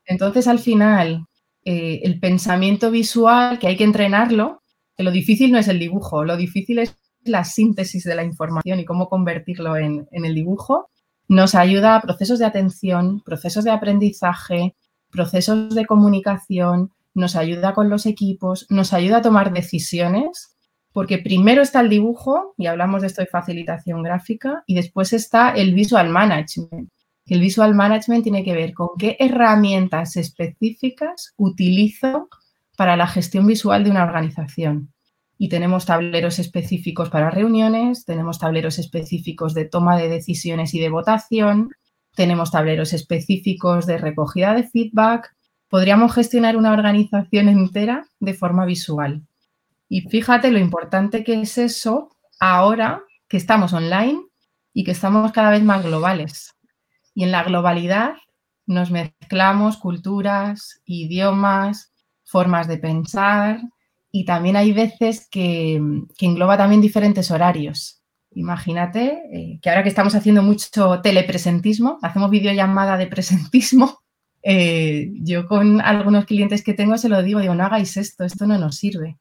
Entonces, 0.06 0.48
al 0.48 0.58
final, 0.58 1.26
eh, 1.64 2.00
el 2.04 2.18
pensamiento 2.18 2.90
visual, 2.90 3.58
que 3.58 3.66
hay 3.66 3.76
que 3.76 3.84
entrenarlo, 3.84 4.62
que 4.96 5.02
lo 5.02 5.10
difícil 5.10 5.52
no 5.52 5.58
es 5.58 5.68
el 5.68 5.78
dibujo, 5.78 6.24
lo 6.24 6.36
difícil 6.36 6.78
es 6.78 6.96
la 7.22 7.44
síntesis 7.44 8.04
de 8.04 8.14
la 8.14 8.24
información 8.24 8.80
y 8.80 8.84
cómo 8.84 9.08
convertirlo 9.08 9.76
en 9.76 10.06
el 10.10 10.34
dibujo, 10.34 10.88
nos 11.28 11.54
ayuda 11.54 11.94
a 11.94 12.00
procesos 12.00 12.40
de 12.40 12.46
atención, 12.46 13.20
procesos 13.20 13.62
de 13.62 13.70
aprendizaje, 13.70 14.74
procesos 15.12 15.74
de 15.74 15.86
comunicación, 15.86 16.90
nos 17.20 17.37
ayuda 17.37 17.74
con 17.74 17.88
los 17.88 18.06
equipos, 18.06 18.66
nos 18.70 18.92
ayuda 18.92 19.18
a 19.18 19.22
tomar 19.22 19.52
decisiones, 19.52 20.56
porque 20.92 21.18
primero 21.18 21.62
está 21.62 21.80
el 21.80 21.88
dibujo, 21.88 22.54
y 22.59 22.66
hablamos 22.66 23.02
de 23.02 23.06
esto 23.06 23.22
de 23.22 23.28
facilitación 23.28 24.02
gráfica, 24.02 24.64
y 24.66 24.74
después 24.74 25.12
está 25.12 25.50
el 25.50 25.74
visual 25.74 26.09
management. 26.09 26.90
El 27.26 27.40
visual 27.40 27.74
management 27.74 28.24
tiene 28.24 28.42
que 28.42 28.54
ver 28.54 28.74
con 28.74 28.88
qué 28.98 29.16
herramientas 29.20 30.16
específicas 30.16 31.33
utilizo 31.37 32.28
para 32.76 32.96
la 32.96 33.06
gestión 33.06 33.46
visual 33.46 33.85
de 33.85 33.90
una 33.90 34.02
organización. 34.02 34.92
Y 35.38 35.48
tenemos 35.48 35.87
tableros 35.87 36.38
específicos 36.38 37.09
para 37.09 37.30
reuniones, 37.30 38.04
tenemos 38.04 38.38
tableros 38.38 38.78
específicos 38.78 39.54
de 39.54 39.66
toma 39.66 39.96
de 39.96 40.09
decisiones 40.09 40.74
y 40.74 40.80
de 40.80 40.90
votación, 40.90 41.70
tenemos 42.16 42.50
tableros 42.50 42.92
específicos 42.92 43.87
de 43.87 43.98
recogida 43.98 44.54
de 44.54 44.64
feedback, 44.64 45.35
podríamos 45.71 46.12
gestionar 46.12 46.56
una 46.56 46.73
organización 46.73 47.48
entera 47.48 48.06
de 48.18 48.35
forma 48.35 48.66
visual. 48.66 49.23
Y 49.88 50.02
fíjate 50.02 50.50
lo 50.50 50.58
importante 50.58 51.25
que 51.25 51.40
es 51.40 51.56
eso 51.56 52.10
ahora 52.38 53.02
que 53.29 53.37
estamos 53.37 53.73
online 53.73 54.21
y 54.75 54.85
que 54.85 54.90
estamos 54.90 55.33
cada 55.33 55.50
vez 55.50 55.62
más 55.62 55.85
globales. 55.85 56.54
Y 57.14 57.25
en 57.25 57.33
la 57.33 57.44
globalidad 57.44 58.14
nos 58.66 58.90
mezclamos 58.90 59.77
culturas, 59.77 60.81
idiomas, 60.85 61.92
formas 62.25 62.68
de 62.68 62.79
pensar 62.79 63.60
y 64.12 64.25
también 64.25 64.56
hay 64.56 64.73
veces 64.73 65.29
que, 65.31 65.81
engloba 66.21 66.56
también 66.56 66.81
diferentes 66.81 67.31
horarios. 67.31 68.02
Imagínate 68.33 69.23
eh, 69.33 69.58
que 69.60 69.71
ahora 69.71 69.83
que 69.83 69.88
estamos 69.88 70.14
haciendo 70.14 70.42
mucho 70.42 71.00
telepresentismo, 71.00 71.98
hacemos 72.02 72.31
videollamada 72.31 72.96
de 72.96 73.06
presentismo, 73.06 74.00
eh, 74.42 75.10
yo 75.14 75.46
con 75.46 75.80
algunos 75.80 76.24
clientes 76.24 76.62
que 76.62 76.74
tengo 76.74 76.96
se 76.98 77.08
lo 77.08 77.22
digo, 77.22 77.40
digo, 77.40 77.54
no 77.54 77.64
hagáis 77.64 77.96
esto, 77.96 78.24
esto 78.24 78.46
no 78.46 78.58
nos 78.58 78.76
sirve. 78.76 79.18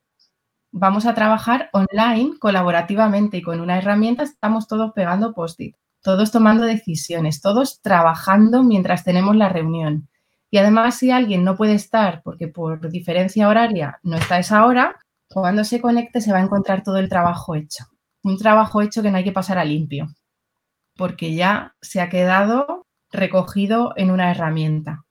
Vamos 0.72 1.06
a 1.06 1.16
trabajar 1.16 1.70
online, 1.74 2.38
colaborativamente 2.40 3.38
y 3.38 3.42
con 3.42 3.60
una 3.60 3.78
herramienta 3.78 4.24
estamos 4.24 4.68
todos 4.68 4.92
pegando 4.94 5.34
post-it, 5.34 5.76
todos 6.02 6.32
tomando 6.32 6.64
decisiones, 6.64 7.42
todos 7.42 7.82
trabajando 7.82 8.64
mientras 8.64 9.04
tenemos 9.04 9.36
la 9.36 9.50
reunión. 9.50 10.08
Y 10.52 10.58
además, 10.58 10.96
si 10.96 11.12
alguien 11.12 11.44
no 11.44 11.56
puede 11.56 11.74
estar 11.74 12.22
porque 12.24 12.48
por 12.48 12.90
diferencia 12.90 13.50
horaria 13.50 14.00
no 14.04 14.16
está 14.16 14.40
esa 14.40 14.66
hora, 14.66 14.98
cuando 15.28 15.64
se 15.64 15.82
conecte 15.82 16.22
se 16.22 16.32
va 16.32 16.40
a 16.40 16.44
encontrar 16.44 16.84
todo 16.84 16.98
el 16.98 17.10
trabajo 17.10 17.56
hecho. 17.56 17.86
Un 18.24 18.38
trabajo 18.38 18.82
hecho 18.82 19.02
que 19.02 19.12
no 19.12 19.18
hay 19.18 19.24
que 19.24 19.32
pasar 19.32 19.58
a 19.58 19.66
limpio, 19.66 20.08
porque 20.96 21.36
ya 21.36 21.76
se 21.82 22.02
ha 22.02 22.10
quedado 22.10 22.88
recogido 23.12 23.94
en 23.96 24.12
una 24.12 24.32
herramienta. 24.32 25.06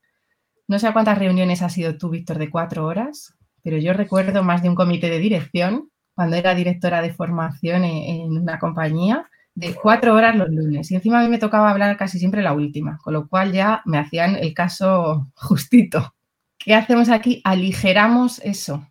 No 0.68 0.78
sé 0.78 0.86
a 0.86 0.92
cuántas 0.92 1.16
reuniones 1.18 1.62
has 1.62 1.72
sido 1.72 1.96
tú, 1.96 2.10
Víctor, 2.10 2.38
de 2.38 2.50
cuatro 2.50 2.84
horas, 2.84 3.34
pero 3.62 3.78
yo 3.78 3.94
recuerdo 3.94 4.44
más 4.44 4.62
de 4.62 4.68
un 4.68 4.74
comité 4.74 5.08
de 5.08 5.18
dirección 5.18 5.88
cuando 6.14 6.36
era 6.36 6.54
directora 6.54 7.00
de 7.00 7.10
formación 7.10 7.84
en, 7.84 8.36
una 8.36 8.58
compañía 8.58 9.30
de 9.54 9.74
cuatro 9.74 10.14
horas 10.14 10.36
los 10.36 10.50
lunes 10.50 10.90
y 10.90 10.94
encima 10.94 11.20
a 11.20 11.22
mí 11.22 11.28
me 11.28 11.38
tocaba 11.38 11.70
hablar 11.70 11.96
casi 11.96 12.18
siempre 12.18 12.42
la 12.42 12.52
última, 12.52 12.98
con 13.02 13.14
lo 13.14 13.28
cual 13.28 13.52
ya 13.52 13.80
me 13.86 13.98
hacían 13.98 14.36
el 14.36 14.52
caso 14.52 15.30
justito. 15.34 16.14
¿Qué 16.58 16.74
hacemos 16.74 17.08
aquí? 17.08 17.40
Aligeramos 17.44 18.38
eso, 18.44 18.86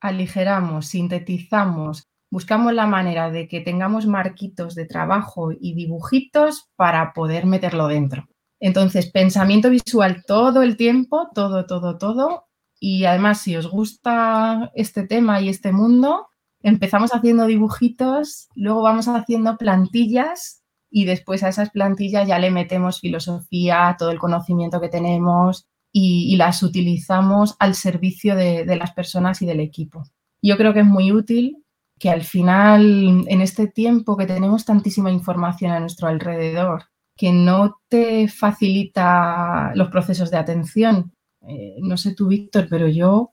aligeramos, 0.00 0.86
sintetizamos, 0.86 2.08
buscamos 2.30 2.72
la 2.72 2.86
manera 2.86 3.30
de 3.30 3.46
que 3.46 3.60
tengamos 3.60 4.06
marquitos 4.06 4.74
de 4.74 4.86
trabajo 4.86 5.52
y 5.52 5.74
dibujitos 5.74 6.70
para 6.76 7.12
poder 7.12 7.44
meterlo 7.44 7.88
dentro. 7.88 8.29
Entonces, 8.60 9.10
pensamiento 9.10 9.70
visual 9.70 10.22
todo 10.26 10.62
el 10.62 10.76
tiempo, 10.76 11.28
todo, 11.34 11.66
todo, 11.66 11.96
todo. 11.98 12.44
Y 12.78 13.04
además, 13.04 13.40
si 13.40 13.56
os 13.56 13.66
gusta 13.66 14.70
este 14.74 15.06
tema 15.06 15.40
y 15.40 15.48
este 15.48 15.72
mundo, 15.72 16.28
empezamos 16.62 17.12
haciendo 17.12 17.46
dibujitos, 17.46 18.48
luego 18.54 18.82
vamos 18.82 19.08
haciendo 19.08 19.56
plantillas 19.56 20.62
y 20.90 21.04
después 21.04 21.42
a 21.42 21.48
esas 21.48 21.70
plantillas 21.70 22.28
ya 22.28 22.38
le 22.38 22.50
metemos 22.50 23.00
filosofía, 23.00 23.96
todo 23.98 24.10
el 24.10 24.18
conocimiento 24.18 24.80
que 24.80 24.88
tenemos 24.88 25.66
y, 25.92 26.36
las 26.36 26.62
utilizamos 26.62 27.56
al 27.58 27.74
servicio 27.74 28.36
de, 28.36 28.64
las 28.76 28.92
personas 28.92 29.42
y 29.42 29.46
del 29.46 29.60
equipo. 29.60 30.04
Yo 30.42 30.56
creo 30.56 30.72
que 30.72 30.80
es 30.80 30.86
muy 30.86 31.12
útil 31.12 31.64
que 31.98 32.10
al 32.10 32.22
final, 32.22 33.26
en 33.28 33.40
este 33.40 33.66
tiempo 33.66 34.16
que 34.16 34.26
tenemos 34.26 34.64
tantísima 34.64 35.10
información 35.10 35.72
a 35.72 35.80
nuestro 35.80 36.08
alrededor, 36.08 36.84
que 37.20 37.34
no 37.34 37.82
te 37.90 38.28
facilita 38.28 39.72
los 39.74 39.90
procesos 39.90 40.30
de 40.30 40.38
atención. 40.38 41.12
Eh, 41.46 41.76
no 41.82 41.98
sé 41.98 42.14
tú, 42.14 42.28
Víctor, 42.28 42.66
pero 42.70 42.88
yo 42.88 43.30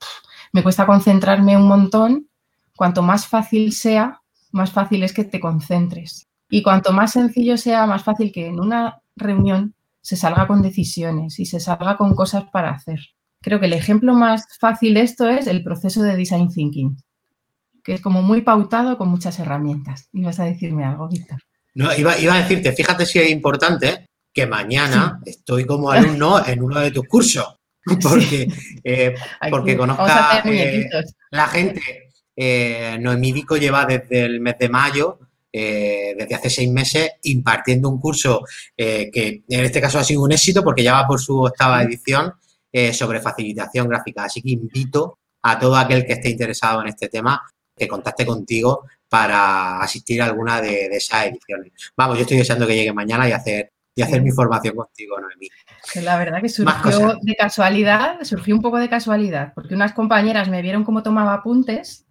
me 0.52 0.62
cuesta 0.62 0.86
concentrarme 0.86 1.56
un 1.56 1.70
montón. 1.70 2.28
Cuanto 2.76 3.02
más 3.02 3.28
fácil 3.28 3.72
sea, 3.72 4.22
más 4.52 4.74
fácil 4.74 5.04
es 5.04 5.14
que 5.14 5.24
te 5.24 5.40
concentres. 5.40 6.28
Y 6.50 6.64
cuanto 6.64 6.92
más 6.92 7.14
sencillo 7.14 7.56
sea, 7.56 7.88
más 7.88 8.04
fácil 8.04 8.34
que 8.34 8.48
en 8.48 8.60
una 8.60 9.02
reunión 9.16 9.74
se 10.02 10.18
salga 10.18 10.48
con 10.48 10.62
decisiones 10.62 11.40
y 11.40 11.46
se 11.46 11.62
salga 11.62 11.96
con 11.96 12.14
cosas 12.14 12.44
para 12.52 12.72
hacer. 12.72 13.00
Creo 13.40 13.62
que 13.62 13.68
el 13.68 13.74
ejemplo 13.74 14.14
más 14.14 14.48
fácil 14.60 14.96
de 14.96 15.02
esto 15.04 15.30
es 15.30 15.48
el 15.48 15.64
proceso 15.64 16.04
de 16.04 16.18
design 16.18 16.50
thinking 16.50 16.98
que 17.86 17.94
es 17.94 18.02
como 18.02 18.22
muy 18.22 18.42
pautado 18.42 18.98
con 18.98 19.08
muchas 19.08 19.40
herramientas. 19.40 20.10
¿Ibas 20.12 20.42
a 20.42 20.44
decirme 20.44 20.84
algo, 20.84 21.08
Víctor? 21.08 21.40
No, 21.78 21.96
iba, 21.96 22.14
a 22.14 22.42
decirte, 22.42 22.72
fíjate 22.72 23.06
si 23.06 23.20
es 23.20 23.30
importante 23.30 24.08
que 24.34 24.48
mañana 24.48 25.22
estoy 25.24 25.64
como 25.64 25.92
alumno 25.92 26.44
en 26.44 26.64
uno 26.64 26.80
de 26.80 26.90
tus 26.90 27.06
cursos, 27.08 27.56
porque, 28.02 28.48
eh, 28.84 29.14
porque 29.52 29.78
conozca 29.78 30.42
eh, 30.46 30.90
la 31.30 31.48
gente. 31.48 32.10
Eh, 32.36 32.98
Noemí 33.00 33.32
Vico 33.32 33.58
lleva 33.58 33.86
desde 33.86 34.26
el 34.26 34.40
mes 34.40 34.58
de 34.58 34.70
mayo, 34.70 35.20
eh, 35.54 36.16
desde 36.18 36.34
hace 36.34 36.50
seis 36.50 36.72
meses, 36.72 37.12
impartiendo 37.22 37.90
un 37.90 38.00
curso 38.00 38.44
que 38.76 39.44
en 39.48 39.66
este 39.66 39.80
caso 39.80 40.00
ha 40.00 40.04
sido 40.04 40.24
un 40.24 40.32
éxito 40.32 40.64
porque 40.64 40.82
ya 40.82 40.94
va 40.94 41.06
por 41.06 41.22
su 41.22 41.40
octava 41.40 41.84
edición 41.84 42.34
sobre 42.92 43.22
facilitación 43.22 43.88
gráfica. 43.88 44.24
Así 44.24 44.42
que 44.42 44.50
invito 44.50 45.20
a 45.44 45.60
todo 45.60 45.76
aquel 45.76 46.08
que 46.08 46.14
esté 46.14 46.30
interesado 46.32 46.82
en 46.82 46.88
este 46.88 47.08
tema 47.08 47.40
que 47.78 47.88
contacte 47.88 48.26
contigo 48.26 48.86
para 49.10 49.80
asistir 49.80 50.22
a 50.22 50.26
alguna 50.26 50.62
de, 50.62 50.88
esas 50.88 51.26
ediciones. 51.26 51.72
Vamos, 51.96 52.18
yo 52.18 52.22
estoy 52.24 52.38
deseando 52.38 52.68
que 52.68 52.76
llegue 52.76 52.94
mañana 52.94 53.28
y 53.28 53.32
hacer, 53.32 53.72
y 53.96 54.02
hacer 54.02 54.22
mi 54.22 54.32
formación 54.32 54.76
contigo, 54.76 55.20
Noemí. 55.20 55.48
la 56.04 56.18
verdad 56.18 56.42
que 56.42 56.50
surgió 56.50 57.18
de 57.22 57.36
casualidad, 57.36 58.18
surgió 58.24 58.56
un 58.56 58.62
poco 58.62 58.78
de 58.78 58.90
casualidad, 58.90 59.54
porque 59.54 59.76
unas 59.76 59.94
compañeras 59.94 60.50
me 60.50 60.62
vieron 60.62 60.84
cómo 60.84 61.04
tomaba 61.04 61.34
apuntes 61.34 62.06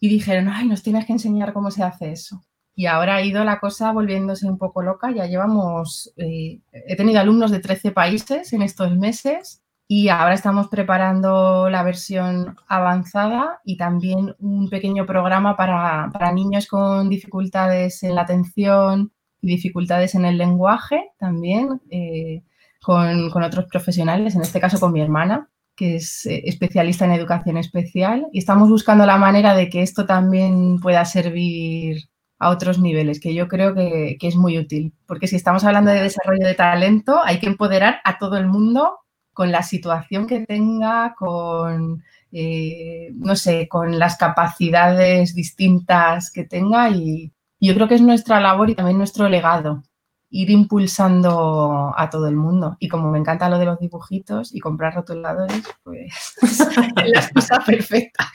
y 0.00 0.08
dijeron, 0.08 0.48
ay, 0.48 0.66
nos 0.66 0.82
tienes 0.82 1.06
que 1.06 1.12
enseñar 1.12 1.52
cómo 1.52 1.70
se 1.70 1.82
hace 1.82 2.12
eso. 2.12 2.42
Y 2.74 2.86
ahora 2.86 3.16
ha 3.16 3.22
ido 3.22 3.42
la 3.42 3.58
cosa 3.58 3.90
volviéndose 3.90 4.46
un 4.46 4.56
poco 4.56 4.82
loca. 4.82 5.10
Ya 5.10 5.26
llevamos, 5.26 6.12
eh, 6.16 6.60
he 6.72 6.94
tenido 6.94 7.18
alumnos 7.18 7.50
de 7.50 7.58
13 7.58 7.90
países 7.90 8.52
en 8.52 8.62
estos 8.62 8.96
meses 8.96 9.62
y 9.90 10.10
ahora 10.10 10.34
estamos 10.34 10.68
preparando 10.68 11.70
la 11.70 11.82
versión 11.82 12.56
avanzada 12.68 13.62
y 13.64 13.78
también 13.78 14.36
un 14.38 14.68
pequeño 14.68 15.06
programa 15.06 15.56
para, 15.56 16.32
niños 16.32 16.66
con 16.66 17.08
dificultades 17.08 18.02
en 18.02 18.14
la 18.14 18.20
atención 18.22 19.12
y 19.40 19.48
dificultades 19.48 20.14
en 20.14 20.26
el 20.26 20.36
lenguaje 20.36 21.12
también, 21.18 21.80
eh, 21.90 22.42
con, 22.82 23.32
otros 23.42 23.64
profesionales, 23.64 24.34
en 24.34 24.42
este 24.42 24.60
caso 24.60 24.78
con 24.78 24.92
mi 24.92 25.00
hermana, 25.00 25.48
que 25.74 25.96
es 25.96 26.26
eh, 26.26 26.42
especialista 26.44 27.06
en 27.06 27.12
educación 27.12 27.56
especial. 27.56 28.26
Y 28.30 28.40
estamos 28.40 28.68
buscando 28.68 29.06
la 29.06 29.16
manera 29.16 29.54
de 29.54 29.70
que 29.70 29.80
esto 29.80 30.04
también 30.04 30.80
pueda 30.80 31.06
servir 31.06 32.10
a 32.38 32.50
otros 32.50 32.78
niveles, 32.78 33.20
que 33.20 33.32
yo 33.32 33.48
creo 33.48 33.74
que, 33.74 34.18
que 34.20 34.28
es 34.28 34.36
muy 34.36 34.58
útil. 34.58 34.92
Porque 35.06 35.28
si 35.28 35.36
estamos 35.36 35.64
hablando 35.64 35.90
de 35.92 36.02
desarrollo 36.02 36.46
de 36.46 36.54
talento, 36.54 37.20
hay 37.24 37.38
que 37.40 37.46
empoderar 37.46 38.00
a 38.04 38.18
todo 38.18 38.36
el 38.36 38.46
mundo 38.46 38.98
con 39.38 39.52
la 39.52 39.62
situación 39.62 40.26
que 40.26 40.40
tenga, 40.40 41.14
con, 41.16 42.02
eh, 42.32 43.12
no 43.14 43.36
sé, 43.36 43.68
con 43.68 43.96
las 43.96 44.16
capacidades 44.16 45.32
distintas 45.32 46.32
que 46.32 46.42
tenga 46.42 46.90
y 46.90 47.30
yo 47.60 47.72
creo 47.72 47.86
que 47.86 47.94
es 47.94 48.00
nuestra 48.00 48.40
labor 48.40 48.68
y 48.68 48.74
también 48.74 48.98
nuestro 48.98 49.28
legado 49.28 49.84
ir 50.30 50.50
impulsando 50.50 51.94
a 51.96 52.10
todo 52.10 52.26
el 52.26 52.34
mundo. 52.34 52.76
Y 52.80 52.88
como 52.88 53.12
me 53.12 53.20
encanta 53.20 53.48
lo 53.48 53.60
de 53.60 53.66
los 53.66 53.78
dibujitos 53.78 54.52
y 54.52 54.58
comprar 54.58 54.96
rotuladores, 54.96 55.62
pues 55.84 56.36
es 56.42 56.58
la 56.96 57.20
excusa 57.20 57.62
perfecta. 57.64 58.32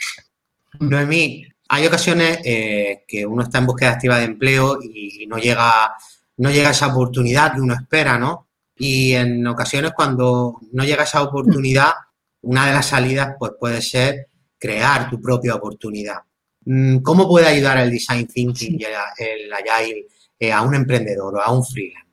Noemí, 0.79 1.45
hay 1.67 1.85
ocasiones 1.85 2.39
eh, 2.45 3.03
que 3.05 3.25
uno 3.25 3.43
está 3.43 3.57
en 3.57 3.65
búsqueda 3.65 3.91
activa 3.91 4.19
de 4.19 4.23
empleo 4.23 4.79
y 4.81 5.27
no 5.27 5.35
llega, 5.37 5.97
no 6.37 6.49
llega 6.49 6.69
esa 6.69 6.87
oportunidad 6.87 7.55
que 7.55 7.59
uno 7.59 7.73
espera, 7.73 8.17
¿no? 8.17 8.47
Y 8.75 9.13
en 9.13 9.45
ocasiones 9.47 9.91
cuando 9.95 10.59
no 10.71 10.83
llega 10.83 11.03
esa 11.03 11.21
oportunidad, 11.23 11.91
una 12.41 12.67
de 12.67 12.73
las 12.73 12.87
salidas 12.87 13.35
pues 13.39 13.53
puede 13.59 13.81
ser 13.81 14.27
crear 14.57 15.09
tu 15.09 15.21
propia 15.21 15.55
oportunidad. 15.55 16.17
Mm, 16.65 16.99
¿Cómo 16.99 17.27
puede 17.27 17.47
ayudar 17.47 17.77
el 17.77 17.91
design 17.91 18.27
thinking 18.27 18.79
y 18.79 18.83
el, 18.83 19.53
agile 19.53 20.07
eh, 20.39 20.51
a 20.51 20.61
un 20.61 20.75
emprendedor 20.75 21.35
o 21.35 21.41
a 21.41 21.51
un 21.51 21.63
freelance? 21.65 22.03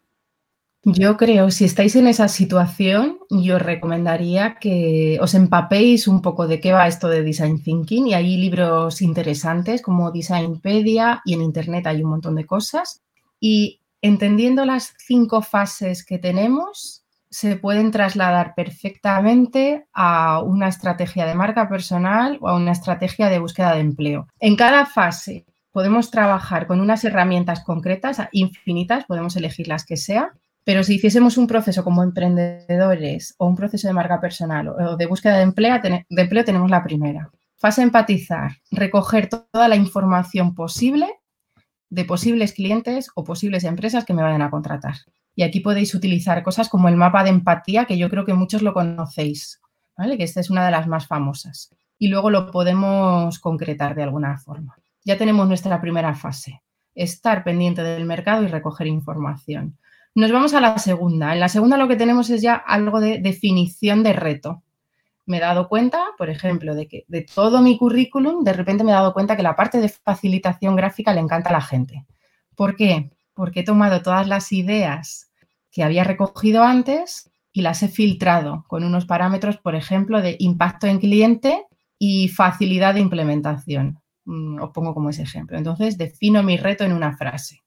Yo 0.83 1.19
creo, 1.19 1.51
si 1.51 1.67
estáis 1.67 1.95
en 1.97 2.07
esa 2.07 2.27
situación, 2.27 3.19
yo 3.29 3.59
recomendaría 3.59 4.57
que 4.59 5.19
os 5.21 5.35
empapéis 5.35 6.09
un 6.09 6.23
poco 6.23 6.49
de 6.49 6.59
qué 6.59 6.73
va 6.73 6.89
esto 6.89 7.09
de 7.09 7.23
design 7.23 7.63
thinking 7.63 8.07
y 8.07 8.15
hay 8.15 8.39
libros 8.39 9.03
interesantes 9.03 9.83
como 9.83 10.11
Designpedia 10.11 11.21
y 11.27 11.35
en 11.35 11.43
internet 11.43 11.87
hay 11.87 12.03
un 12.03 12.09
montón 12.09 12.35
de 12.35 12.47
cosas. 12.47 13.03
Y 13.39 13.80
entendiendo 14.03 14.65
las 14.65 14.95
cinco 14.99 15.43
fases 15.43 16.05
que 16.05 16.19
tenemos, 16.19 17.05
se 17.31 17.57
pueden 17.57 17.93
trasladar 17.93 18.55
perfectamente 18.55 19.87
a 19.93 20.43
una 20.43 20.69
estrategia 20.69 21.27
de 21.27 21.35
marca 21.35 21.69
personal 21.69 22.39
o 22.41 22.49
a 22.49 22.57
una 22.57 22.73
estrategia 22.73 23.29
de 23.29 23.39
búsqueda 23.39 23.75
de 23.75 23.81
empleo. 23.81 24.27
En 24.41 24.57
cada 24.57 24.85
fase 24.85 25.47
podemos 25.71 26.11
trabajar 26.11 26.67
con 26.67 26.81
unas 26.81 27.05
herramientas 27.05 27.63
concretas, 27.63 28.21
infinitas, 28.33 29.05
podemos 29.05 29.37
elegir 29.37 29.69
las 29.69 29.85
que 29.85 29.97
sea, 29.97 30.33
pero 30.65 30.83
si 30.83 30.97
hiciésemos 30.97 31.39
un 31.39 31.47
proceso 31.47 31.85
como 31.85 32.03
emprendedores 32.03 33.35
o 33.39 33.47
un 33.47 33.57
proceso 33.57 33.87
de 33.87 33.95
marca 33.95 34.21
personal 34.21 34.69
o 34.69 34.97
de 34.97 35.07
búsqueda 35.07 35.37
de 35.37 35.43
empleo, 35.43 35.79
de 35.81 36.05
empleo 36.23 36.45
tenemos 36.45 36.71
la 36.71 36.83
primera. 36.83 37.31
Fase 37.57 37.83
empatizar, 37.83 38.53
recoger 38.71 39.29
toda 39.29 39.69
la 39.69 39.77
información 39.77 40.55
posible 40.55 41.20
de 41.91 42.05
posibles 42.05 42.53
clientes 42.53 43.11
o 43.15 43.25
posibles 43.25 43.65
empresas 43.65 44.05
que 44.05 44.15
me 44.15 44.23
vayan 44.23 44.43
a 44.43 44.51
contratar. 44.51 44.95
Y 45.35 45.43
aquí 45.43 45.61
podéis 45.61 45.95
utilizar 45.95 46.43
cosas 46.43 46.69
como 46.69 46.89
el 46.89 46.97
mapa 46.97 47.25
de 47.25 47.31
empatía, 47.31 47.85
que 47.85 47.99
yo 47.99 48.09
creo 48.09 48.25
que 48.25 48.35
muchos 48.35 48.63
lo 48.63 48.73
conocéis, 48.73 49.61
¿vale? 49.97 50.17
que 50.17 50.25
esta 50.25 50.41
es 50.41 50.51
una 50.51 50.65
de 50.65 50.71
las 50.71 50.87
más 50.87 51.07
famosas. 51.07 51.75
Y 51.99 52.09
luego 52.09 52.31
lo 52.31 52.51
podemos 52.51 53.39
concretar 53.39 53.95
de 53.95 54.05
alguna 54.05 54.39
forma. 54.39 54.77
Ya 55.05 55.19
tenemos 55.19 55.47
nuestra 55.49 55.81
primera 55.81 56.15
fase, 56.15 56.63
estar 56.95 57.45
pendiente 57.45 57.83
del 57.83 58.05
mercado 58.05 58.45
y 58.45 58.47
recoger 58.47 58.87
información. 58.87 59.79
Nos 60.15 60.33
vamos 60.33 60.55
a 60.55 60.61
la 60.61 60.79
segunda. 60.79 61.33
En 61.33 61.41
la 61.41 61.49
segunda 61.49 61.77
lo 61.77 61.89
que 61.89 61.97
tenemos 61.97 62.31
es 62.31 62.43
ya 62.43 62.55
algo 62.55 63.01
de 63.01 63.19
definición 63.19 64.03
de 64.03 64.13
reto 64.13 64.63
me 65.31 65.37
he 65.37 65.41
dado 65.41 65.69
cuenta, 65.69 66.07
por 66.19 66.29
ejemplo, 66.29 66.75
de 66.75 66.89
que 66.89 67.05
de 67.07 67.23
todo 67.23 67.63
mi 67.63 67.79
currículum, 67.79 68.43
de 68.43 68.53
repente 68.53 68.83
me 68.83 68.91
he 68.91 68.95
dado 68.95 69.15
cuenta 69.15 69.37
que 69.37 69.45
la 69.45 69.55
parte 69.55 69.81
de 69.81 69.89
facilitación 69.89 70.75
gráfica 70.75 71.15
le 71.15 71.21
encanta 71.21 71.51
a 71.51 71.53
la 71.53 71.61
gente. 71.61 72.05
¿Por 72.57 72.75
qué? 72.75 73.13
Porque 73.33 73.61
he 73.61 73.65
tomado 73.65 74.03
todas 74.03 74.27
las 74.27 74.51
ideas 74.51 75.31
que 75.71 75.85
había 75.85 76.03
recogido 76.03 76.65
antes 76.65 77.31
y 77.53 77.63
las 77.63 77.85
he 77.85 77.89
filtrado 77.89 78.65
con 78.67 78.83
unos 78.83 79.07
parámetros, 79.07 79.57
por 79.57 79.77
ejemplo, 79.77 80.21
de 80.21 80.35
impacto 80.41 80.89
en 80.89 80.99
cliente 80.99 81.65
y 81.97 82.27
facilidad 82.29 82.95
de 82.95 83.01
implementación. 83.01 84.01
Mm, 84.25 84.61
os 84.61 84.71
pongo 84.71 84.95
como 84.95 85.11
ese 85.11 85.23
ejemplo. 85.23 85.57
Entonces, 85.57 85.97
defino 85.97 86.43
mi 86.43 86.57
reto 86.57 86.83
en 86.83 86.93
una 86.93 87.17
frase. 87.17 87.63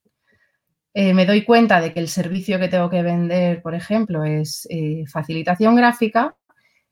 Eh, 0.93 1.13
me 1.13 1.25
doy 1.25 1.45
cuenta 1.45 1.79
de 1.79 1.93
que 1.93 2.01
el 2.01 2.09
servicio 2.09 2.59
que 2.59 2.67
tengo 2.67 2.89
que 2.89 3.01
vender, 3.01 3.61
por 3.61 3.73
ejemplo, 3.73 4.25
es 4.25 4.67
eh, 4.69 5.05
facilitación 5.07 5.77
gráfica 5.77 6.35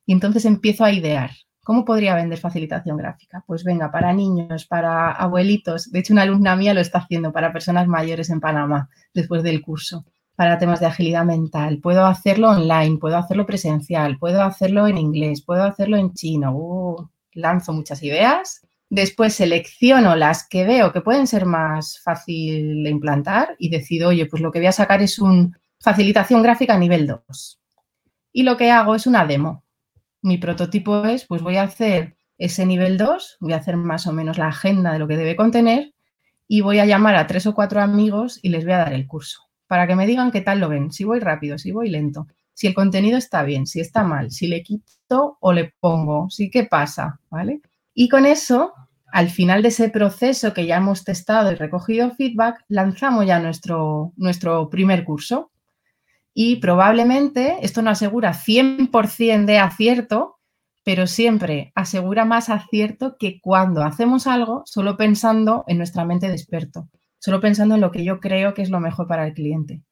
y 0.06 0.14
entonces 0.14 0.46
empiezo 0.46 0.84
a 0.84 0.92
idear 0.92 1.32
¿Cómo 1.64 1.86
podría 1.86 2.16
vender 2.16 2.40
facilitación 2.40 2.98
gráfica? 2.98 3.44
Pues 3.46 3.64
venga, 3.64 3.92
para 3.92 4.12
niños, 4.14 4.66
para 4.66 5.12
abuelitos. 5.12 5.92
De 5.92 6.00
hecho, 6.00 6.14
una 6.14 6.24
alumna 6.24 6.56
mía 6.56 6.74
lo 6.74 6.82
está 6.82 7.00
haciendo 7.00 7.32
para 7.32 7.54
personas 7.54 7.88
mayores 7.88 8.32
en 8.32 8.40
Panamá 8.40 8.90
después 9.14 9.44
del 9.44 9.62
curso, 9.62 10.04
para 10.36 10.58
temas 10.58 10.80
de 10.80 10.88
agilidad 10.88 11.24
mental. 11.24 11.80
Puedo 11.80 12.08
hacerlo 12.08 12.50
online, 12.50 12.98
puedo 12.98 13.16
hacerlo 13.16 13.46
presencial, 13.46 14.18
puedo 14.18 14.42
hacerlo 14.42 14.88
en 14.88 14.98
inglés, 14.98 15.44
puedo 15.44 15.64
hacerlo 15.64 15.98
en 15.98 16.14
chino. 16.14 16.52
Uh, 16.56 17.08
lanzo 17.34 17.74
muchas 17.74 18.02
ideas. 18.02 18.62
Después 18.90 19.36
selecciono 19.36 20.16
las 20.16 20.48
que 20.48 20.66
veo 20.66 20.92
que 20.92 21.02
pueden 21.02 21.28
ser 21.28 21.46
más 21.46 22.02
fácil 22.04 22.84
de 22.84 22.90
implantar 22.90 23.56
y 23.60 23.70
decido, 23.70 24.10
oye, 24.10 24.26
pues 24.26 24.42
lo 24.42 24.52
que 24.52 24.60
voy 24.60 24.68
a 24.68 24.72
sacar 24.72 25.04
es 25.04 25.20
un 25.20 25.56
facilitación 25.80 26.42
gráfica 26.42 26.76
nivel 26.76 27.06
2. 27.06 27.60
Y 28.34 28.44
lo 28.44 28.58
que 28.58 28.72
hago 28.72 28.96
es 28.96 29.06
una 29.06 29.28
demo 29.28 29.64
mi 30.22 30.38
prototipo 30.38 31.06
es, 31.06 31.26
pues 31.26 31.42
voy 31.42 31.58
a 31.58 31.64
hacer 31.64 32.16
ese 32.38 32.66
nivel 32.66 32.98
2, 32.98 33.38
voy 33.40 33.54
a 33.54 33.58
hacer 33.58 33.78
más 33.78 34.08
o 34.08 34.14
menos 34.14 34.38
la 34.38 34.48
agenda 34.48 34.94
de 34.94 35.00
lo 35.00 35.08
que 35.08 35.18
debe 35.18 35.36
contener 35.36 35.94
y 36.48 36.62
voy 36.62 36.80
a 36.80 36.86
llamar 36.86 37.16
a 37.16 37.28
tres 37.28 37.46
o 37.46 37.54
cuatro 37.54 37.82
amigos 37.82 38.40
y 38.42 38.50
les 38.50 38.64
voy 38.64 38.74
a 38.74 38.80
dar 38.80 38.94
el 38.94 39.08
curso 39.08 39.52
para 39.72 39.88
que 39.88 39.96
me 39.96 40.06
digan 40.06 40.32
qué 40.32 40.42
tal 40.42 40.60
lo 40.60 40.68
ven, 40.68 40.92
si 40.92 41.06
voy 41.06 41.22
rápido, 41.22 41.58
si 41.58 41.72
voy 41.72 41.90
lento, 41.90 42.28
si 42.54 42.68
el 42.68 42.74
contenido 42.74 43.18
está 43.18 43.42
bien, 43.44 43.66
si 43.66 43.80
está 43.80 44.04
mal, 44.04 44.30
si 44.30 44.48
le 44.48 44.64
quito 44.64 45.38
o 45.40 45.54
le 45.54 45.74
pongo, 45.80 46.30
si 46.30 46.50
qué 46.50 46.66
pasa, 46.66 47.22
¿vale? 47.30 47.62
Y 47.94 48.10
con 48.10 48.26
eso, 48.26 48.74
al 49.14 49.30
final 49.30 49.62
de 49.62 49.70
ese 49.70 49.88
proceso 49.88 50.54
que 50.54 50.66
ya 50.66 50.76
hemos 50.76 51.06
testado 51.06 51.54
y 51.54 51.56
recogido 51.56 52.12
feedback, 52.12 52.66
lanzamos 52.68 53.26
ya 53.26 53.40
nuestro, 53.40 54.12
nuestro 54.18 54.70
primer 54.70 55.06
curso 55.06 55.52
y 56.34 56.58
probablemente 56.58 57.58
esto 57.62 57.82
no 57.82 57.90
asegura 57.90 58.34
100% 58.34 59.46
de 59.46 59.60
acierto, 59.60 60.40
pero 60.84 61.08
siempre 61.08 61.72
asegura 61.76 62.26
más 62.26 62.50
acierto 62.50 63.18
que 63.20 63.40
cuando 63.42 63.84
hacemos 63.84 64.28
algo 64.28 64.64
solo 64.66 64.98
pensando 64.98 65.64
en 65.68 65.78
nuestra 65.78 66.06
mente 66.06 66.28
de 66.28 66.34
experto, 66.34 66.90
solo 67.20 67.42
pensando 67.42 67.76
en 67.76 67.82
lo 67.82 67.92
que 67.92 68.04
yo 68.04 68.20
creo 68.20 68.54
que 68.54 68.62
es 68.62 68.70
lo 68.70 68.80
mejor 68.80 69.08
para 69.08 69.28
el 69.28 69.34
cliente. 69.34 69.84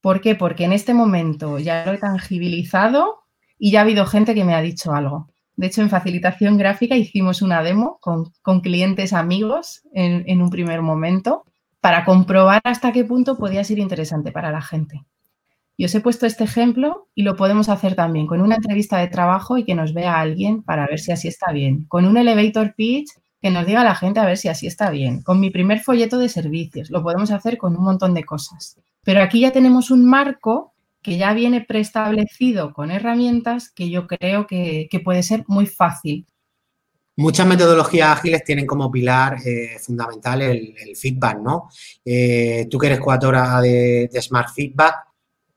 ¿Por 0.00 0.20
qué? 0.20 0.34
Porque 0.34 0.64
en 0.64 0.72
este 0.72 0.94
momento 0.94 1.58
ya 1.58 1.84
lo 1.86 1.92
he 1.92 1.98
tangibilizado 1.98 3.20
y 3.58 3.70
ya 3.70 3.80
ha 3.80 3.82
habido 3.82 4.06
gente 4.06 4.34
que 4.34 4.44
me 4.44 4.54
ha 4.54 4.62
dicho 4.62 4.92
algo. 4.92 5.28
De 5.54 5.66
hecho, 5.66 5.82
en 5.82 5.90
facilitación 5.90 6.56
gráfica 6.56 6.96
hicimos 6.96 7.42
una 7.42 7.62
demo 7.62 7.98
con, 8.00 8.60
clientes 8.62 9.12
amigos 9.12 9.82
en, 9.92 10.24
en 10.26 10.42
un 10.42 10.50
primer 10.50 10.82
momento 10.82 11.44
para 11.80 12.04
comprobar 12.04 12.62
hasta 12.64 12.90
qué 12.90 13.04
punto 13.04 13.36
podía 13.36 13.62
ser 13.62 13.78
interesante 13.78 14.32
para 14.32 14.50
la 14.50 14.62
gente. 14.62 15.04
Y 15.76 15.84
os 15.84 15.94
he 15.94 16.00
puesto 16.00 16.26
este 16.26 16.44
ejemplo 16.44 17.08
y 17.14 17.22
lo 17.22 17.36
podemos 17.36 17.68
hacer 17.68 17.94
también 17.94 18.26
con 18.26 18.40
una 18.40 18.56
entrevista 18.56 18.98
de 18.98 19.08
trabajo 19.08 19.56
y 19.58 19.64
que 19.64 19.74
nos 19.74 19.94
vea 19.94 20.20
alguien 20.20 20.62
para 20.62 20.86
ver 20.86 21.00
si 21.00 21.12
así 21.12 21.28
está 21.28 21.52
bien. 21.52 21.86
Con 21.86 22.04
un 22.04 22.16
elevator 22.16 22.74
pitch 22.74 23.10
que 23.40 23.50
nos 23.50 23.66
diga 23.66 23.82
la 23.82 23.96
gente 23.96 24.20
a 24.20 24.26
ver 24.26 24.38
si 24.38 24.48
así 24.48 24.66
está 24.66 24.90
bien. 24.90 25.22
Con 25.22 25.40
mi 25.40 25.50
primer 25.50 25.80
folleto 25.80 26.18
de 26.18 26.28
servicios. 26.28 26.90
Lo 26.90 27.02
podemos 27.02 27.30
hacer 27.32 27.58
con 27.58 27.76
un 27.76 27.84
montón 27.84 28.14
de 28.14 28.24
cosas. 28.24 28.78
Pero 29.02 29.20
aquí 29.20 29.40
ya 29.40 29.50
tenemos 29.50 29.90
un 29.90 30.08
marco 30.08 30.72
que 31.02 31.16
ya 31.18 31.34
viene 31.34 31.60
preestablecido 31.60 32.72
con 32.72 32.92
herramientas 32.92 33.70
que 33.70 33.90
yo 33.90 34.06
creo 34.06 34.46
que, 34.46 34.88
puede 35.04 35.24
ser 35.24 35.44
muy 35.48 35.66
fácil. 35.66 36.26
Muchas 37.16 37.46
metodologías 37.46 38.18
ágiles 38.18 38.44
tienen 38.44 38.66
como 38.66 38.90
pilar 38.90 39.36
eh, 39.44 39.76
fundamental 39.80 40.40
el, 40.40 40.96
feedback, 40.96 41.38
¿no? 41.40 41.68
Eh, 42.04 42.68
tú 42.70 42.78
que 42.78 42.86
eres 42.86 43.00
coautora 43.00 43.60
de, 43.60 44.08
de 44.10 44.22
Smart 44.22 44.48
Feedback, 44.54 44.94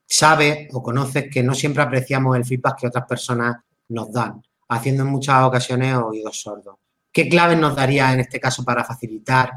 sabes 0.07 0.67
o 0.73 0.81
conoces 0.81 1.25
que 1.31 1.43
no 1.43 1.53
siempre 1.53 1.83
apreciamos 1.83 2.35
el 2.37 2.45
feedback 2.45 2.79
que 2.79 2.87
otras 2.87 3.05
personas 3.05 3.55
nos 3.89 4.11
dan, 4.11 4.41
haciendo 4.69 5.03
en 5.03 5.09
muchas 5.09 5.43
ocasiones 5.43 5.95
oídos 5.95 6.41
sordos. 6.41 6.75
¿Qué 7.11 7.29
claves 7.29 7.57
nos 7.57 7.75
daría 7.75 8.13
en 8.13 8.19
este 8.19 8.39
caso 8.39 8.63
para 8.63 8.83
facilitar 8.83 9.51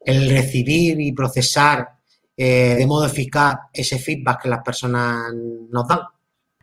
el 0.00 0.30
recibir 0.30 1.00
y 1.00 1.12
procesar 1.12 1.88
eh, 2.36 2.74
de 2.76 2.86
modo 2.86 3.06
eficaz 3.06 3.58
ese 3.72 3.98
feedback 3.98 4.42
que 4.42 4.48
las 4.48 4.62
personas 4.62 5.32
nos 5.70 5.86
dan? 5.88 6.00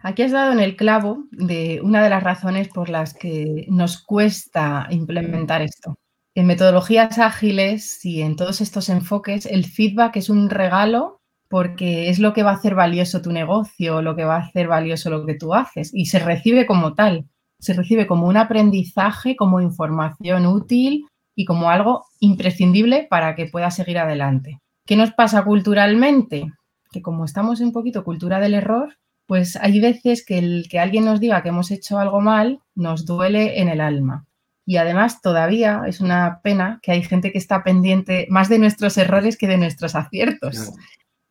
Aquí 0.02 0.22
has 0.24 0.32
dado 0.32 0.52
en 0.52 0.60
el 0.60 0.76
clavo 0.76 1.26
de 1.32 1.80
una 1.82 2.04
de 2.04 2.10
las 2.10 2.24
razones 2.24 2.68
por 2.68 2.90
las 2.90 3.14
que 3.14 3.66
nos 3.70 4.02
cuesta 4.02 4.88
implementar 4.90 5.62
esto. 5.62 5.96
En 6.36 6.48
metodologías 6.48 7.20
ágiles 7.20 8.04
y 8.04 8.22
en 8.22 8.36
todos 8.36 8.60
estos 8.60 8.90
enfoques, 8.90 9.46
el 9.46 9.66
feedback 9.66 10.18
es 10.18 10.30
un 10.30 10.50
regalo 10.50 11.22
porque 11.54 12.10
es 12.10 12.18
lo 12.18 12.34
que 12.34 12.42
va 12.42 12.50
a 12.50 12.56
hacer 12.56 12.74
valioso 12.74 13.22
tu 13.22 13.32
negocio, 13.32 14.02
lo 14.02 14.16
que 14.16 14.26
va 14.26 14.38
a 14.38 14.40
hacer 14.40 14.68
valioso 14.68 15.12
lo 15.12 15.24
que 15.24 15.36
tú 15.36 15.54
haces 15.54 15.92
y 15.94 16.08
se 16.08 16.18
recibe 16.18 16.66
como 16.66 16.96
tal, 16.96 17.28
se 17.60 17.74
recibe 17.74 18.08
como 18.08 18.26
un 18.26 18.38
aprendizaje, 18.38 19.36
como 19.36 19.62
información 19.62 20.48
útil 20.48 21.06
y 21.36 21.46
como 21.46 21.70
algo 21.70 22.06
imprescindible 22.20 23.06
para 23.08 23.36
que 23.36 23.46
pueda 23.46 23.70
seguir 23.70 24.00
adelante. 24.00 24.62
¿Qué 24.88 24.96
nos 24.96 25.12
pasa 25.12 25.44
culturalmente? 25.44 26.52
Que 26.92 27.04
como 27.04 27.24
estamos 27.24 27.62
en 27.62 27.68
un 27.68 27.74
poquito 27.74 28.04
cultura 28.04 28.40
del 28.40 28.56
error, 28.56 28.98
pues 29.28 29.56
hay 29.56 29.80
veces 29.80 30.26
que 30.26 30.40
el 30.40 30.66
que 30.68 30.80
alguien 30.80 31.06
nos 31.06 31.20
diga 31.20 31.44
que 31.44 31.50
hemos 31.50 31.70
hecho 31.70 32.00
algo 32.00 32.20
mal 32.20 32.62
nos 32.74 33.06
duele 33.06 33.62
en 33.62 33.70
el 33.70 33.80
alma. 33.80 34.26
Y 34.66 34.78
además 34.78 35.22
todavía 35.22 35.84
es 35.86 36.02
una 36.02 36.40
pena 36.42 36.80
que 36.82 36.94
hay 36.94 37.04
gente 37.04 37.32
que 37.32 37.38
está 37.38 37.64
pendiente 37.64 38.26
más 38.32 38.50
de 38.50 38.58
nuestros 38.58 38.98
errores 38.98 39.38
que 39.38 39.46
de 39.46 39.58
nuestros 39.58 39.94
aciertos 39.94 40.74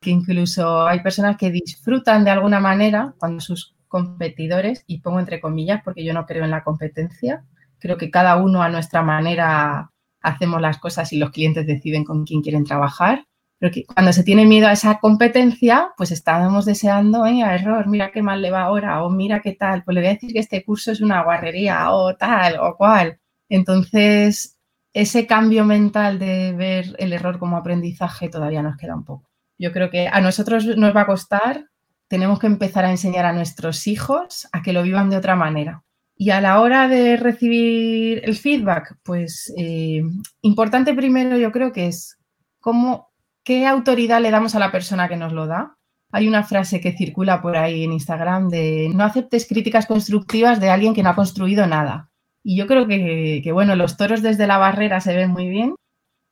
que 0.03 0.11
incluso 0.11 0.87
hay 0.87 1.01
personas 1.01 1.39
que 1.39 1.51
disfrutan 1.51 2.25
de 2.25 2.31
alguna 2.31 2.61
manera 2.61 3.15
cuando 3.19 3.41
sus 3.41 3.75
competidores, 3.89 4.85
y 4.87 5.01
pongo 5.01 5.21
entre 5.21 5.41
comillas 5.41 5.81
porque 5.85 6.05
yo 6.05 6.13
no 6.13 6.27
creo 6.27 6.45
en 6.45 6.51
la 6.51 6.65
competencia, 6.65 7.45
creo 7.79 7.97
que 7.97 8.11
cada 8.11 8.37
uno 8.37 8.63
a 8.63 8.69
nuestra 8.69 9.03
manera 9.03 9.91
hacemos 10.23 10.61
las 10.61 10.79
cosas 10.79 11.13
y 11.13 11.19
los 11.19 11.31
clientes 11.31 11.67
deciden 11.67 12.05
con 12.05 12.25
quién 12.25 12.43
quieren 12.43 12.65
trabajar. 12.65 13.27
Pero 13.59 13.73
que 13.73 13.85
cuando 13.87 14.13
se 14.13 14.25
tiene 14.25 14.45
miedo 14.45 14.67
a 14.67 14.73
esa 14.73 14.99
competencia, 14.99 15.91
pues 15.97 16.11
estábamos 16.11 16.65
deseando, 16.65 17.27
eh, 17.27 17.41
error, 17.41 17.87
mira 17.87 18.11
qué 18.11 18.21
mal 18.23 18.43
le 18.43 18.51
va 18.51 18.63
ahora, 18.63 19.05
o 19.05 19.11
mira 19.11 19.41
qué 19.41 19.53
tal, 19.53 19.85
pues 19.85 19.95
le 19.95 20.01
voy 20.01 20.09
a 20.09 20.15
decir 20.15 20.33
que 20.33 20.41
este 20.41 20.65
curso 20.65 20.91
es 20.91 21.01
una 21.01 21.23
guarrería, 21.23 21.93
o 21.93 22.17
tal, 22.17 22.59
o 22.61 22.77
cual. 22.77 23.21
Entonces, 23.49 24.59
ese 24.93 25.27
cambio 25.27 25.65
mental 25.65 26.19
de 26.19 26.53
ver 26.55 26.97
el 26.99 27.13
error 27.13 27.39
como 27.39 27.57
aprendizaje 27.57 28.29
todavía 28.29 28.63
nos 28.63 28.77
queda 28.77 28.97
un 28.97 29.05
poco. 29.05 29.32
Yo 29.59 29.73
creo 29.73 29.91
que 29.91 30.09
a 30.09 30.21
nosotros 30.21 30.67
nos 30.77 30.95
va 30.95 31.03
a 31.03 31.07
costar, 31.07 31.67
tenemos 32.09 32.39
que 32.39 32.47
empezar 32.47 32.85
a 32.85 32.91
enseñar 32.91 33.25
a 33.25 33.33
nuestros 33.33 33.87
hijos 33.87 34.49
a 34.53 34.63
que 34.63 34.73
lo 34.73 34.83
vivan 34.83 35.11
de 35.11 35.17
otra 35.17 35.37
manera. 35.37 35.83
Y 36.17 36.31
a 36.31 36.41
la 36.41 36.61
hora 36.61 36.87
de 36.89 37.17
recibir 37.17 38.21
el 38.25 38.37
feedback, 38.37 38.97
pues 39.03 39.53
eh, 39.57 40.03
importante 40.43 40.95
primero 40.95 41.37
yo 41.37 41.51
creo 41.51 41.73
que 41.73 41.87
es 41.87 42.19
cómo, 42.61 43.11
qué 43.43 43.67
autoridad 43.67 44.21
le 44.21 44.31
damos 44.31 44.55
a 44.55 44.59
la 44.59 44.71
persona 44.71 45.09
que 45.09 45.17
nos 45.17 45.33
lo 45.33 45.47
da. 45.47 45.77
Hay 46.13 46.29
una 46.29 46.45
frase 46.45 46.81
que 46.81 46.93
circula 46.93 47.41
por 47.41 47.57
ahí 47.57 47.85
en 47.85 47.93
Instagram 47.93 48.51
de 48.51 48.91
no 48.95 49.05
aceptes 49.05 49.47
críticas 49.49 49.87
constructivas 49.87 50.61
de 50.61 50.71
alguien 50.71 50.95
que 50.95 51.03
no 51.03 51.09
ha 51.09 51.17
construido 51.17 51.67
nada. 51.67 52.11
Y 52.45 52.57
yo 52.57 52.67
creo 52.67 52.87
que, 52.87 53.41
que 53.43 53.53
bueno, 53.53 53.75
los 53.75 53.97
toros 53.97 54.21
desde 54.21 54.47
la 54.47 54.59
barrera 54.59 55.01
se 55.01 55.17
ven 55.17 55.31
muy 55.31 55.49
bien, 55.49 55.75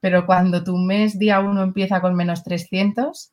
pero 0.00 0.26
cuando 0.26 0.64
tu 0.64 0.76
mes 0.76 1.18
día 1.18 1.40
uno 1.40 1.62
empieza 1.62 2.00
con 2.00 2.14
menos 2.14 2.42
300, 2.44 3.32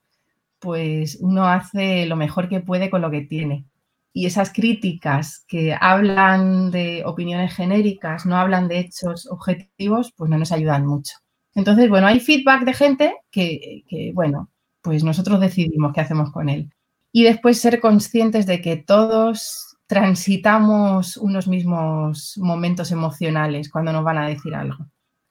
pues 0.59 1.17
uno 1.21 1.47
hace 1.47 2.05
lo 2.05 2.15
mejor 2.15 2.49
que 2.49 2.59
puede 2.59 2.89
con 2.89 3.01
lo 3.01 3.11
que 3.11 3.21
tiene. 3.21 3.65
Y 4.13 4.25
esas 4.25 4.51
críticas 4.51 5.45
que 5.47 5.75
hablan 5.79 6.71
de 6.71 7.03
opiniones 7.05 7.53
genéricas, 7.53 8.25
no 8.25 8.35
hablan 8.37 8.67
de 8.67 8.79
hechos 8.79 9.27
objetivos, 9.29 10.11
pues 10.15 10.29
no 10.29 10.37
nos 10.37 10.51
ayudan 10.51 10.85
mucho. 10.87 11.13
Entonces, 11.53 11.89
bueno, 11.89 12.07
hay 12.07 12.19
feedback 12.19 12.63
de 12.65 12.73
gente 12.73 13.15
que, 13.31 13.83
que 13.87 14.11
bueno, 14.13 14.49
pues 14.81 15.03
nosotros 15.03 15.39
decidimos 15.39 15.93
qué 15.93 16.01
hacemos 16.01 16.31
con 16.31 16.49
él. 16.49 16.71
Y 17.11 17.23
después 17.23 17.59
ser 17.59 17.79
conscientes 17.79 18.45
de 18.45 18.61
que 18.61 18.77
todos 18.77 19.77
transitamos 19.87 21.17
unos 21.17 21.47
mismos 21.47 22.37
momentos 22.37 22.91
emocionales 22.91 23.69
cuando 23.71 23.93
nos 23.93 24.03
van 24.03 24.17
a 24.17 24.27
decir 24.27 24.53
algo. 24.53 24.85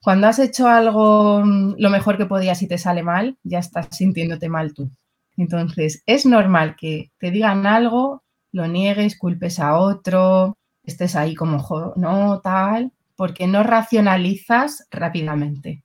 Cuando 0.07 0.29
has 0.29 0.39
hecho 0.39 0.69
algo 0.69 1.43
mm, 1.45 1.75
lo 1.79 1.91
mejor 1.91 2.17
que 2.17 2.27
podías 2.27 2.63
y 2.63 2.69
te 2.69 2.79
sale 2.79 3.03
mal, 3.03 3.39
ya 3.43 3.59
estás 3.59 3.89
sintiéndote 3.91 4.49
mal 4.49 4.73
tú. 4.73 4.89
Entonces, 5.37 6.05
es 6.07 6.25
normal 6.25 6.77
que 6.79 7.11
te 7.19 7.33
digan 7.33 7.67
algo, 7.67 8.23
lo 8.53 8.69
niegues, 8.69 9.19
culpes 9.19 9.59
a 9.59 9.77
otro, 9.77 10.59
estés 10.85 11.17
ahí 11.17 11.35
como, 11.35 11.59
no, 11.97 12.41
tal, 12.41 12.93
porque 13.17 13.49
no 13.49 13.65
racionalizas 13.65 14.87
rápidamente. 14.93 15.83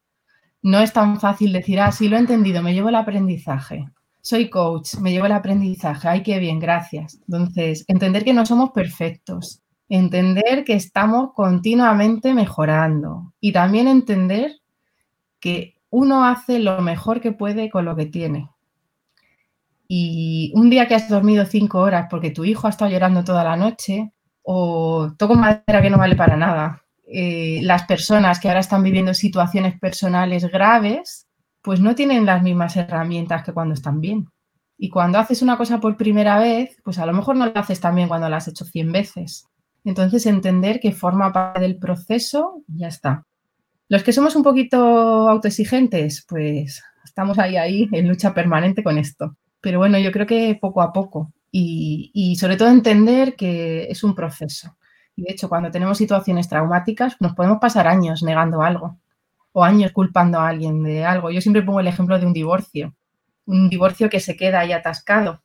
No 0.62 0.82
es 0.82 0.94
tan 0.94 1.20
fácil 1.20 1.52
decir, 1.52 1.80
ah, 1.80 1.92
sí, 1.92 2.08
lo 2.08 2.16
he 2.16 2.20
entendido, 2.20 2.62
me 2.62 2.76
llevo 2.76 2.90
el 2.90 2.96
aprendizaje. 2.98 3.90
Soy 4.22 4.52
coach, 4.52 4.98
me 4.98 5.12
llevo 5.12 5.26
el 5.26 5.32
aprendizaje, 5.32 6.08
ay, 6.08 6.22
qué 6.22 6.38
bien, 6.38 6.60
gracias. 6.60 7.18
Entonces, 7.28 7.86
entender 7.88 8.24
que 8.24 8.36
no 8.36 8.46
somos 8.46 8.70
perfectos, 8.70 9.64
entender 9.92 10.64
que 10.64 10.74
estamos 10.74 11.34
continuamente 11.34 12.34
mejorando 12.34 13.34
y 13.42 13.52
también 13.52 13.90
entender 13.90 14.54
que 15.42 15.76
uno 15.90 16.24
hace 16.24 16.60
lo 16.60 16.82
mejor 16.82 17.20
que 17.20 17.34
puede 17.34 17.70
con 17.70 17.84
lo 17.84 17.98
que 17.98 18.06
tiene. 18.06 18.50
Y 19.90 20.54
un 20.56 20.70
día 20.70 20.88
que 20.88 20.96
has 20.96 21.10
dormido 21.10 21.46
cinco 21.46 21.80
horas 21.80 22.08
porque 22.10 22.32
tu 22.32 22.46
hijo 22.46 22.68
ha 22.68 22.70
estado 22.70 22.90
llorando 22.90 23.26
toda 23.26 23.44
la 23.44 23.58
noche, 23.58 24.14
o 24.44 25.12
toco 25.18 25.36
madera 25.36 25.82
que 25.82 25.90
no 25.90 25.98
vale 25.98 26.16
para 26.16 26.38
nada. 26.38 26.82
Eh, 27.06 27.60
las 27.64 27.84
personas 27.84 28.40
que 28.40 28.48
ahora 28.48 28.62
están 28.62 28.84
viviendo 28.84 29.14
situaciones 29.14 29.78
personales 29.78 30.50
graves, 30.50 31.28
pues 31.62 31.82
no 31.82 31.96
tienen 31.96 32.26
las 32.26 32.42
mismas 32.42 32.78
herramientas 32.78 33.44
que 33.44 33.52
cuando 33.52 33.74
están 33.74 34.00
bien. 34.00 34.30
Y 34.78 34.90
cuando 34.90 35.20
haces 35.20 35.42
una 35.42 35.58
cosa 35.58 35.82
por 35.82 35.98
primera 35.98 36.40
vez, 36.40 36.78
pues 36.82 36.98
a 36.98 37.06
lo 37.06 37.12
mejor 37.12 37.36
no 37.36 37.46
la 37.46 37.60
haces 37.60 37.82
tan 37.82 37.96
bien 37.96 38.08
cuando 38.08 38.30
la 38.30 38.38
has 38.38 38.48
hecho 38.48 38.64
100 38.64 38.92
veces. 38.94 39.51
Entonces, 39.84 40.26
entender 40.26 40.80
que 40.80 40.92
forma 40.92 41.34
parte 41.34 41.62
del 41.62 41.78
proceso 41.78 42.64
y 42.68 42.80
ya 42.80 42.88
está. 42.88 43.26
Los 43.90 44.04
que 44.04 44.14
somos 44.14 44.36
un 44.36 44.44
poquito 44.44 44.78
autoexigentes, 45.28 46.26
pues 46.28 46.82
estamos 47.04 47.40
ahí, 47.40 47.58
ahí, 47.58 47.90
en 47.92 48.08
lucha 48.08 48.34
permanente 48.34 48.84
con 48.84 48.98
esto. 48.98 49.36
Pero 49.60 49.80
bueno, 49.80 50.00
yo 50.00 50.12
creo 50.12 50.26
que 50.26 50.58
poco 50.60 50.82
a 50.82 50.94
poco 50.94 51.34
y, 51.52 52.36
sobre 52.40 52.56
todo 52.56 52.70
entender 52.70 53.36
que 53.36 53.88
es 53.90 54.04
un 54.04 54.16
proceso. 54.16 54.78
Y 55.16 55.24
de 55.24 55.34
hecho, 55.34 55.50
cuando 55.50 55.72
tenemos 55.72 55.98
situaciones 55.98 56.48
traumáticas, 56.48 57.18
nos 57.20 57.34
podemos 57.34 57.60
pasar 57.60 57.88
años 57.88 58.24
negando 58.24 58.62
algo 58.62 58.98
o 59.52 59.64
años 59.64 59.92
culpando 59.92 60.40
a 60.40 60.48
alguien 60.48 60.82
de 60.84 61.04
algo. 61.04 61.30
Yo 61.30 61.42
siempre 61.42 61.62
pongo 61.62 61.82
el 61.82 61.88
ejemplo 61.88 62.18
de 62.18 62.26
un 62.26 62.34
divorcio, 62.34 62.94
un 63.46 63.70
divorcio 63.70 64.10
que 64.10 64.22
se 64.22 64.38
queda 64.38 64.62
ahí 64.62 64.72
atascado 64.72 65.41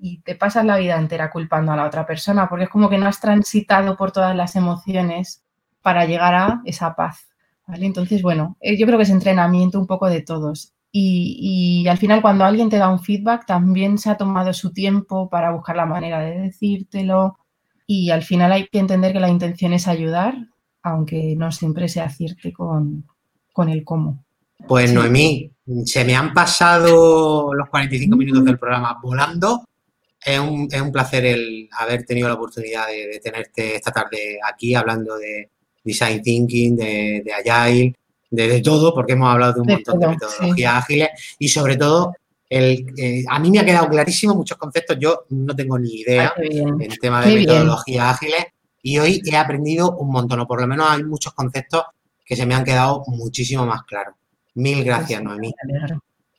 y, 0.00 0.20
te 0.24 0.34
pasas 0.34 0.64
la 0.64 0.76
vida 0.76 0.98
entera 0.98 1.30
culpando 1.30 1.72
a 1.72 1.76
la 1.76 1.86
otra 1.86 2.06
persona 2.06 2.48
porque 2.48 2.64
es 2.64 2.70
como 2.70 2.88
que 2.88 2.98
no 2.98 3.06
has 3.06 3.20
transitado 3.20 3.96
por 3.96 4.12
todas 4.12 4.34
las 4.34 4.56
emociones 4.56 5.42
para 5.82 6.06
llegar 6.06 6.34
a 6.34 6.62
esa 6.64 6.94
paz. 6.94 7.28
Entonces, 7.68 8.22
bueno, 8.22 8.56
eh, 8.60 8.76
yo 8.78 8.86
creo 8.86 8.98
que 8.98 9.04
es 9.04 9.10
entrenamiento 9.10 9.78
un 9.78 9.86
poco 9.86 10.08
de 10.08 10.22
todos 10.22 10.74
y, 10.96 11.86
al 11.88 11.98
final 11.98 12.22
cuando 12.22 12.44
alguien 12.44 12.70
te 12.70 12.78
da 12.78 12.88
un 12.88 13.00
feedback 13.00 13.46
también 13.46 13.98
se 13.98 14.10
ha 14.10 14.16
tomado 14.16 14.52
su 14.52 14.72
tiempo 14.72 15.28
para 15.28 15.50
buscar 15.50 15.74
la 15.74 15.86
manera 15.86 16.20
de 16.20 16.38
decírtelo 16.38 17.36
y 17.84 18.10
al 18.10 18.22
final 18.22 18.52
hay 18.52 18.68
que 18.68 18.78
entender 18.78 19.12
que 19.12 19.18
la 19.18 19.28
intención 19.28 19.72
es 19.72 19.88
ayudar, 19.88 20.36
aunque 20.84 21.34
no 21.36 21.50
siempre 21.50 21.88
se 21.88 22.00
acierte 22.00 22.52
con, 22.52 23.04
el 23.66 23.84
cómo. 23.84 24.24
Pues 24.68 24.92
Noemí, 24.92 25.50
se 25.84 26.04
me 26.04 26.14
han 26.14 26.32
pasado 26.32 27.52
los 27.52 27.68
45 27.68 28.16
minutos 28.16 28.44
del 28.44 28.58
programa 28.58 28.98
volando. 29.02 29.64
Es 30.24 30.38
un, 30.38 30.68
placer 30.92 31.26
el 31.26 31.68
haber 31.78 32.04
tenido 32.04 32.28
la 32.28 32.34
oportunidad 32.34 32.86
de, 32.88 33.20
tenerte 33.22 33.76
esta 33.76 33.92
tarde 33.92 34.38
aquí 34.42 34.74
hablando 34.74 35.16
de 35.16 35.50
design 35.84 36.22
thinking, 36.22 36.76
de, 36.76 37.22
de 37.24 37.32
agile, 37.32 37.94
de, 38.30 38.60
todo, 38.60 38.94
porque 38.94 39.12
hemos 39.12 39.28
hablado 39.28 39.54
de 39.54 39.60
un 39.60 39.66
montón 39.66 40.00
de 40.00 40.08
metodologías 40.08 40.74
ágiles 40.74 41.08
y 41.38 41.48
sobre 41.48 41.76
todo, 41.76 42.14
el, 42.48 42.86
eh, 42.96 43.24
a 43.28 43.38
mí 43.38 43.50
me 43.50 43.60
ha 43.60 43.64
quedado 43.64 43.88
clarísimo 43.88 44.34
muchos 44.34 44.56
conceptos. 44.56 44.96
Yo 44.98 45.24
no 45.30 45.54
tengo 45.54 45.78
ni 45.78 46.00
idea 46.00 46.32
en 46.36 46.88
tema 47.00 47.24
de 47.24 47.34
metodologías 47.34 48.14
ágiles 48.14 48.46
y 48.82 48.98
hoy 48.98 49.22
he 49.24 49.36
aprendido 49.36 49.96
un 49.96 50.10
montón, 50.10 50.40
o 50.40 50.46
por 50.46 50.60
lo 50.60 50.66
menos 50.66 50.86
hay 50.88 51.02
muchos 51.04 51.32
conceptos 51.32 51.84
que 52.24 52.36
se 52.36 52.46
me 52.46 52.54
han 52.54 52.64
quedado 52.64 53.02
muchísimo 53.06 53.66
más 53.66 53.82
claros. 53.84 54.14
Mil 54.54 54.74
pues 54.76 54.86
gracias, 54.86 55.22
Noemí. 55.22 55.52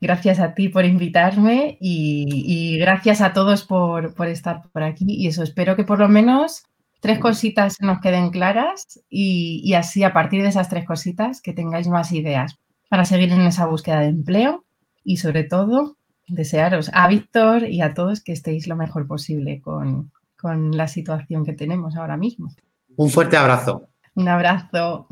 Gracias 0.06 0.40
a 0.40 0.54
ti 0.54 0.70
por 0.70 0.86
invitarme 0.86 1.80
y, 1.82 2.78
gracias 2.78 3.22
a 3.22 3.34
todos 3.34 3.64
por, 3.64 4.14
por, 4.14 4.28
estar 4.28 4.62
por 4.72 4.84
aquí. 4.84 5.04
Y 5.08 5.26
eso, 5.26 5.42
espero 5.42 5.76
que 5.76 5.84
por 5.84 5.98
lo 5.98 6.08
menos 6.08 6.64
tres 7.00 7.18
cositas 7.18 7.82
nos 7.82 8.02
queden 8.02 8.30
claras 8.30 9.00
y, 9.10 9.74
así 9.74 10.04
a 10.04 10.14
partir 10.14 10.44
de 10.44 10.50
esas 10.50 10.70
tres 10.70 10.86
cositas 10.86 11.42
que 11.42 11.54
tengáis 11.54 11.88
más 11.88 12.12
ideas 12.12 12.60
para 12.88 13.04
seguir 13.04 13.32
en 13.32 13.42
esa 13.42 13.66
búsqueda 13.66 14.02
de 14.02 14.10
empleo 14.10 14.64
y 15.04 15.18
sobre 15.18 15.44
todo 15.44 15.98
desearos 16.28 16.92
a 16.94 17.08
Víctor 17.08 17.64
y 17.68 17.82
a 17.82 17.96
todos 17.96 18.22
que 18.22 18.32
estéis 18.32 18.68
lo 18.68 18.76
mejor 18.76 19.08
posible 19.08 19.60
con, 19.60 20.12
con 20.38 20.78
la 20.78 20.88
situación 20.88 21.46
que 21.46 21.54
tenemos 21.54 21.96
ahora 21.96 22.16
mismo. 22.16 22.54
Un 22.96 23.10
fuerte 23.10 23.38
abrazo. 23.38 23.88
Un 24.14 24.28
abrazo. 24.28 25.08